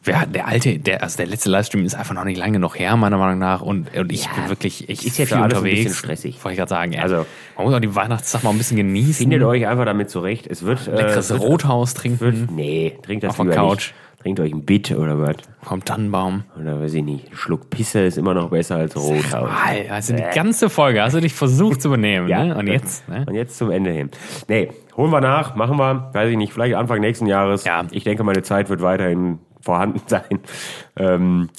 Wer, 0.07 0.25
der 0.27 0.47
alte, 0.47 0.79
der, 0.79 1.03
also 1.03 1.17
der 1.19 1.27
letzte 1.27 1.51
Livestream 1.51 1.85
ist 1.85 1.95
einfach 1.95 2.15
noch 2.15 2.25
nicht 2.25 2.39
lange 2.39 2.59
noch 2.59 2.77
her, 2.77 2.97
meiner 2.97 3.19
Meinung 3.19 3.39
nach. 3.39 3.61
Und, 3.61 3.95
und 3.97 4.13
ich 4.13 4.29
bin 4.31 4.49
wirklich, 4.49 4.89
ich 4.89 5.05
ist 5.07 5.19
jetzt 5.19 5.29
viel 5.29 5.37
alles 5.39 5.55
ein 5.55 5.59
unterwegs. 5.59 5.83
bisschen 5.85 5.95
stressig. 5.95 6.37
Wollte 6.45 6.53
ich 6.55 6.59
gerade 6.59 6.71
sagen. 6.71 6.93
ey. 6.93 7.01
Also- 7.01 7.27
man 7.57 7.67
muss 7.67 7.75
auch 7.75 7.81
die 7.81 7.95
Weihnachtszeit 7.95 8.43
mal 8.45 8.51
ein 8.51 8.59
bisschen 8.59 8.77
genießen. 8.77 9.15
Findet 9.25 9.43
euch 9.43 9.67
einfach 9.67 9.85
damit 9.85 10.09
zurecht. 10.11 10.47
Es 10.47 10.65
wird. 10.65 10.87
Leckeres 10.87 11.31
äh, 11.31 11.35
wird, 11.35 11.43
Rothaus 11.43 11.95
trinken 11.95 12.21
wird 12.21 12.51
Nee, 12.51 12.99
trinkt 13.03 13.25
das 13.25 13.31
Auf 13.31 13.37
der 13.37 13.45
lieber 13.47 13.57
Couch. 13.57 13.77
nicht. 13.89 13.95
Trinkt 14.23 14.41
euch 14.41 14.53
ein 14.53 14.65
Bit 14.65 14.91
oder 14.91 15.21
was. 15.21 15.37
vom 15.63 15.85
Tannenbaum. 15.85 16.45
Oder 16.61 16.81
weiß 16.81 16.95
ich 16.95 17.05
nicht. 17.05 17.31
Ein 17.31 17.37
Schluck 17.37 17.71
Pisse 17.71 18.01
ist 18.01 18.19
immer 18.19 18.35
noch 18.35 18.51
besser 18.51 18.77
als 18.77 18.97
Rothaus. 18.97 19.51
Alter, 19.65 19.93
also 19.95 20.15
die 20.17 20.23
ganze 20.35 20.69
Folge 20.69 21.01
hast 21.03 21.15
du 21.15 21.21
dich 21.21 21.33
versucht 21.35 21.81
zu 21.83 21.91
benehmen. 21.91 22.27
Ja. 22.29 22.45
Ne? 22.45 22.57
Und 22.57 22.67
jetzt? 22.67 23.09
Ne? 23.09 23.25
Und 23.29 23.35
jetzt 23.35 23.57
zum 23.57 23.71
Ende 23.71 23.91
hin. 23.93 24.11
Nee, 24.49 24.71
holen 24.97 25.11
wir 25.13 25.21
nach, 25.21 25.55
machen 25.55 25.79
wir, 25.79 26.11
weiß 26.13 26.29
ich 26.31 26.37
nicht, 26.37 26.53
vielleicht 26.53 26.75
Anfang 26.75 27.01
nächsten 27.01 27.27
Jahres. 27.27 27.65
Ja. 27.65 27.85
Ich 27.93 28.03
denke, 28.05 28.25
meine 28.25 28.43
Zeit 28.43 28.69
wird 28.69 28.83
weiterhin 28.83 29.39
vorhanden 29.67 30.01
sein. 30.07 30.41
Ähm, 30.97 31.51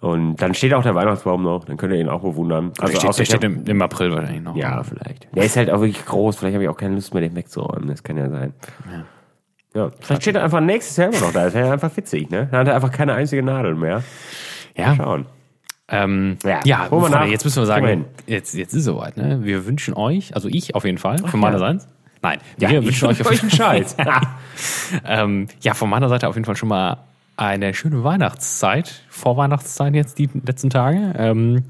und 0.00 0.36
dann 0.36 0.54
steht 0.54 0.72
auch 0.72 0.82
der 0.82 0.94
Weihnachtsbaum 0.94 1.42
noch, 1.42 1.64
dann 1.64 1.76
könnt 1.76 1.92
ihr 1.92 2.00
ihn 2.00 2.08
auch 2.08 2.22
bewundern. 2.22 2.72
Der 2.80 2.88
steht, 2.88 3.18
der 3.18 3.24
steht 3.24 3.44
im, 3.44 3.64
im 3.66 3.82
April 3.82 4.12
wahrscheinlich 4.12 4.42
noch. 4.42 4.56
ja, 4.56 4.82
vielleicht. 4.82 5.28
Der 5.34 5.44
ist 5.44 5.56
halt 5.56 5.70
auch 5.70 5.80
wirklich 5.80 6.06
groß, 6.06 6.36
vielleicht 6.36 6.54
habe 6.54 6.64
ich 6.64 6.70
auch 6.70 6.76
keine 6.76 6.94
Lust 6.94 7.12
mehr, 7.12 7.20
den 7.22 7.36
wegzuräumen, 7.36 7.88
das 7.88 8.02
kann 8.02 8.16
ja 8.16 8.30
sein. 8.30 8.54
Ja. 9.74 9.90
vielleicht 10.00 10.22
steht 10.22 10.36
er 10.36 10.44
einfach 10.44 10.60
nächstes 10.60 10.96
Jahr 10.96 11.08
immer 11.08 11.20
noch 11.20 11.32
da, 11.32 11.44
das 11.44 11.54
wäre 11.54 11.66
ja 11.66 11.72
einfach 11.74 11.94
witzig, 11.96 12.30
ne? 12.30 12.48
Dann 12.50 12.60
hat 12.60 12.68
er 12.68 12.74
einfach 12.76 12.90
keine 12.90 13.12
einzige 13.14 13.42
Nadel 13.42 13.74
mehr. 13.74 14.02
ja. 14.74 14.96
Schauen. 14.96 15.26
Ähm, 15.92 16.38
Ja, 16.44 16.60
ja, 16.64 16.84
Freunde, 16.84 17.10
nach. 17.10 17.26
jetzt 17.26 17.44
müssen 17.44 17.60
wir 17.60 17.66
sagen, 17.66 18.06
jetzt, 18.26 18.54
jetzt 18.54 18.72
ist 18.72 18.78
es 18.80 18.84
soweit. 18.84 19.16
Ne? 19.16 19.40
Wir 19.42 19.66
wünschen 19.66 19.94
euch, 19.94 20.34
also 20.34 20.48
ich 20.48 20.74
auf 20.76 20.84
jeden 20.84 20.98
Fall, 20.98 21.18
von 21.18 21.28
ja. 21.30 21.36
meinerseits. 21.36 21.88
Nein, 22.22 22.38
Ja, 22.58 22.70
wir 22.70 22.84
wünschen 22.84 23.08
euch 23.08 23.20
auf 23.20 23.30
euch 23.30 23.42
einen 23.42 23.50
Scheiß. 23.50 23.96
ähm, 25.06 25.48
ja, 25.62 25.74
von 25.74 25.88
meiner 25.90 26.08
Seite 26.08 26.28
auf 26.28 26.36
jeden 26.36 26.44
Fall 26.44 26.56
schon 26.56 26.68
mal 26.68 26.98
eine 27.36 27.74
schöne 27.74 28.04
Weihnachtszeit, 28.04 29.02
Vorweihnachtszeit 29.08 29.94
jetzt 29.94 30.18
die 30.18 30.28
letzten 30.44 30.70
Tage. 30.70 31.14
Ähm, 31.16 31.64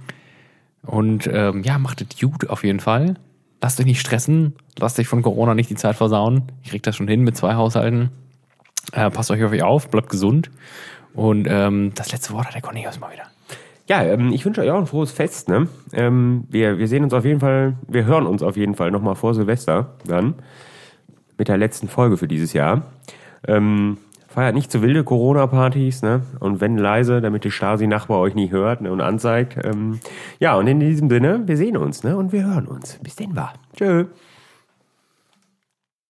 und 0.83 1.29
ähm, 1.33 1.63
ja, 1.63 1.79
macht 1.79 2.01
es 2.01 2.19
gut 2.19 2.49
auf 2.49 2.65
jeden 2.65 2.81
Fall. 2.81 3.15
Lasst 3.61 3.79
euch 3.79 3.87
nicht 3.87 4.01
stressen, 4.01 4.55
lasst 4.79 4.99
euch 4.99 5.07
von 5.07 5.23
Corona 5.23 5.55
nicht 5.55 5.69
die 5.69 5.75
Zeit 5.75 5.97
versauen. 5.97 6.45
Ich 6.63 6.71
krieg 6.71 6.83
das 6.83 6.97
schon 6.97 7.09
hin 7.09 7.23
mit 7.23 7.37
zwei 7.37 7.55
Haushalten. 7.55 8.11
Äh, 8.93 9.11
passt 9.11 9.31
euch 9.31 9.45
auf 9.45 9.53
euch 9.53 9.63
auf, 9.63 9.91
bleibt 9.91 10.09
gesund. 10.09 10.51
Und 11.15 11.47
ähm, 11.49 11.93
das 11.95 12.13
letzte 12.13 12.33
Wort 12.33 12.47
hat 12.47 12.55
der 12.55 12.63
Cornelius 12.63 12.99
mal 12.99 13.13
wieder. 13.13 13.25
Ja, 13.87 14.03
ähm, 14.05 14.33
ich 14.33 14.45
wünsche 14.45 14.61
euch 14.63 14.71
auch 14.71 14.79
ein 14.79 14.87
frohes 14.87 15.11
Fest. 15.11 15.49
Ne? 15.49 15.69
Ähm, 15.93 16.45
wir, 16.49 16.79
wir 16.79 16.89
sehen 16.89 17.05
uns 17.05 17.13
auf 17.13 17.25
jeden 17.25 17.41
Fall, 17.41 17.77
wir 17.89 18.05
hören 18.05 18.27
uns 18.27 18.43
auf 18.43 18.57
jeden 18.57 18.77
Fall 18.77 18.91
nochmal 18.91 19.17
vor 19.17 19.35
Silvester 19.35 19.95
dann 20.07 20.37
mit 21.37 21.49
der 21.49 21.59
letzten 21.59 21.89
Folge 21.89 22.17
für 22.17 22.29
dieses 22.29 22.53
Jahr. 22.53 22.83
Ähm, 23.47 23.99
feiert 24.31 24.55
nicht 24.55 24.71
zu 24.71 24.81
wilde 24.81 25.03
Corona-Partys, 25.05 26.03
ne? 26.03 26.23
Und 26.39 26.61
wenn 26.61 26.79
leise, 26.79 27.21
damit 27.21 27.45
die 27.45 27.51
Stasi-Nachbar 27.51 28.19
euch 28.21 28.35
nie 28.35 28.51
hört 28.51 28.81
ne, 28.81 28.93
und 28.93 29.01
anzeigt. 29.01 29.59
Ähm, 29.63 29.99
ja, 30.39 30.55
und 30.55 30.67
in 30.69 30.81
diesem 30.81 31.11
Sinne, 31.11 31.43
wir 31.47 31.57
sehen 31.57 31.77
uns, 31.77 32.05
ne? 32.05 32.17
Und 32.17 32.33
wir 32.33 32.45
hören 32.45 32.67
uns. 32.67 32.99
Bis 33.03 33.17
denn 33.17 33.35
war. 33.35 33.55
Tschö. 33.77 34.07